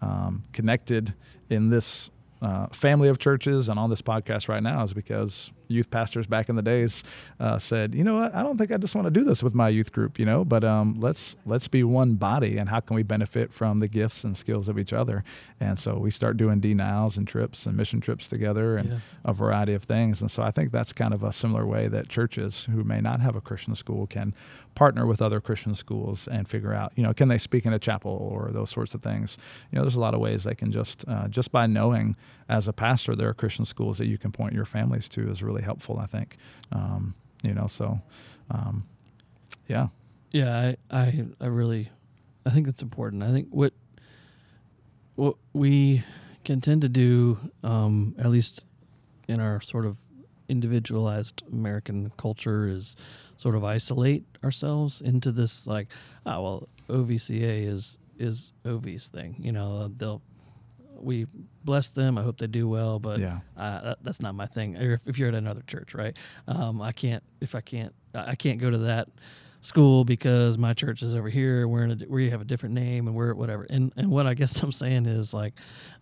um, 0.02 0.44
connected 0.54 1.16
in 1.50 1.70
this 1.70 2.12
uh, 2.42 2.68
family 2.68 3.10
of 3.10 3.18
churches 3.20 3.70
and 3.70 3.80
on 3.80 3.90
this 3.90 4.02
podcast 4.02 4.48
right 4.48 4.62
now 4.64 4.84
is 4.84 4.94
because 4.94 5.52
youth 5.68 5.90
pastors 5.90 6.28
back 6.28 6.50
in 6.50 6.56
the 6.56 6.62
days 6.62 7.04
uh, 7.40 7.58
said, 7.60 7.94
you 7.96 8.04
know 8.04 8.16
what, 8.16 8.34
I 8.36 8.44
don't 8.44 8.58
think 8.58 8.72
I 8.72 8.78
just 8.78 8.96
want 8.96 9.06
to 9.06 9.12
do 9.12 9.24
this 9.24 9.42
with 9.44 9.54
my 9.56 9.70
youth 9.70 9.92
group, 9.92 10.18
you 10.20 10.26
know, 10.26 10.44
but 10.46 10.64
um, 10.64 10.96
let's 11.00 11.36
let's 11.46 11.68
be 11.68 11.84
one 11.84 12.16
body 12.16 12.58
and 12.58 12.70
how 12.70 12.80
can 12.80 12.96
we 12.96 13.04
benefit 13.04 13.54
from 13.54 13.80
the 13.80 13.88
gifts 13.88 14.24
and 14.24 14.38
skills 14.38 14.68
of 14.68 14.78
each 14.80 14.94
other? 14.94 15.24
And 15.60 15.78
so 15.78 15.98
we 15.98 16.12
start 16.12 16.38
doing 16.38 16.60
denials 16.60 17.18
and 17.18 17.28
trips 17.28 17.66
and 17.66 17.76
mission 17.78 18.02
trips 18.02 18.28
together 18.28 18.78
and 18.78 18.90
Yeah. 18.90 18.98
a 19.26 19.34
variety 19.34 19.74
of 19.74 19.84
things. 19.84 20.22
And 20.22 20.30
so 20.32 20.44
I 20.44 20.52
think 20.52 20.72
that's 20.72 20.94
kind 20.94 21.14
of 21.14 21.24
a 21.24 21.32
similar 21.34 21.66
way 21.66 21.88
that 21.88 22.10
churches 22.10 22.66
who 22.72 22.84
may 22.84 23.02
not 23.02 23.20
have 23.22 23.36
a 23.36 23.42
Christian 23.42 23.76
school 23.76 24.08
can 24.08 24.34
partner 24.76 25.06
with 25.08 25.22
other 25.22 25.42
Christian 25.42 25.74
schools 25.74 26.28
and 26.28 26.48
figure 26.48 26.74
out, 26.74 26.94
you 26.96 27.02
know, 27.04 27.14
can 27.14 27.28
they 27.30 27.38
speak 27.40 27.66
in 27.66 27.74
a 27.74 27.80
chapel 27.80 28.12
or 28.12 28.52
those 28.52 28.70
sorts 28.70 28.94
of 28.94 29.02
things. 29.02 29.38
You 29.72 29.78
know, 29.78 29.84
there's 29.84 29.96
a 29.96 30.00
lot 30.00 30.14
of 30.14 30.20
ways 30.20 30.44
they 30.44 30.56
can 30.56 30.72
just 30.72 31.04
uh, 31.08 31.28
just 31.28 31.52
by 31.52 31.66
knowing 31.68 32.16
as 32.50 32.68
a 32.68 32.74
pastor 32.74 33.16
there 33.16 33.30
are 33.30 33.34
Christian 33.34 33.66
schools 33.66 33.98
that 33.98 34.08
you 34.08 34.18
can 34.18 34.32
point 34.32 34.54
your 34.54 34.66
families 34.66 35.10
to 35.10 35.30
is 35.30 35.44
really 35.44 35.62
helpful. 35.62 36.00
I 36.00 36.06
think, 36.06 36.38
um, 36.72 37.16
you 37.44 37.54
know, 37.54 37.68
so 37.68 38.02
um, 38.50 38.86
yeah, 39.68 39.88
Yeah, 40.32 40.74
I, 40.92 40.98
I, 40.98 41.26
I 41.42 41.48
really, 41.48 41.90
I 42.46 42.50
think 42.50 42.68
it's 42.68 42.82
important. 42.82 43.24
I 43.24 43.32
think 43.32 43.48
what, 43.50 43.74
what 45.16 45.36
we 45.54 46.04
can 46.44 46.62
tend 46.62 46.82
to 46.82 46.90
do, 46.90 47.40
um, 47.64 48.16
at 48.18 48.30
least 48.30 48.66
in 49.28 49.40
our 49.40 49.60
sort 49.62 49.86
of 49.86 49.98
individualized 50.48 51.44
American 51.52 52.12
culture, 52.18 52.68
is 52.68 52.96
sort 53.36 53.56
of 53.56 53.64
isolate 53.64 54.26
ourselves 54.44 55.02
into 55.02 55.32
this 55.32 55.68
like, 55.68 55.88
oh 56.26 56.42
well, 56.42 56.70
OVCA 56.90 57.68
is 57.68 57.98
is 58.18 58.54
OV's 58.66 59.10
thing. 59.10 59.36
You 59.40 59.52
know, 59.52 59.92
they'll 59.96 60.22
we 61.02 61.28
bless 61.64 61.90
them. 61.90 62.18
I 62.18 62.24
hope 62.24 62.38
they 62.38 62.48
do 62.48 62.68
well, 62.68 63.00
but 63.00 63.20
Yeah. 63.20 63.40
uh, 63.56 63.82
that, 63.82 63.98
that's 64.04 64.22
not 64.22 64.36
my 64.36 64.46
thing. 64.46 64.78
Or 64.78 64.94
if, 64.94 65.08
if 65.08 65.18
you're 65.20 65.30
at 65.30 65.36
another 65.36 65.64
church, 65.68 65.94
right? 65.94 66.16
Um, 66.48 66.82
I 66.82 66.92
can't 66.92 67.24
if 67.42 67.56
I 67.56 67.62
can't 67.62 67.94
I 68.14 68.36
can't 68.36 68.60
go 68.60 68.70
to 68.70 68.78
that 68.80 69.10
school 69.62 70.06
because 70.06 70.58
my 70.58 70.74
church 70.74 71.02
is 71.04 71.16
over 71.16 71.30
here. 71.30 71.68
We're 71.68 71.84
in 71.84 71.92
a 71.92 72.06
we 72.08 72.30
have 72.30 72.42
a 72.42 72.46
different 72.46 72.76
name 72.76 73.08
and 73.08 73.16
we're 73.16 73.34
whatever. 73.34 73.66
And 73.70 73.92
and 73.98 74.10
what 74.10 74.28
I 74.28 74.34
guess 74.34 74.60
I'm 74.64 74.72
saying 74.72 75.06
is 75.06 75.34
like, 75.34 75.54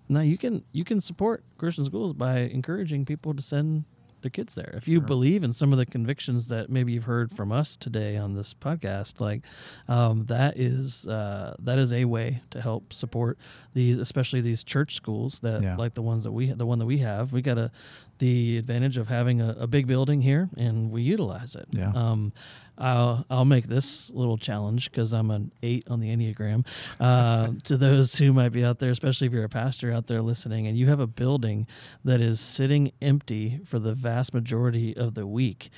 now 0.10 0.22
you 0.22 0.38
can 0.38 0.64
you 0.72 0.84
can 0.84 1.02
support 1.02 1.44
Christian 1.58 1.84
schools 1.86 2.14
by 2.14 2.40
encouraging 2.40 3.06
people 3.06 3.34
to 3.34 3.42
send 3.42 3.86
their 4.26 4.32
kids 4.32 4.56
there. 4.56 4.74
If 4.76 4.88
you 4.88 5.00
Sure. 5.00 5.08
believe 5.08 5.44
in 5.44 5.54
some 5.54 5.72
of 5.72 5.78
the 5.78 5.86
convictions 5.86 6.48
that 6.48 6.70
maybe 6.70 6.92
you've 6.94 7.04
heard 7.06 7.32
from 7.32 7.52
us 7.52 7.76
today 7.76 8.18
on 8.18 8.34
this 8.34 8.54
podcast, 8.54 9.22
like 9.22 9.44
um, 9.88 10.26
that 10.26 10.58
is 10.60 11.06
uh, 11.08 11.56
that 11.60 11.78
is 11.78 11.94
a 11.94 12.06
way 12.06 12.42
to 12.50 12.60
help 12.62 12.92
support 12.92 13.38
these, 13.74 13.98
especially 13.98 14.42
these 14.42 14.64
church 14.64 14.96
schools 14.96 15.40
that 15.42 15.62
Yeah. 15.62 15.76
like 15.78 15.94
the 15.94 16.02
ones 16.02 16.24
that 16.24 16.32
we 16.32 16.52
the 16.52 16.66
one 16.66 16.80
that 16.80 16.86
we 16.88 16.98
have. 17.00 17.32
We 17.34 17.42
got 17.42 17.58
a 17.58 17.72
the 18.18 18.58
advantage 18.58 18.98
of 18.98 19.10
having 19.10 19.42
a, 19.42 19.50
a 19.60 19.68
big 19.68 19.88
building 19.88 20.22
here, 20.22 20.50
and 20.58 20.90
we 20.90 21.02
utilize 21.04 21.54
it. 21.56 21.68
Yeah. 21.72 21.92
Um, 21.94 22.32
I'll 22.78 23.26
I'll 23.30 23.46
make 23.46 23.68
this 23.68 24.12
little 24.12 24.38
challenge 24.38 24.92
because 24.92 25.14
I'm 25.14 25.32
an 25.32 25.52
eight 25.64 25.88
on 25.90 26.00
the 26.00 26.16
enneagram. 26.16 26.66
Uh, 27.00 27.52
to 27.64 27.78
those 27.78 28.16
who 28.16 28.34
might 28.34 28.50
be 28.50 28.64
out 28.64 28.80
there, 28.80 28.92
especially 28.92 29.28
if 29.28 29.34
you're 29.34 29.44
a 29.44 29.50
pastor 29.50 29.92
out 29.92 30.08
there 30.08 30.22
listening, 30.22 30.68
and 30.68 30.78
you 30.78 30.88
have 30.88 31.00
a 31.00 31.08
building 31.08 31.68
that 32.04 32.22
is 32.22 32.40
sitting 32.40 32.92
empty 33.02 33.60
for 33.66 33.80
the 33.80 33.94
vast 33.94 34.34
majority 34.34 34.96
of 34.96 35.14
the 35.14 35.26
week, 35.26 35.70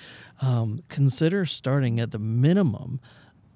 um, 0.41 0.83
consider 0.89 1.45
starting 1.45 1.99
at 1.99 2.11
the 2.11 2.19
minimum 2.19 2.99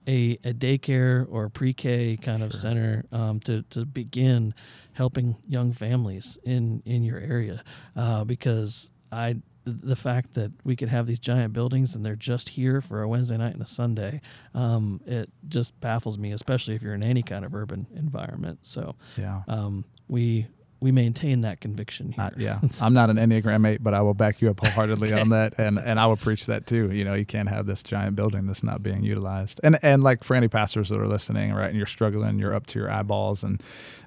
a, 0.08 0.38
a 0.44 0.54
daycare 0.54 1.26
or 1.30 1.50
pre-K 1.50 2.18
kind 2.18 2.42
of 2.42 2.54
center 2.54 3.06
um, 3.12 3.40
to 3.42 3.64
to 3.64 3.86
begin 3.86 4.54
helping 4.94 5.36
young 5.48 5.72
families 5.72 6.38
in 6.44 6.82
in 6.86 7.04
your 7.04 7.20
area 7.20 7.64
uh, 7.96 8.24
because 8.24 8.92
I 9.12 9.38
the 9.64 9.96
fact 9.96 10.34
that 10.34 10.52
we 10.64 10.76
could 10.76 10.90
have 10.90 11.06
these 11.06 11.20
giant 11.20 11.54
buildings 11.54 11.94
and 11.96 12.04
they're 12.04 12.16
just 12.16 12.50
here 12.50 12.82
for 12.82 13.02
a 13.02 13.08
Wednesday 13.08 13.38
night 13.38 13.54
and 13.54 13.62
a 13.62 13.66
Sunday, 13.68 14.22
um, 14.56 15.02
it 15.06 15.30
just 15.48 15.80
baffles 15.82 16.18
me, 16.18 16.32
especially 16.32 16.76
if 16.76 16.82
you're 16.82 16.96
in 16.96 17.04
any 17.04 17.22
kind 17.22 17.46
of 17.46 17.54
urban 17.54 17.86
environment. 17.96 18.60
So 18.64 18.96
Yeah. 19.18 19.42
um, 19.48 19.86
we 20.08 20.48
we 20.84 20.92
maintain 20.92 21.42
that 21.42 21.62
conviction 21.62 22.12
here. 22.12 22.24
Uh, 22.24 22.30
yeah, 22.38 22.60
I'm 22.82 22.94
not 22.96 23.12
an 23.12 23.18
Enneagram 23.18 23.68
eight, 23.68 23.84
but 23.84 23.94
I 23.94 24.02
will 24.02 24.16
back 24.16 24.42
you 24.42 24.50
up 24.50 24.60
wholeheartedly 24.62 25.14
on 25.14 25.30
that, 25.30 25.54
and 25.60 25.78
and 25.78 26.00
I 26.00 26.08
will 26.08 26.18
preach 26.18 26.48
that 26.48 26.66
too. 26.66 26.90
You 26.92 27.06
know, 27.06 27.14
you 27.14 27.24
can't 27.24 27.50
have 27.50 27.68
this 27.68 27.84
giant 27.84 28.16
building 28.16 28.48
that's 28.48 28.64
not 28.64 28.82
being 28.82 29.04
utilized, 29.04 29.60
and 29.64 29.78
and 29.84 30.02
like 30.02 30.24
for 30.24 30.36
any 30.36 30.48
pastors 30.48 30.90
that 30.90 31.00
are 31.00 31.08
listening, 31.08 31.54
right, 31.54 31.68
and 31.70 31.78
you're 31.78 31.86
struggling, 31.86 32.40
you're 32.40 32.56
up 32.56 32.66
to 32.66 32.80
your 32.80 32.90
eyeballs 32.90 33.44
and 33.44 33.62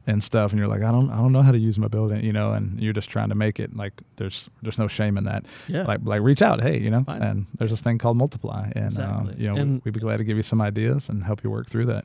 and 0.06 0.22
stuff, 0.22 0.52
and 0.52 0.58
you're 0.58 0.68
like, 0.68 0.82
I 0.82 0.90
don't 0.92 1.10
I 1.10 1.16
don't 1.16 1.32
know 1.32 1.42
how 1.42 1.52
to 1.52 1.58
use 1.58 1.78
my 1.78 1.88
building, 1.88 2.24
you 2.24 2.32
know, 2.32 2.52
and 2.52 2.78
you're 2.80 2.92
just 2.92 3.08
trying 3.10 3.30
to 3.30 3.34
make 3.34 3.58
it. 3.58 3.74
Like 3.76 3.94
there's 4.16 4.50
there's 4.62 4.78
no 4.78 4.88
shame 4.88 5.16
in 5.16 5.24
that. 5.24 5.46
yeah. 5.68 5.84
Like 5.84 6.00
like 6.04 6.20
reach 6.22 6.42
out, 6.42 6.60
hey, 6.62 6.78
you 6.78 6.90
know, 6.90 7.04
Fine. 7.04 7.22
and 7.22 7.46
there's 7.54 7.70
this 7.70 7.80
thing 7.80 7.98
called 7.98 8.16
multiply, 8.16 8.70
and 8.76 8.98
um, 9.00 9.32
you 9.36 9.48
know, 9.48 9.56
And- 9.56 9.82
we'd 9.84 9.94
be 9.94 10.00
glad 10.00 10.18
to 10.18 10.24
give 10.24 10.36
you 10.36 10.42
some 10.42 10.60
ideas 10.60 11.08
and 11.08 11.24
help 11.24 11.42
you 11.44 11.50
work 11.50 11.68
through 11.68 11.86
that. 11.86 12.04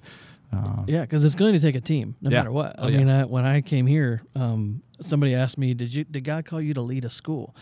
Um, 0.51 0.85
Yeah, 0.87 1.01
because 1.01 1.23
it's 1.25 1.35
going 1.35 1.53
to 1.53 1.59
take 1.59 1.75
a 1.75 1.81
team, 1.81 2.15
no 2.21 2.29
Yeah. 2.31 2.37
matter 2.39 2.51
what. 2.51 2.75
Oh, 2.79 2.87
I 2.87 2.91
mean, 2.91 3.07
I, 3.09 3.25
when 3.25 3.45
I 3.45 3.61
came 3.61 3.85
here, 3.85 4.23
um, 4.35 4.81
somebody 4.99 5.35
asked 5.35 5.57
me, 5.59 5.73
"Did 5.75 5.93
you 5.93 6.03
did 6.05 6.23
God 6.23 6.45
call 6.45 6.59
you 6.61 6.73
to 6.73 6.81
lead 6.81 7.05
a 7.05 7.09
school?" 7.09 7.55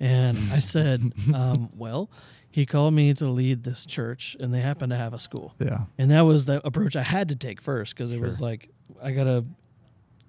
And 0.00 0.36
I 0.52 0.58
said, 0.58 1.12
um, 1.34 1.70
"Well, 1.76 2.10
He 2.50 2.66
called 2.66 2.94
me 2.94 3.14
to 3.14 3.26
lead 3.28 3.64
this 3.64 3.84
church, 3.86 4.36
and 4.38 4.52
they 4.52 4.60
happen 4.60 4.90
to 4.90 4.96
have 4.96 5.14
a 5.14 5.18
school." 5.18 5.54
yeah, 5.58 5.84
And 5.98 6.10
that 6.10 6.22
was 6.22 6.44
the 6.46 6.60
approach 6.66 6.96
I 6.96 7.02
had 7.02 7.28
to 7.30 7.36
take 7.36 7.60
first 7.62 7.96
because 7.96 8.12
it 8.12 8.20
was 8.20 8.40
like 8.40 8.68
I 9.02 9.12
gotta 9.12 9.44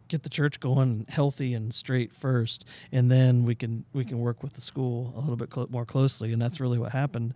get 0.07 0.23
the 0.23 0.29
church 0.29 0.59
going 0.59 1.05
healthy 1.09 1.53
and 1.53 1.73
straight 1.73 2.13
first, 2.13 2.65
and 2.91 3.11
then 3.11 3.43
we 3.43 3.55
can 3.55 3.85
we 3.93 4.05
can 4.05 4.19
work 4.19 4.43
with 4.43 4.53
the 4.53 4.61
school 4.61 5.13
a 5.15 5.19
little 5.19 5.35
bit 5.35 5.49
clo- 5.49 5.67
more 5.69 5.85
closely, 5.85 6.33
and 6.33 6.41
that's 6.41 6.59
really 6.59 6.77
what 6.77 6.91
happened. 6.91 7.33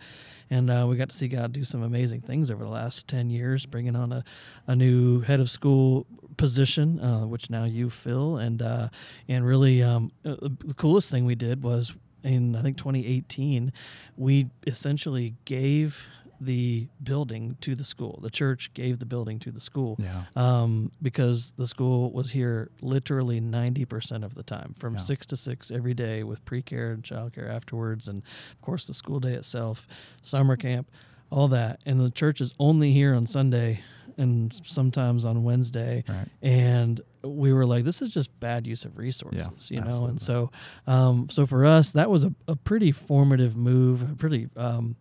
And 0.50 0.70
uh, 0.70 0.86
we 0.88 0.96
got 0.96 1.10
to 1.10 1.16
see 1.16 1.28
God 1.28 1.54
do 1.54 1.64
some 1.64 1.84
amazing 1.84 2.22
things 2.22 2.50
over 2.50 2.64
the 2.64 2.72
last 2.72 3.08
ten 3.08 3.30
years, 3.30 3.66
bringing 3.66 3.96
on 3.96 4.12
a, 4.12 4.24
a 4.68 4.76
new 4.76 5.22
head 5.22 5.40
of 5.40 5.50
school 5.50 6.06
position, 6.38 7.00
uh, 7.00 7.26
which 7.26 7.50
now 7.50 7.66
you 7.66 7.90
fill, 7.90 8.38
and 8.38 8.62
uh, 8.62 8.90
and 9.28 9.46
really 9.46 9.84
um, 9.84 10.12
uh, 10.26 10.36
the 10.42 10.76
coolest 10.76 11.12
thing 11.12 11.26
we 11.26 11.36
did 11.36 11.64
was 11.64 11.96
in 12.24 12.56
I 12.56 12.62
think 12.62 12.78
2018, 12.78 13.72
we 14.18 14.50
essentially 14.68 15.36
gave 15.46 16.08
the 16.42 16.88
building 17.04 17.58
to 17.62 17.76
the 17.76 17.84
school. 17.84 18.20
The 18.22 18.30
church 18.30 18.74
gave 18.74 19.00
the 19.00 19.06
building 19.06 19.40
to 19.40 19.52
the 19.52 19.60
school 19.60 19.98
yeah, 20.00 20.24
um, 20.36 20.92
because 21.02 21.52
the 21.58 21.68
school 21.68 22.12
was 22.12 22.32
here 22.32 22.72
literally 22.82 23.42
90% 23.42 24.24
of 24.24 24.36
the 24.36 24.44
time 24.44 24.74
from 24.78 24.96
Yeah. 24.96 25.02
6 25.02 25.26
to 25.28 25.36
6 25.38 25.72
every 25.72 25.94
day 25.94 26.24
with 26.24 26.44
pre-care 26.46 26.92
and 26.92 27.04
childcare 27.04 27.50
afterwards 27.50 28.08
and 28.08 28.24
of 28.54 28.62
course 28.62 28.88
the 28.88 28.94
school 28.94 29.20
day 29.20 29.34
itself 29.34 29.88
summer 30.22 30.56
camp 30.56 30.90
all 31.30 31.48
that 31.50 31.82
and 31.86 32.00
the 32.00 32.10
church 32.10 32.40
is 32.42 32.54
only 32.60 32.92
here 32.92 33.14
on 33.14 33.26
sunday 33.28 33.82
and 34.18 34.54
sometimes 34.64 35.26
on 35.26 35.44
wednesday 35.44 36.04
right, 36.08 36.28
and 36.42 37.02
we 37.24 37.54
were 37.54 37.66
like 37.66 37.84
this 37.84 38.02
is 38.02 38.10
just 38.10 38.38
bad 38.40 38.66
use 38.66 38.84
of 38.86 38.98
resources 38.98 39.70
you 39.70 39.80
know 39.80 39.86
absolutely. 39.88 40.10
and 40.10 40.22
so 40.22 40.52
um, 40.88 41.30
so 41.30 41.46
for 41.46 41.66
us 41.66 41.92
that 41.92 42.10
was 42.10 42.24
a, 42.24 42.34
a 42.48 42.56
pretty 42.56 42.92
formative 42.92 43.56
move 43.58 44.12
a 44.12 44.16
pretty 44.16 44.50
um, 44.58 44.96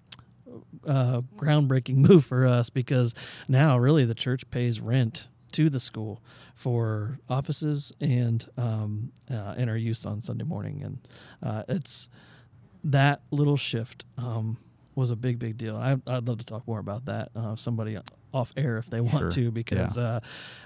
uh, 0.89 1.22
groundbreaking 1.36 1.97
move 2.09 2.24
for 2.24 2.47
us 2.47 2.70
because 2.70 3.14
now 3.47 3.78
really 3.78 4.05
the 4.05 4.14
church 4.14 4.49
pays 4.51 4.80
rent 4.80 5.28
to 5.53 5.70
the 5.70 5.80
school 5.80 6.22
for 6.55 7.18
offices 7.28 7.93
and 8.01 8.47
um, 8.57 9.12
uh, 9.30 9.55
and 9.57 9.70
our 9.70 9.76
use 9.76 10.05
on 10.05 10.20
Sunday 10.20 10.45
morning. 10.45 10.82
And 10.82 10.99
uh, 11.43 11.62
it's 11.68 12.09
that 12.84 13.22
little 13.30 13.57
shift 13.57 14.05
um, 14.16 14.59
was 14.95 15.11
a 15.11 15.16
big 15.16 15.39
big 15.39 15.57
deal. 15.57 15.76
I, 15.76 15.97
I'd 16.07 16.28
love 16.28 16.39
to 16.39 16.45
talk 16.45 16.66
more 16.66 16.78
about 16.78 17.05
that 17.07 17.30
uh, 17.34 17.57
somebody 17.57 17.97
off 18.33 18.53
air 18.57 18.76
if 18.79 18.91
they 18.91 19.01
want 19.01 19.18
Sure. 19.18 19.31
to 19.31 19.51
because 19.51 19.97
uh, 19.99 20.20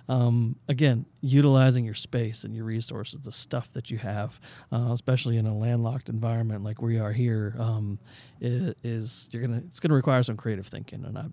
um, 0.08 0.56
again 0.68 1.06
utilizing 1.20 1.84
your 1.84 1.94
space 1.94 2.42
and 2.44 2.54
your 2.56 2.64
resources 2.64 3.20
the 3.22 3.32
stuff 3.32 3.70
that 3.72 3.90
you 3.90 3.98
have 3.98 4.40
uh, 4.72 4.90
especially 4.92 5.36
in 5.36 5.46
a 5.46 5.56
landlocked 5.56 6.08
environment 6.08 6.64
like 6.64 6.82
we 6.82 6.98
are 6.98 7.12
here 7.12 7.54
um, 7.58 7.98
i- 8.42 8.74
is 8.82 9.28
you're 9.32 9.42
gonna 9.42 9.62
it's 9.68 9.78
gonna 9.80 9.94
require 9.94 10.22
some 10.22 10.36
creative 10.36 10.66
thinking 10.66 11.04
and 11.04 11.16
I'd 11.16 11.32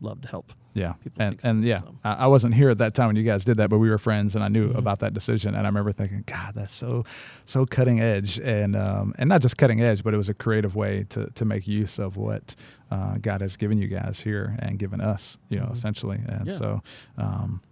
love 0.00 0.20
to 0.22 0.28
help 0.28 0.52
Yeah, 0.74 0.92
people 1.02 1.22
and 1.22 1.40
and 1.42 1.64
yeah, 1.64 1.78
so. 1.78 1.94
I, 2.04 2.26
wasn't 2.26 2.54
here 2.54 2.68
at 2.68 2.78
that 2.78 2.92
time 2.94 3.06
when 3.06 3.16
you 3.16 3.22
guys 3.22 3.44
did 3.46 3.56
that, 3.56 3.70
but 3.70 3.78
we 3.78 3.88
were 3.88 3.96
friends, 3.98 4.34
and 4.34 4.44
I 4.44 4.48
knew 4.48 4.68
Mhm. 4.68 4.76
about 4.78 4.98
that 4.98 5.14
decision. 5.14 5.54
And 5.54 5.66
I 5.66 5.68
remember 5.70 5.90
thinking, 5.92 6.22
God, 6.26 6.52
that's 6.54 6.74
so 6.74 7.04
so 7.46 7.64
cutting 7.64 7.98
edge, 8.00 8.38
and 8.40 8.76
um, 8.76 9.14
and 9.18 9.28
not 9.28 9.40
just 9.40 9.56
cutting 9.56 9.80
edge, 9.80 10.02
but 10.04 10.12
it 10.12 10.18
was 10.18 10.28
a 10.28 10.34
creative 10.34 10.76
way 10.76 11.04
to 11.10 11.30
to 11.30 11.44
make 11.46 11.66
use 11.66 11.98
of 11.98 12.16
what 12.18 12.54
uh, 12.90 13.16
God 13.20 13.40
has 13.40 13.56
given 13.56 13.78
you 13.78 13.88
guys 13.88 14.20
here 14.20 14.54
and 14.58 14.78
given 14.78 15.00
us, 15.00 15.38
you 15.48 15.58
know, 15.58 15.66
Mhm. 15.66 15.72
essentially. 15.72 16.20
And 16.28 16.46
Yeah. 16.48 16.52
so, 16.58 16.82
um, 17.16 17.62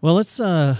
Well, 0.00 0.14
let's, 0.14 0.38
uh, 0.40 0.76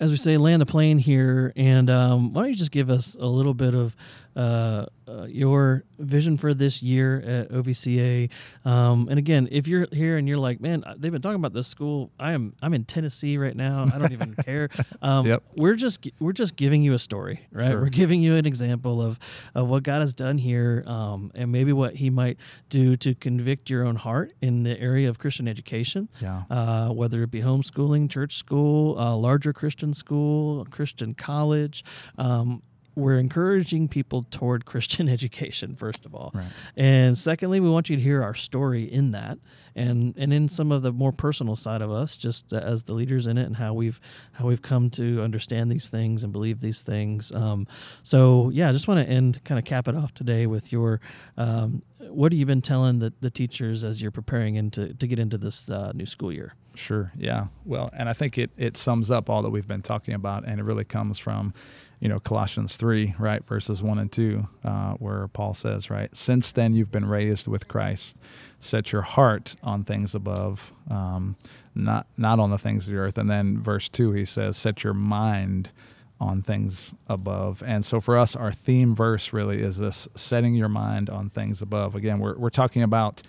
as 0.00 0.10
we 0.10 0.16
say, 0.16 0.36
land 0.36 0.60
the 0.60 0.66
plane 0.66 0.98
here. 0.98 1.52
And 1.56 1.88
um, 1.88 2.32
why 2.32 2.42
don't 2.42 2.50
you 2.50 2.54
just 2.56 2.70
give 2.72 2.90
us 2.90 3.16
a 3.18 3.26
little 3.26 3.54
bit 3.54 3.74
of 3.74 3.96
uh, 4.36 4.86
uh, 5.08 5.24
your 5.24 5.84
vision 5.98 6.36
for 6.36 6.52
this 6.54 6.82
year 6.82 7.20
at 7.20 7.50
OVCA? 7.50 8.30
Um, 8.64 9.08
and 9.08 9.18
again, 9.18 9.48
if 9.50 9.66
you're 9.66 9.86
here 9.92 10.16
and 10.18 10.28
you're 10.28 10.38
like, 10.38 10.60
man, 10.60 10.84
they've 10.98 11.12
been 11.12 11.22
talking 11.22 11.36
about 11.40 11.52
this 11.52 11.66
school. 11.68 12.10
I 12.20 12.32
am 12.32 12.54
I'm 12.62 12.74
in 12.74 12.84
Tennessee 12.84 13.38
right 13.38 13.56
now. 13.56 13.86
I 13.92 13.98
don't 13.98 14.12
even 14.12 14.34
care. 14.34 14.68
Um, 15.02 15.26
Yep. 15.26 15.42
We're 15.56 15.74
just 15.74 16.06
we're 16.20 16.32
just 16.32 16.56
giving 16.56 16.82
you 16.82 16.94
a 16.94 16.98
story, 16.98 17.46
right? 17.52 17.70
Sure. 17.70 17.80
We're 17.82 17.88
giving 17.88 18.22
you 18.22 18.36
an 18.36 18.46
example 18.46 19.02
of 19.02 19.18
of 19.54 19.68
what 19.68 19.82
God 19.82 20.00
has 20.00 20.12
done 20.14 20.38
here, 20.38 20.84
um, 20.86 21.30
and 21.34 21.50
maybe 21.52 21.72
what 21.72 21.96
He 21.96 22.10
might 22.10 22.38
do 22.68 22.96
to 22.96 23.14
convict 23.14 23.68
your 23.70 23.84
own 23.84 23.96
heart 23.96 24.32
in 24.40 24.62
the 24.62 24.78
area 24.80 25.08
of 25.08 25.18
Christian 25.18 25.48
education 25.48 26.08
yeah, 26.20 26.42
uh, 26.50 26.88
whether 26.90 27.22
it 27.22 27.30
be 27.30 27.40
homeschooling, 27.42 28.10
church 28.10 28.34
school, 28.34 28.98
uh, 28.98 29.14
larger 29.16 29.52
Christian 29.52 29.92
school, 29.94 30.64
Christian 30.70 31.14
college. 31.14 31.84
Um, 32.18 32.62
we're 32.96 33.18
encouraging 33.18 33.86
people 33.88 34.24
toward 34.24 34.64
Christian 34.64 35.08
education, 35.16 35.76
first 35.76 36.04
of 36.04 36.14
all. 36.14 36.32
right, 36.34 36.46
And 36.76 37.16
secondly, 37.16 37.60
we 37.60 37.68
want 37.68 37.88
you 37.90 37.96
to 37.96 38.02
hear 38.02 38.22
our 38.22 38.34
story 38.34 38.84
in 38.84 39.12
that 39.12 39.38
and, 39.76 40.14
and 40.16 40.32
in 40.32 40.48
some 40.48 40.72
of 40.72 40.80
the 40.82 40.90
more 40.90 41.12
personal 41.12 41.54
side 41.54 41.82
of 41.82 41.90
us, 41.90 42.16
just 42.16 42.52
uh, 42.52 42.56
as 42.56 42.84
the 42.84 42.94
leaders 42.94 43.26
in 43.26 43.36
it 43.36 43.44
and 43.44 43.56
how 43.56 43.74
we've 43.74 44.00
how 44.32 44.46
we've 44.46 44.62
come 44.62 44.88
to 44.90 45.22
understand 45.22 45.70
these 45.70 45.88
things 45.88 46.24
and 46.24 46.32
believe 46.32 46.60
these 46.60 46.80
things. 46.82 47.30
Um, 47.30 47.68
so 48.02 48.50
yeah, 48.50 48.70
I 48.70 48.72
just 48.72 48.88
want 48.88 49.06
to 49.06 49.12
end 49.12 49.44
kind 49.44 49.58
of 49.58 49.66
cap 49.66 49.86
it 49.86 49.94
off 49.94 50.14
today 50.14 50.46
with 50.46 50.72
your 50.72 51.00
um, 51.36 51.82
what 52.10 52.32
have 52.32 52.38
you 52.38 52.46
been 52.46 52.62
telling 52.62 52.98
the, 52.98 53.12
the 53.20 53.30
teachers 53.30 53.84
as 53.84 54.00
you're 54.00 54.10
preparing 54.10 54.56
into 54.56 54.94
to 54.94 55.06
get 55.06 55.18
into 55.18 55.38
this 55.38 55.70
uh, 55.70 55.92
new 55.94 56.06
school 56.06 56.32
year? 56.32 56.54
Sure. 56.74 57.12
Yeah. 57.16 57.46
Well, 57.64 57.90
and 57.94 58.08
I 58.08 58.12
think 58.12 58.36
it 58.36 58.50
it 58.56 58.76
sums 58.76 59.10
up 59.10 59.30
all 59.30 59.42
that 59.42 59.50
we've 59.50 59.66
been 59.66 59.82
talking 59.82 60.14
about, 60.14 60.44
and 60.46 60.60
it 60.60 60.64
really 60.64 60.84
comes 60.84 61.18
from, 61.18 61.54
you 62.00 62.08
know, 62.08 62.20
Colossians 62.20 62.76
three, 62.76 63.14
right, 63.18 63.46
verses 63.46 63.82
one 63.82 63.98
and 63.98 64.12
two, 64.12 64.48
uh, 64.62 64.92
where 64.94 65.28
Paul 65.28 65.54
says, 65.54 65.90
right, 65.90 66.14
since 66.14 66.52
then 66.52 66.74
you've 66.74 66.90
been 66.90 67.06
raised 67.06 67.48
with 67.48 67.66
Christ, 67.66 68.18
set 68.60 68.92
your 68.92 69.02
heart 69.02 69.56
on 69.62 69.84
things 69.84 70.14
above, 70.14 70.72
um, 70.90 71.36
not 71.74 72.06
not 72.16 72.38
on 72.38 72.50
the 72.50 72.58
things 72.58 72.86
of 72.86 72.92
the 72.92 72.98
earth. 72.98 73.16
And 73.16 73.30
then 73.30 73.60
verse 73.60 73.88
two, 73.88 74.12
he 74.12 74.24
says, 74.26 74.56
set 74.56 74.84
your 74.84 74.94
mind 74.94 75.72
on 76.20 76.42
things 76.42 76.94
above. 77.08 77.62
And 77.66 77.84
so 77.84 78.00
for 78.00 78.16
us, 78.16 78.34
our 78.34 78.52
theme 78.52 78.94
verse 78.94 79.32
really 79.32 79.62
is 79.62 79.78
this 79.78 80.08
setting 80.14 80.54
your 80.54 80.68
mind 80.68 81.10
on 81.10 81.30
things 81.30 81.60
above. 81.60 81.94
Again, 81.94 82.18
we're, 82.18 82.36
we're 82.38 82.50
talking 82.50 82.82
about, 82.82 83.22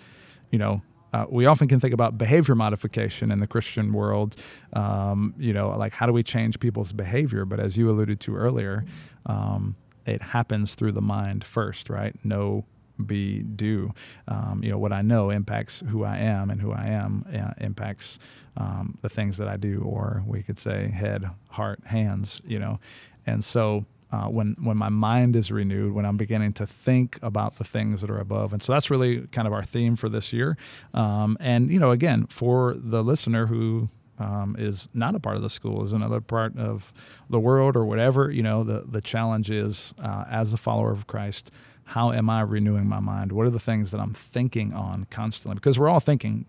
you 0.50 0.58
know, 0.58 0.82
uh, 1.12 1.26
we 1.28 1.46
often 1.46 1.68
can 1.68 1.80
think 1.80 1.94
about 1.94 2.18
behavior 2.18 2.54
modification 2.54 3.30
in 3.30 3.40
the 3.40 3.46
Christian 3.46 3.92
world, 3.92 4.36
um, 4.74 5.34
you 5.38 5.52
know, 5.52 5.70
like 5.70 5.94
how 5.94 6.06
do 6.06 6.12
we 6.12 6.22
change 6.22 6.60
people's 6.60 6.92
behavior? 6.92 7.44
But 7.44 7.60
as 7.60 7.78
you 7.78 7.90
alluded 7.90 8.20
to 8.20 8.36
earlier, 8.36 8.84
um, 9.26 9.76
it 10.04 10.20
happens 10.20 10.74
through 10.74 10.92
the 10.92 11.02
mind 11.02 11.44
first, 11.44 11.88
right? 11.88 12.14
Know, 12.24 12.64
be, 13.04 13.40
do. 13.40 13.92
Um, 14.26 14.60
you 14.62 14.70
know, 14.70 14.78
what 14.78 14.92
I 14.92 15.02
know 15.02 15.30
impacts 15.30 15.82
who 15.88 16.04
I 16.04 16.18
am, 16.18 16.50
and 16.50 16.60
who 16.60 16.72
I 16.72 16.86
am 16.86 17.24
uh, 17.32 17.52
impacts 17.58 18.18
um, 18.56 18.98
the 19.02 19.08
things 19.08 19.38
that 19.38 19.48
I 19.48 19.56
do, 19.56 19.82
or 19.82 20.22
we 20.26 20.42
could 20.42 20.58
say 20.58 20.88
head, 20.88 21.30
heart, 21.50 21.80
hands, 21.86 22.40
you 22.46 22.58
know. 22.58 22.80
And 23.26 23.44
so 23.44 23.84
uh, 24.10 24.26
when 24.26 24.56
when 24.60 24.76
my 24.76 24.88
mind 24.88 25.36
is 25.36 25.52
renewed, 25.52 25.92
when 25.92 26.06
I'm 26.06 26.16
beginning 26.16 26.54
to 26.54 26.66
think 26.66 27.18
about 27.22 27.56
the 27.56 27.64
things 27.64 28.00
that 28.00 28.10
are 28.10 28.18
above, 28.18 28.52
and 28.52 28.62
so 28.62 28.72
that's 28.72 28.90
really 28.90 29.26
kind 29.28 29.46
of 29.46 29.52
our 29.52 29.64
theme 29.64 29.96
for 29.96 30.08
this 30.08 30.32
year. 30.32 30.56
Um, 30.94 31.36
and 31.40 31.70
you 31.70 31.78
know, 31.78 31.90
again, 31.90 32.26
for 32.26 32.74
the 32.74 33.04
listener 33.04 33.46
who 33.46 33.90
um, 34.18 34.56
is 34.58 34.88
not 34.94 35.14
a 35.14 35.20
part 35.20 35.36
of 35.36 35.42
the 35.42 35.50
school, 35.50 35.82
is 35.82 35.92
another 35.92 36.20
part 36.20 36.56
of 36.56 36.92
the 37.28 37.38
world 37.38 37.76
or 37.76 37.84
whatever, 37.84 38.30
you 38.30 38.42
know, 38.42 38.64
the 38.64 38.84
the 38.88 39.00
challenge 39.00 39.50
is 39.50 39.94
uh, 40.02 40.24
as 40.30 40.52
a 40.52 40.56
follower 40.56 40.90
of 40.90 41.06
Christ. 41.06 41.50
How 41.88 42.12
am 42.12 42.28
I 42.28 42.42
renewing 42.42 42.86
my 42.86 43.00
mind? 43.00 43.32
What 43.32 43.46
are 43.46 43.50
the 43.50 43.58
things 43.58 43.92
that 43.92 44.00
I'm 44.00 44.12
thinking 44.12 44.74
on 44.74 45.06
constantly? 45.10 45.54
Because 45.54 45.78
we're 45.78 45.88
all 45.88 46.00
thinking 46.00 46.44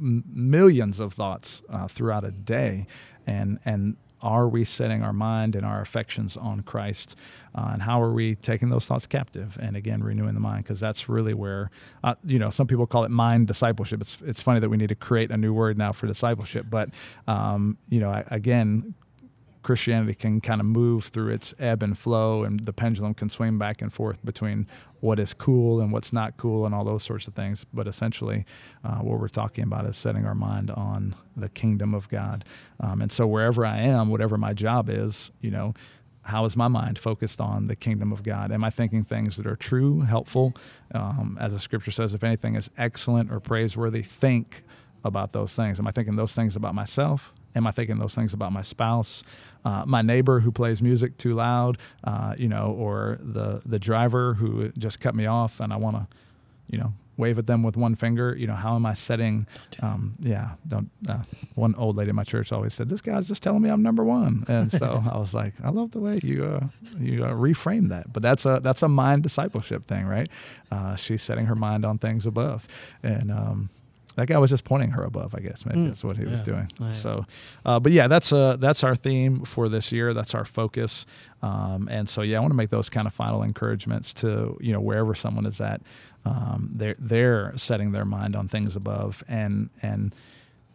millions 0.00 0.98
of 0.98 1.12
thoughts 1.12 1.62
uh, 1.68 1.88
throughout 1.88 2.24
a 2.24 2.30
day, 2.30 2.86
and 3.26 3.58
and 3.64 3.96
are 4.20 4.48
we 4.48 4.64
setting 4.64 5.02
our 5.02 5.12
mind 5.12 5.54
and 5.54 5.64
our 5.64 5.80
affections 5.80 6.36
on 6.36 6.62
Christ? 6.62 7.16
Uh, 7.54 7.70
and 7.72 7.82
how 7.82 8.02
are 8.02 8.12
we 8.12 8.34
taking 8.34 8.70
those 8.70 8.86
thoughts 8.86 9.06
captive? 9.06 9.58
And 9.60 9.76
again, 9.76 10.02
renewing 10.02 10.34
the 10.34 10.40
mind, 10.40 10.64
because 10.64 10.80
that's 10.80 11.08
really 11.08 11.34
where, 11.34 11.70
uh, 12.02 12.14
you 12.24 12.38
know, 12.38 12.50
some 12.50 12.66
people 12.66 12.86
call 12.86 13.04
it 13.04 13.10
mind 13.10 13.46
discipleship. 13.46 14.00
It's, 14.00 14.20
it's 14.22 14.42
funny 14.42 14.60
that 14.60 14.68
we 14.70 14.76
need 14.76 14.88
to 14.88 14.96
create 14.96 15.30
a 15.30 15.36
new 15.36 15.52
word 15.52 15.78
now 15.78 15.92
for 15.92 16.06
discipleship. 16.06 16.66
But, 16.68 16.88
um, 17.28 17.78
you 17.88 18.00
know, 18.00 18.24
again, 18.28 18.94
Christianity 19.68 20.14
can 20.14 20.40
kind 20.40 20.62
of 20.62 20.66
move 20.66 21.04
through 21.04 21.28
its 21.28 21.54
ebb 21.58 21.82
and 21.82 21.98
flow, 21.98 22.42
and 22.42 22.60
the 22.60 22.72
pendulum 22.72 23.12
can 23.12 23.28
swing 23.28 23.58
back 23.58 23.82
and 23.82 23.92
forth 23.92 24.24
between 24.24 24.66
what 25.00 25.18
is 25.18 25.34
cool 25.34 25.78
and 25.78 25.92
what's 25.92 26.10
not 26.10 26.38
cool, 26.38 26.64
and 26.64 26.74
all 26.74 26.84
those 26.84 27.02
sorts 27.02 27.28
of 27.28 27.34
things. 27.34 27.66
But 27.70 27.86
essentially, 27.86 28.46
uh, 28.82 29.00
what 29.00 29.20
we're 29.20 29.28
talking 29.28 29.64
about 29.64 29.84
is 29.84 29.94
setting 29.94 30.24
our 30.24 30.34
mind 30.34 30.70
on 30.70 31.14
the 31.36 31.50
kingdom 31.50 31.92
of 31.92 32.08
God. 32.08 32.46
Um, 32.80 33.02
and 33.02 33.12
so, 33.12 33.26
wherever 33.26 33.66
I 33.66 33.80
am, 33.80 34.08
whatever 34.08 34.38
my 34.38 34.54
job 34.54 34.88
is, 34.88 35.32
you 35.42 35.50
know, 35.50 35.74
how 36.22 36.46
is 36.46 36.56
my 36.56 36.68
mind 36.68 36.98
focused 36.98 37.38
on 37.38 37.66
the 37.66 37.76
kingdom 37.76 38.10
of 38.10 38.22
God? 38.22 38.50
Am 38.50 38.64
I 38.64 38.70
thinking 38.70 39.04
things 39.04 39.36
that 39.36 39.46
are 39.46 39.54
true, 39.54 40.00
helpful? 40.00 40.54
Um, 40.94 41.36
as 41.38 41.52
the 41.52 41.60
scripture 41.60 41.90
says, 41.90 42.14
if 42.14 42.24
anything 42.24 42.54
is 42.54 42.70
excellent 42.78 43.30
or 43.30 43.38
praiseworthy, 43.38 44.00
think 44.00 44.62
about 45.04 45.32
those 45.32 45.54
things. 45.54 45.78
Am 45.78 45.86
I 45.86 45.90
thinking 45.90 46.16
those 46.16 46.32
things 46.32 46.56
about 46.56 46.74
myself? 46.74 47.34
Am 47.58 47.66
I 47.66 47.72
thinking 47.72 47.98
those 47.98 48.14
things 48.14 48.32
about 48.32 48.52
my 48.52 48.62
spouse, 48.62 49.24
uh, 49.64 49.84
my 49.84 50.00
neighbor 50.00 50.40
who 50.40 50.52
plays 50.52 50.80
music 50.80 51.18
too 51.18 51.34
loud, 51.34 51.76
uh, 52.04 52.34
you 52.38 52.48
know, 52.48 52.74
or 52.78 53.18
the 53.20 53.60
the 53.66 53.80
driver 53.80 54.34
who 54.34 54.70
just 54.78 55.00
cut 55.00 55.14
me 55.14 55.26
off 55.26 55.58
and 55.58 55.72
I 55.72 55.76
want 55.76 55.96
to, 55.96 56.06
you 56.70 56.78
know, 56.78 56.94
wave 57.16 57.36
at 57.36 57.48
them 57.48 57.64
with 57.64 57.76
one 57.76 57.96
finger? 57.96 58.34
You 58.36 58.46
know, 58.46 58.54
how 58.54 58.76
am 58.76 58.86
I 58.86 58.94
setting? 58.94 59.48
Um, 59.80 60.14
yeah, 60.20 60.52
don't. 60.66 60.88
Uh, 61.06 61.24
one 61.56 61.74
old 61.74 61.96
lady 61.96 62.10
in 62.10 62.16
my 62.16 62.22
church 62.24 62.52
always 62.52 62.72
said, 62.72 62.88
"This 62.88 63.02
guy's 63.02 63.26
just 63.26 63.42
telling 63.42 63.60
me 63.60 63.68
I'm 63.68 63.82
number 63.82 64.04
one," 64.04 64.44
and 64.48 64.70
so 64.70 65.02
I 65.12 65.18
was 65.18 65.34
like, 65.34 65.54
I 65.62 65.70
love 65.70 65.90
the 65.90 66.00
way 66.00 66.20
you 66.22 66.44
uh, 66.44 66.68
you 66.98 67.24
uh, 67.24 67.32
reframe 67.32 67.88
that. 67.88 68.12
But 68.12 68.22
that's 68.22 68.46
a 68.46 68.60
that's 68.62 68.82
a 68.82 68.88
mind 68.88 69.24
discipleship 69.24 69.88
thing, 69.88 70.06
right? 70.06 70.30
Uh, 70.70 70.94
she's 70.94 71.22
setting 71.22 71.46
her 71.46 71.56
mind 71.56 71.84
on 71.84 71.98
things 71.98 72.24
above, 72.24 72.68
and 73.02 73.32
um, 73.32 73.70
that 74.18 74.26
guy 74.26 74.36
was 74.36 74.50
just 74.50 74.64
pointing 74.64 74.90
her 74.90 75.04
above. 75.04 75.32
I 75.32 75.38
guess 75.38 75.64
maybe 75.64 75.78
mm, 75.78 75.86
that's 75.86 76.02
what 76.02 76.16
he 76.16 76.24
yeah, 76.24 76.32
was 76.32 76.42
doing. 76.42 76.68
So, 76.90 77.24
uh, 77.64 77.78
but 77.78 77.92
yeah, 77.92 78.08
that's 78.08 78.32
uh 78.32 78.56
that's 78.56 78.82
our 78.82 78.96
theme 78.96 79.44
for 79.44 79.68
this 79.68 79.92
year. 79.92 80.12
That's 80.12 80.34
our 80.34 80.44
focus. 80.44 81.06
Um, 81.40 81.88
and 81.88 82.08
so 82.08 82.22
yeah, 82.22 82.38
I 82.38 82.40
want 82.40 82.50
to 82.50 82.56
make 82.56 82.70
those 82.70 82.90
kind 82.90 83.06
of 83.06 83.14
final 83.14 83.44
encouragements 83.44 84.12
to 84.14 84.58
you 84.60 84.72
know 84.72 84.80
wherever 84.80 85.14
someone 85.14 85.46
is 85.46 85.60
at, 85.60 85.82
um, 86.24 86.70
they're 86.74 86.96
they're 86.98 87.52
setting 87.56 87.92
their 87.92 88.04
mind 88.04 88.34
on 88.34 88.48
things 88.48 88.74
above. 88.74 89.22
And 89.28 89.70
and 89.82 90.12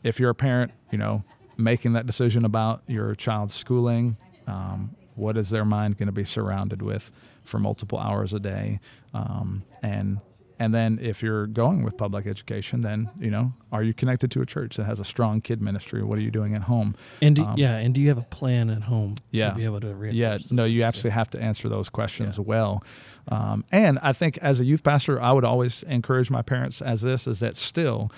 if 0.03 0.21
you're 0.21 0.29
a 0.29 0.35
parent, 0.35 0.71
you 0.89 0.97
know, 0.97 1.25
making 1.57 1.91
that 1.93 2.05
decision 2.05 2.45
about 2.45 2.81
your 2.87 3.13
child's 3.13 3.53
schooling, 3.53 4.15
um, 4.47 4.95
what 5.15 5.37
is 5.37 5.49
their 5.49 5.65
mind 5.65 5.97
going 5.97 6.07
to 6.07 6.13
be 6.13 6.23
surrounded 6.23 6.81
with 6.81 7.11
for 7.43 7.59
multiple 7.59 7.99
hours 7.99 8.33
a 8.33 8.39
day, 8.39 8.79
um, 9.13 9.63
and 9.81 10.21
and 10.59 10.73
then 10.73 10.99
if 11.01 11.21
you're 11.23 11.47
going 11.47 11.83
with 11.83 11.97
public 11.97 12.27
education, 12.27 12.81
then 12.81 13.09
you 13.19 13.31
know, 13.31 13.53
are 13.71 13.83
you 13.83 13.93
connected 13.93 14.31
to 14.31 14.41
a 14.41 14.45
church 14.45 14.77
that 14.77 14.85
has 14.85 14.99
a 14.99 15.05
strong 15.05 15.41
kid 15.41 15.61
ministry? 15.61 16.03
What 16.03 16.17
are 16.17 16.21
you 16.21 16.31
doing 16.31 16.55
at 16.55 16.63
home? 16.63 16.95
And 17.21 17.35
do, 17.35 17.43
um, 17.43 17.57
yeah, 17.57 17.77
and 17.77 17.93
do 17.93 18.01
you 18.01 18.09
have 18.09 18.17
a 18.17 18.23
plan 18.23 18.69
at 18.69 18.83
home 18.83 19.15
yeah, 19.31 19.49
to 19.49 19.55
be 19.55 19.65
able 19.65 19.79
to 19.81 19.93
Yeah, 20.15 20.37
no, 20.51 20.65
you 20.65 20.83
absolutely 20.83 21.11
have 21.11 21.29
to 21.31 21.41
answer 21.41 21.69
those 21.69 21.89
questions 21.89 22.37
yeah. 22.37 22.43
well. 22.45 22.83
Um, 23.27 23.65
and 23.71 23.99
I 24.01 24.13
think 24.13 24.37
as 24.39 24.59
a 24.59 24.65
youth 24.65 24.83
pastor, 24.83 25.21
I 25.21 25.31
would 25.31 25.45
always 25.45 25.83
encourage 25.83 26.29
my 26.29 26.41
parents 26.41 26.81
as 26.81 27.01
this 27.01 27.27
is 27.27 27.39
that 27.39 27.55
still 27.55 28.11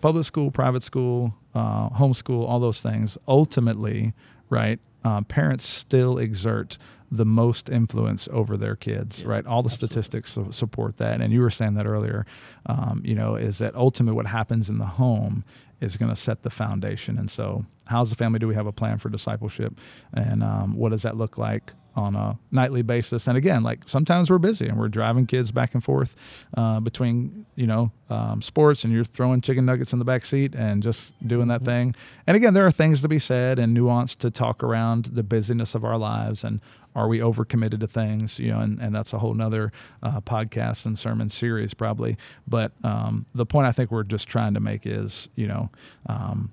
public 0.00 0.24
school, 0.24 0.50
private 0.50 0.82
school, 0.82 1.34
uh, 1.54 1.90
homeschool, 1.90 2.48
all 2.48 2.60
those 2.60 2.80
things, 2.80 3.18
ultimately, 3.26 4.12
right? 4.48 4.78
Uh, 5.04 5.22
parents 5.22 5.64
still 5.64 6.18
exert 6.18 6.78
the 7.10 7.24
most 7.24 7.70
influence 7.70 8.28
over 8.32 8.56
their 8.56 8.76
kids, 8.76 9.22
yeah, 9.22 9.28
right? 9.28 9.46
All 9.46 9.62
the 9.62 9.68
absolutely. 9.70 10.02
statistics 10.02 10.38
support 10.50 10.98
that. 10.98 11.20
And 11.20 11.32
you 11.32 11.40
were 11.40 11.50
saying 11.50 11.74
that 11.74 11.86
earlier, 11.86 12.26
um, 12.66 13.02
you 13.04 13.14
know, 13.14 13.34
is 13.34 13.58
that 13.58 13.74
ultimately 13.74 14.16
what 14.16 14.26
happens 14.26 14.68
in 14.68 14.78
the 14.78 14.86
home 14.86 15.44
is 15.80 15.96
going 15.96 16.10
to 16.10 16.16
set 16.16 16.42
the 16.42 16.50
foundation. 16.50 17.18
And 17.18 17.30
so, 17.30 17.64
how's 17.86 18.10
the 18.10 18.16
family? 18.16 18.38
Do 18.38 18.48
we 18.48 18.54
have 18.54 18.66
a 18.66 18.72
plan 18.72 18.98
for 18.98 19.08
discipleship? 19.08 19.78
And 20.12 20.42
um, 20.42 20.76
what 20.76 20.90
does 20.90 21.02
that 21.02 21.16
look 21.16 21.38
like 21.38 21.72
on 21.98 22.14
a 22.14 22.38
nightly 22.50 22.82
basis. 22.82 23.26
And 23.26 23.36
again, 23.36 23.62
like 23.62 23.88
sometimes 23.88 24.30
we're 24.30 24.38
busy 24.38 24.66
and 24.68 24.78
we're 24.78 24.88
driving 24.88 25.26
kids 25.26 25.50
back 25.50 25.74
and 25.74 25.82
forth 25.82 26.14
uh, 26.56 26.80
between 26.80 27.44
you 27.56 27.66
know 27.66 27.90
um, 28.08 28.40
sports, 28.40 28.84
and 28.84 28.92
you're 28.92 29.04
throwing 29.04 29.40
chicken 29.40 29.66
nuggets 29.66 29.92
in 29.92 29.98
the 29.98 30.04
back 30.04 30.24
seat 30.24 30.54
and 30.54 30.82
just 30.82 31.14
doing 31.26 31.48
that 31.48 31.60
mm-hmm. 31.60 31.66
thing. 31.66 31.94
And 32.26 32.36
again, 32.36 32.54
there 32.54 32.66
are 32.66 32.70
things 32.70 33.02
to 33.02 33.08
be 33.08 33.18
said 33.18 33.58
and 33.58 33.74
nuance 33.74 34.14
to 34.16 34.30
talk 34.30 34.62
around 34.62 35.06
the 35.06 35.22
busyness 35.22 35.74
of 35.74 35.84
our 35.84 35.98
lives 35.98 36.44
and 36.44 36.60
are 36.98 37.08
we 37.08 37.20
overcommitted 37.20 37.80
to 37.80 37.86
things 37.86 38.38
you 38.38 38.50
know 38.50 38.58
and, 38.58 38.80
and 38.80 38.94
that's 38.94 39.12
a 39.12 39.18
whole 39.18 39.34
nother 39.34 39.72
uh, 40.02 40.20
podcast 40.20 40.84
and 40.84 40.98
sermon 40.98 41.28
series 41.28 41.72
probably 41.74 42.16
but 42.46 42.72
um, 42.82 43.24
the 43.34 43.46
point 43.46 43.66
i 43.66 43.72
think 43.72 43.90
we're 43.90 44.02
just 44.02 44.28
trying 44.28 44.54
to 44.54 44.60
make 44.60 44.84
is 44.84 45.28
you 45.36 45.46
know 45.46 45.70
um, 46.06 46.50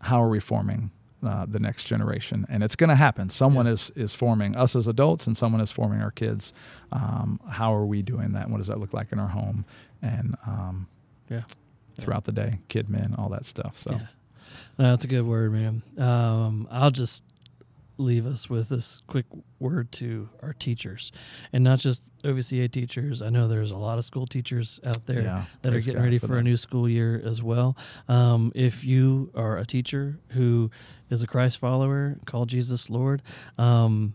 how 0.00 0.22
are 0.22 0.28
we 0.28 0.40
forming 0.40 0.90
uh, 1.22 1.44
the 1.46 1.60
next 1.60 1.84
generation, 1.84 2.46
and 2.48 2.62
it's 2.62 2.76
going 2.76 2.88
to 2.88 2.96
happen. 2.96 3.28
Someone 3.28 3.66
yeah. 3.66 3.72
is 3.72 3.92
is 3.94 4.14
forming 4.14 4.56
us 4.56 4.74
as 4.74 4.88
adults, 4.88 5.26
and 5.26 5.36
someone 5.36 5.60
is 5.60 5.70
forming 5.70 6.00
our 6.00 6.10
kids. 6.10 6.54
Um, 6.92 7.40
how 7.46 7.74
are 7.74 7.84
we 7.84 8.00
doing 8.00 8.32
that? 8.32 8.44
And 8.44 8.52
what 8.52 8.56
does 8.56 8.68
that 8.68 8.80
look 8.80 8.94
like 8.94 9.12
in 9.12 9.18
our 9.18 9.28
home? 9.28 9.66
And 10.00 10.36
um, 10.46 10.88
yeah, 11.28 11.42
throughout 12.00 12.24
the 12.24 12.32
day, 12.32 12.60
kid 12.68 12.88
men, 12.88 13.14
all 13.18 13.28
that 13.28 13.44
stuff. 13.44 13.76
So, 13.76 13.92
yeah. 13.92 14.06
that's 14.78 15.04
a 15.04 15.08
good 15.08 15.26
word, 15.26 15.52
man. 15.52 15.82
Um, 15.98 16.66
I'll 16.70 16.90
just 16.90 17.22
leave 18.00 18.26
us 18.26 18.48
with 18.48 18.68
this 18.68 19.02
quick 19.06 19.26
word 19.58 19.92
to 19.92 20.28
our 20.42 20.52
teachers 20.52 21.12
and 21.52 21.62
not 21.62 21.78
just 21.78 22.02
OVCA 22.22 22.70
teachers. 22.70 23.22
I 23.22 23.30
know 23.30 23.46
there's 23.46 23.70
a 23.70 23.76
lot 23.76 23.98
of 23.98 24.04
school 24.04 24.26
teachers 24.26 24.80
out 24.84 25.06
there 25.06 25.22
yeah, 25.22 25.44
that 25.62 25.74
are 25.74 25.80
getting 25.80 26.02
ready 26.02 26.18
for, 26.18 26.28
for 26.28 26.38
a 26.38 26.42
new 26.42 26.56
school 26.56 26.88
year 26.88 27.20
as 27.24 27.42
well. 27.42 27.76
Um, 28.08 28.52
if 28.54 28.84
you 28.84 29.30
are 29.34 29.58
a 29.58 29.66
teacher 29.66 30.18
who 30.30 30.70
is 31.10 31.22
a 31.22 31.26
Christ 31.26 31.58
follower, 31.58 32.16
call 32.26 32.46
Jesus 32.46 32.90
Lord, 32.90 33.22
um, 33.58 34.14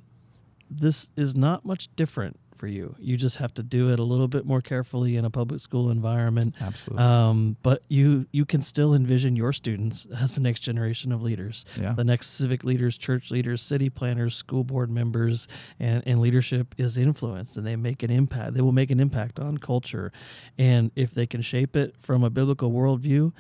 this 0.70 1.12
is 1.16 1.36
not 1.36 1.66
much 1.66 1.96
different 1.96 2.40
for 2.56 2.68
you. 2.68 2.96
You 3.00 3.18
just 3.18 3.38
have 3.38 3.54
to 3.56 3.64
do 3.64 3.92
it 3.92 4.00
a 4.00 4.04
little 4.04 4.28
bit 4.28 4.46
more 4.46 4.62
carefully 4.62 5.16
in 5.18 5.26
a 5.26 5.30
public 5.30 5.60
school 5.60 5.90
environment. 5.90 6.56
Absolutely. 6.60 7.04
Um, 7.04 7.58
but 7.62 7.84
you 7.88 8.28
you 8.32 8.46
can 8.46 8.62
still 8.62 8.94
envision 8.94 9.36
your 9.36 9.54
students 9.54 10.06
as 10.20 10.36
the 10.36 10.42
next 10.42 10.62
generation 10.62 11.12
of 11.12 11.22
leaders, 11.22 11.66
yeah. 11.80 11.94
the 11.94 12.04
next 12.04 12.32
civic 12.32 12.64
leaders, 12.64 12.98
church 12.98 13.32
leaders, 13.32 13.62
city 13.62 13.90
planners, 13.90 14.36
school 14.36 14.64
board 14.64 14.90
members, 14.90 15.48
and, 15.80 16.04
and 16.06 16.20
leadership 16.20 16.74
is 16.78 16.98
influence, 16.98 17.58
and 17.58 17.66
they 17.66 17.76
make 17.76 18.04
an 18.04 18.12
impact. 18.12 18.54
They 18.54 18.62
will 18.62 18.72
make 18.72 18.92
an 18.92 19.00
impact 19.00 19.40
on 19.40 19.58
culture, 19.58 20.12
and 20.58 20.92
if 20.96 21.14
they 21.14 21.26
can 21.26 21.42
shape 21.42 21.76
it 21.76 21.96
from 22.00 22.24
a 22.24 22.30
biblical 22.30 22.72
worldview, 22.72 23.34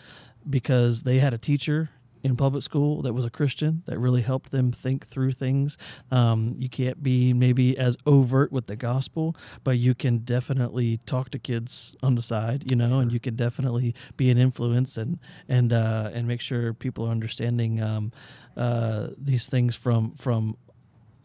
because 0.50 1.04
they 1.04 1.20
had 1.20 1.34
a 1.34 1.38
teacher 1.38 1.90
in 2.26 2.36
public 2.36 2.64
school 2.64 3.04
that 3.04 3.14
was 3.14 3.24
a 3.24 3.30
Christian 3.30 3.84
that 3.86 4.00
really 4.00 4.24
helped 4.24 4.50
them 4.50 4.72
think 4.72 5.06
through 5.06 5.32
things. 5.32 5.78
Um, 6.10 6.56
you 6.58 6.68
can't 6.68 7.04
be 7.04 7.34
maybe 7.34 7.78
as 7.78 7.98
overt 8.08 8.52
with 8.52 8.66
the 8.66 8.76
gospel, 8.76 9.36
but 9.64 9.78
you 9.78 9.94
can 9.94 10.18
definitely 10.20 10.98
talk 11.06 11.30
to 11.30 11.40
kids 11.40 11.96
on 12.02 12.16
the 12.16 12.24
side, 12.24 12.70
you 12.72 12.76
know, 12.76 12.88
sure. 12.88 13.02
and 13.04 13.12
you 13.12 13.20
can 13.20 13.36
definitely 13.36 13.94
be 14.18 14.32
an 14.32 14.40
influence 14.40 14.98
and 14.98 15.20
and 15.48 15.72
uh, 15.72 16.10
and 16.14 16.28
make 16.28 16.42
sure 16.42 16.74
people 16.74 17.06
are 17.06 17.12
understanding 17.12 17.80
um, 17.80 18.12
uh, 18.58 19.10
these 19.20 19.46
things 19.46 19.76
from 19.76 20.16
from 20.16 20.58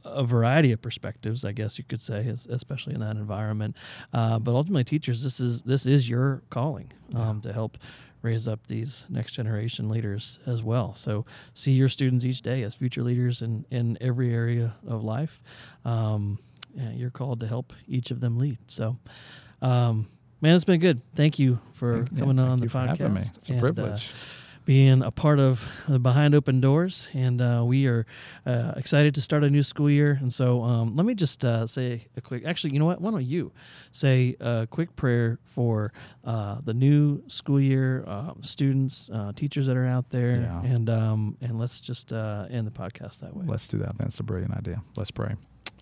a 0.04 0.24
variety 0.24 0.70
of 0.70 0.82
perspectives, 0.82 1.46
I 1.46 1.52
guess 1.52 1.78
you 1.78 1.84
could 1.84 2.02
say, 2.02 2.26
especially 2.50 2.94
in 2.94 3.00
that 3.00 3.16
environment. 3.16 3.74
Uh, 4.12 4.38
but 4.38 4.52
ultimately, 4.52 4.84
teachers, 4.84 5.22
this 5.22 5.40
is 5.40 5.62
this 5.62 5.86
is 5.86 6.10
your 6.10 6.42
calling 6.50 6.92
um, 7.14 7.40
yeah. 7.42 7.48
to 7.48 7.52
help 7.54 7.78
raise 8.22 8.46
up 8.46 8.66
these 8.66 9.06
next 9.08 9.32
generation 9.32 9.88
leaders 9.88 10.38
as 10.46 10.62
well. 10.62 10.94
So 10.94 11.24
see 11.54 11.72
your 11.72 11.88
students 11.88 12.24
each 12.24 12.42
day 12.42 12.62
as 12.62 12.74
future 12.74 13.02
leaders 13.02 13.42
in 13.42 13.64
in 13.70 13.98
every 14.00 14.32
area 14.32 14.74
of 14.86 15.02
life. 15.04 15.42
Um, 15.84 16.38
yeah, 16.74 16.90
you're 16.90 17.10
called 17.10 17.40
to 17.40 17.46
help 17.46 17.72
each 17.86 18.10
of 18.10 18.20
them 18.20 18.38
lead. 18.38 18.58
So. 18.68 18.96
Um, 19.62 20.08
man, 20.40 20.54
it's 20.54 20.64
been 20.64 20.80
good. 20.80 21.00
Thank 21.14 21.38
you 21.38 21.58
for 21.72 22.04
thank, 22.04 22.18
coming 22.18 22.38
yeah, 22.38 22.44
on 22.44 22.60
the 22.60 22.66
podcast. 22.66 23.36
It's 23.36 23.48
a 23.48 23.52
and, 23.52 23.60
uh, 23.60 23.62
privilege. 23.62 24.10
Uh, 24.10 24.14
being 24.70 25.02
a 25.02 25.10
part 25.10 25.40
of 25.40 25.68
Behind 26.00 26.32
Open 26.32 26.60
Doors, 26.60 27.08
and 27.12 27.42
uh, 27.42 27.64
we 27.66 27.88
are 27.88 28.06
uh, 28.46 28.72
excited 28.76 29.16
to 29.16 29.20
start 29.20 29.42
a 29.42 29.50
new 29.50 29.64
school 29.64 29.90
year. 29.90 30.16
And 30.20 30.32
so, 30.32 30.62
um, 30.62 30.94
let 30.94 31.04
me 31.04 31.16
just 31.16 31.44
uh, 31.44 31.66
say 31.66 32.06
a 32.16 32.20
quick. 32.20 32.44
Actually, 32.46 32.74
you 32.74 32.78
know 32.78 32.84
what? 32.84 33.00
Why 33.00 33.10
don't 33.10 33.24
you 33.24 33.50
say 33.90 34.36
a 34.38 34.68
quick 34.70 34.94
prayer 34.94 35.40
for 35.42 35.92
uh, 36.22 36.58
the 36.62 36.72
new 36.72 37.20
school 37.26 37.60
year, 37.60 38.04
um, 38.06 38.36
students, 38.42 39.10
uh, 39.12 39.32
teachers 39.34 39.66
that 39.66 39.76
are 39.76 39.86
out 39.86 40.10
there, 40.10 40.42
yeah. 40.42 40.62
and 40.62 40.88
um, 40.88 41.36
and 41.40 41.58
let's 41.58 41.80
just 41.80 42.12
uh, 42.12 42.46
end 42.48 42.64
the 42.64 42.70
podcast 42.70 43.18
that 43.22 43.36
way. 43.36 43.46
Let's 43.48 43.66
do 43.66 43.78
that. 43.78 43.98
That's 43.98 44.20
a 44.20 44.22
brilliant 44.22 44.54
idea. 44.54 44.84
Let's 44.96 45.10
pray. 45.10 45.34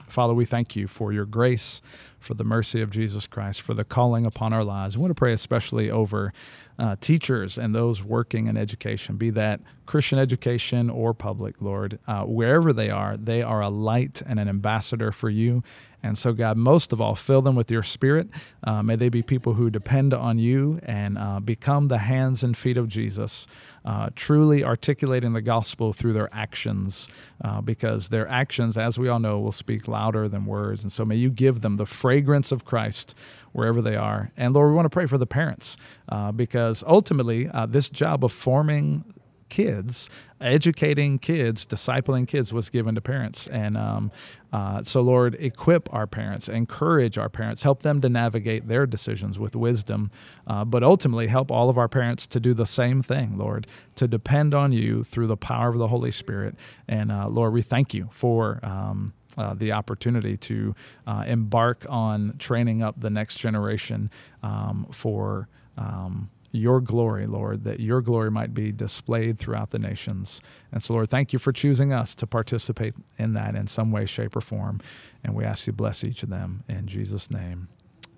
Father, 0.08 0.34
we 0.34 0.44
thank 0.44 0.74
you 0.74 0.86
for 0.86 1.12
your 1.12 1.26
grace, 1.26 1.80
for 2.18 2.34
the 2.34 2.44
mercy 2.44 2.80
of 2.80 2.90
Jesus 2.90 3.26
Christ, 3.26 3.60
for 3.60 3.74
the 3.74 3.84
calling 3.84 4.26
upon 4.26 4.52
our 4.52 4.64
lives. 4.64 4.96
I 4.96 5.00
want 5.00 5.10
to 5.10 5.14
pray 5.14 5.32
especially 5.32 5.90
over 5.90 6.32
uh, 6.78 6.96
teachers 7.00 7.58
and 7.58 7.74
those 7.74 8.02
working 8.02 8.46
in 8.46 8.56
education, 8.56 9.16
be 9.16 9.30
that 9.30 9.60
Christian 9.86 10.18
education 10.18 10.88
or 10.90 11.14
public, 11.14 11.60
Lord. 11.60 11.98
Uh, 12.06 12.22
wherever 12.24 12.72
they 12.72 12.90
are, 12.90 13.16
they 13.16 13.42
are 13.42 13.60
a 13.60 13.68
light 13.68 14.22
and 14.26 14.38
an 14.38 14.48
ambassador 14.48 15.12
for 15.12 15.28
you. 15.30 15.62
And 16.02 16.16
so, 16.16 16.32
God, 16.32 16.56
most 16.56 16.92
of 16.92 17.00
all, 17.00 17.14
fill 17.14 17.42
them 17.42 17.56
with 17.56 17.70
your 17.70 17.82
spirit. 17.82 18.28
Uh, 18.62 18.82
may 18.82 18.94
they 18.94 19.08
be 19.08 19.22
people 19.22 19.54
who 19.54 19.68
depend 19.68 20.14
on 20.14 20.38
you 20.38 20.78
and 20.84 21.18
uh, 21.18 21.40
become 21.40 21.88
the 21.88 21.98
hands 21.98 22.44
and 22.44 22.56
feet 22.56 22.76
of 22.76 22.88
Jesus, 22.88 23.46
uh, 23.84 24.10
truly 24.14 24.62
articulating 24.62 25.32
the 25.32 25.42
gospel 25.42 25.92
through 25.92 26.12
their 26.12 26.28
actions, 26.32 27.08
uh, 27.42 27.60
because 27.60 28.08
their 28.08 28.28
actions, 28.28 28.78
as 28.78 28.98
we 28.98 29.08
all 29.08 29.18
know, 29.18 29.40
will 29.40 29.52
speak 29.52 29.88
louder 29.88 30.28
than 30.28 30.46
words. 30.46 30.82
And 30.84 30.92
so, 30.92 31.04
may 31.04 31.16
you 31.16 31.30
give 31.30 31.62
them 31.62 31.78
the 31.78 31.86
fragrance 31.86 32.52
of 32.52 32.64
Christ 32.64 33.14
wherever 33.52 33.82
they 33.82 33.96
are. 33.96 34.30
And 34.36 34.54
Lord, 34.54 34.70
we 34.70 34.76
want 34.76 34.86
to 34.86 34.90
pray 34.90 35.06
for 35.06 35.18
the 35.18 35.26
parents 35.26 35.76
uh, 36.08 36.30
because 36.30 36.84
ultimately, 36.86 37.48
uh, 37.48 37.66
this 37.66 37.90
job 37.90 38.24
of 38.24 38.32
forming 38.32 39.04
kids, 39.48 40.08
educating 40.40 41.18
kids, 41.18 41.66
discipling 41.66 42.26
kids 42.26 42.52
was 42.52 42.70
given 42.70 42.94
to 42.94 43.00
parents. 43.00 43.46
And 43.46 43.76
um, 43.76 44.12
uh, 44.52 44.82
so, 44.82 45.00
Lord, 45.00 45.36
equip 45.38 45.92
our 45.92 46.06
parents, 46.06 46.48
encourage 46.48 47.18
our 47.18 47.28
parents, 47.28 47.62
help 47.62 47.82
them 47.82 48.00
to 48.00 48.08
navigate 48.08 48.68
their 48.68 48.86
decisions 48.86 49.38
with 49.38 49.56
wisdom, 49.56 50.10
uh, 50.46 50.64
but 50.64 50.82
ultimately 50.82 51.26
help 51.26 51.50
all 51.50 51.68
of 51.68 51.78
our 51.78 51.88
parents 51.88 52.26
to 52.28 52.40
do 52.40 52.54
the 52.54 52.66
same 52.66 53.02
thing, 53.02 53.36
Lord, 53.36 53.66
to 53.96 54.08
depend 54.08 54.54
on 54.54 54.72
you 54.72 55.04
through 55.04 55.26
the 55.26 55.36
power 55.36 55.70
of 55.70 55.78
the 55.78 55.88
Holy 55.88 56.10
Spirit. 56.10 56.54
And 56.86 57.10
uh, 57.10 57.26
Lord, 57.28 57.52
we 57.52 57.62
thank 57.62 57.94
you 57.94 58.08
for. 58.12 58.60
Um, 58.62 59.14
uh, 59.36 59.54
the 59.54 59.70
opportunity 59.70 60.36
to 60.36 60.74
uh, 61.06 61.22
embark 61.24 61.86
on 61.88 62.34
training 62.38 62.82
up 62.82 63.00
the 63.00 63.10
next 63.10 63.36
generation 63.36 64.10
um, 64.42 64.84
for 64.90 65.48
um, 65.76 66.28
your 66.50 66.80
glory, 66.80 67.26
Lord, 67.26 67.64
that 67.64 67.80
your 67.80 68.00
glory 68.00 68.30
might 68.30 68.54
be 68.54 68.72
displayed 68.72 69.38
throughout 69.38 69.70
the 69.70 69.78
nations. 69.78 70.40
And 70.72 70.82
so, 70.82 70.94
Lord, 70.94 71.10
thank 71.10 71.32
you 71.32 71.38
for 71.38 71.52
choosing 71.52 71.92
us 71.92 72.14
to 72.16 72.26
participate 72.26 72.94
in 73.18 73.34
that 73.34 73.54
in 73.54 73.66
some 73.66 73.90
way, 73.90 74.06
shape, 74.06 74.34
or 74.34 74.40
form. 74.40 74.80
And 75.22 75.34
we 75.34 75.44
ask 75.44 75.66
you 75.66 75.72
bless 75.72 76.04
each 76.04 76.22
of 76.22 76.30
them 76.30 76.64
in 76.68 76.86
Jesus' 76.86 77.30
name. 77.30 77.68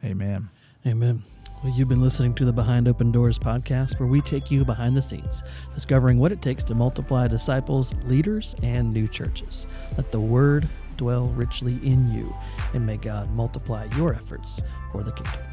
Amen. 0.04 0.48
Amen. 0.86 1.22
Well, 1.62 1.74
you've 1.74 1.90
been 1.90 2.00
listening 2.00 2.34
to 2.36 2.46
the 2.46 2.52
Behind 2.54 2.88
Open 2.88 3.12
Doors 3.12 3.38
podcast, 3.38 4.00
where 4.00 4.08
we 4.08 4.22
take 4.22 4.50
you 4.50 4.64
behind 4.64 4.96
the 4.96 5.02
scenes, 5.02 5.42
discovering 5.74 6.18
what 6.18 6.32
it 6.32 6.40
takes 6.40 6.64
to 6.64 6.74
multiply 6.74 7.28
disciples, 7.28 7.92
leaders, 8.04 8.54
and 8.62 8.90
new 8.90 9.06
churches. 9.06 9.66
Let 9.98 10.10
the 10.10 10.20
word 10.20 10.66
dwell 10.96 11.26
richly 11.28 11.74
in 11.86 12.10
you, 12.10 12.32
and 12.72 12.86
may 12.86 12.96
God 12.96 13.30
multiply 13.32 13.88
your 13.96 14.14
efforts 14.14 14.62
for 14.90 15.02
the 15.02 15.12
kingdom. 15.12 15.49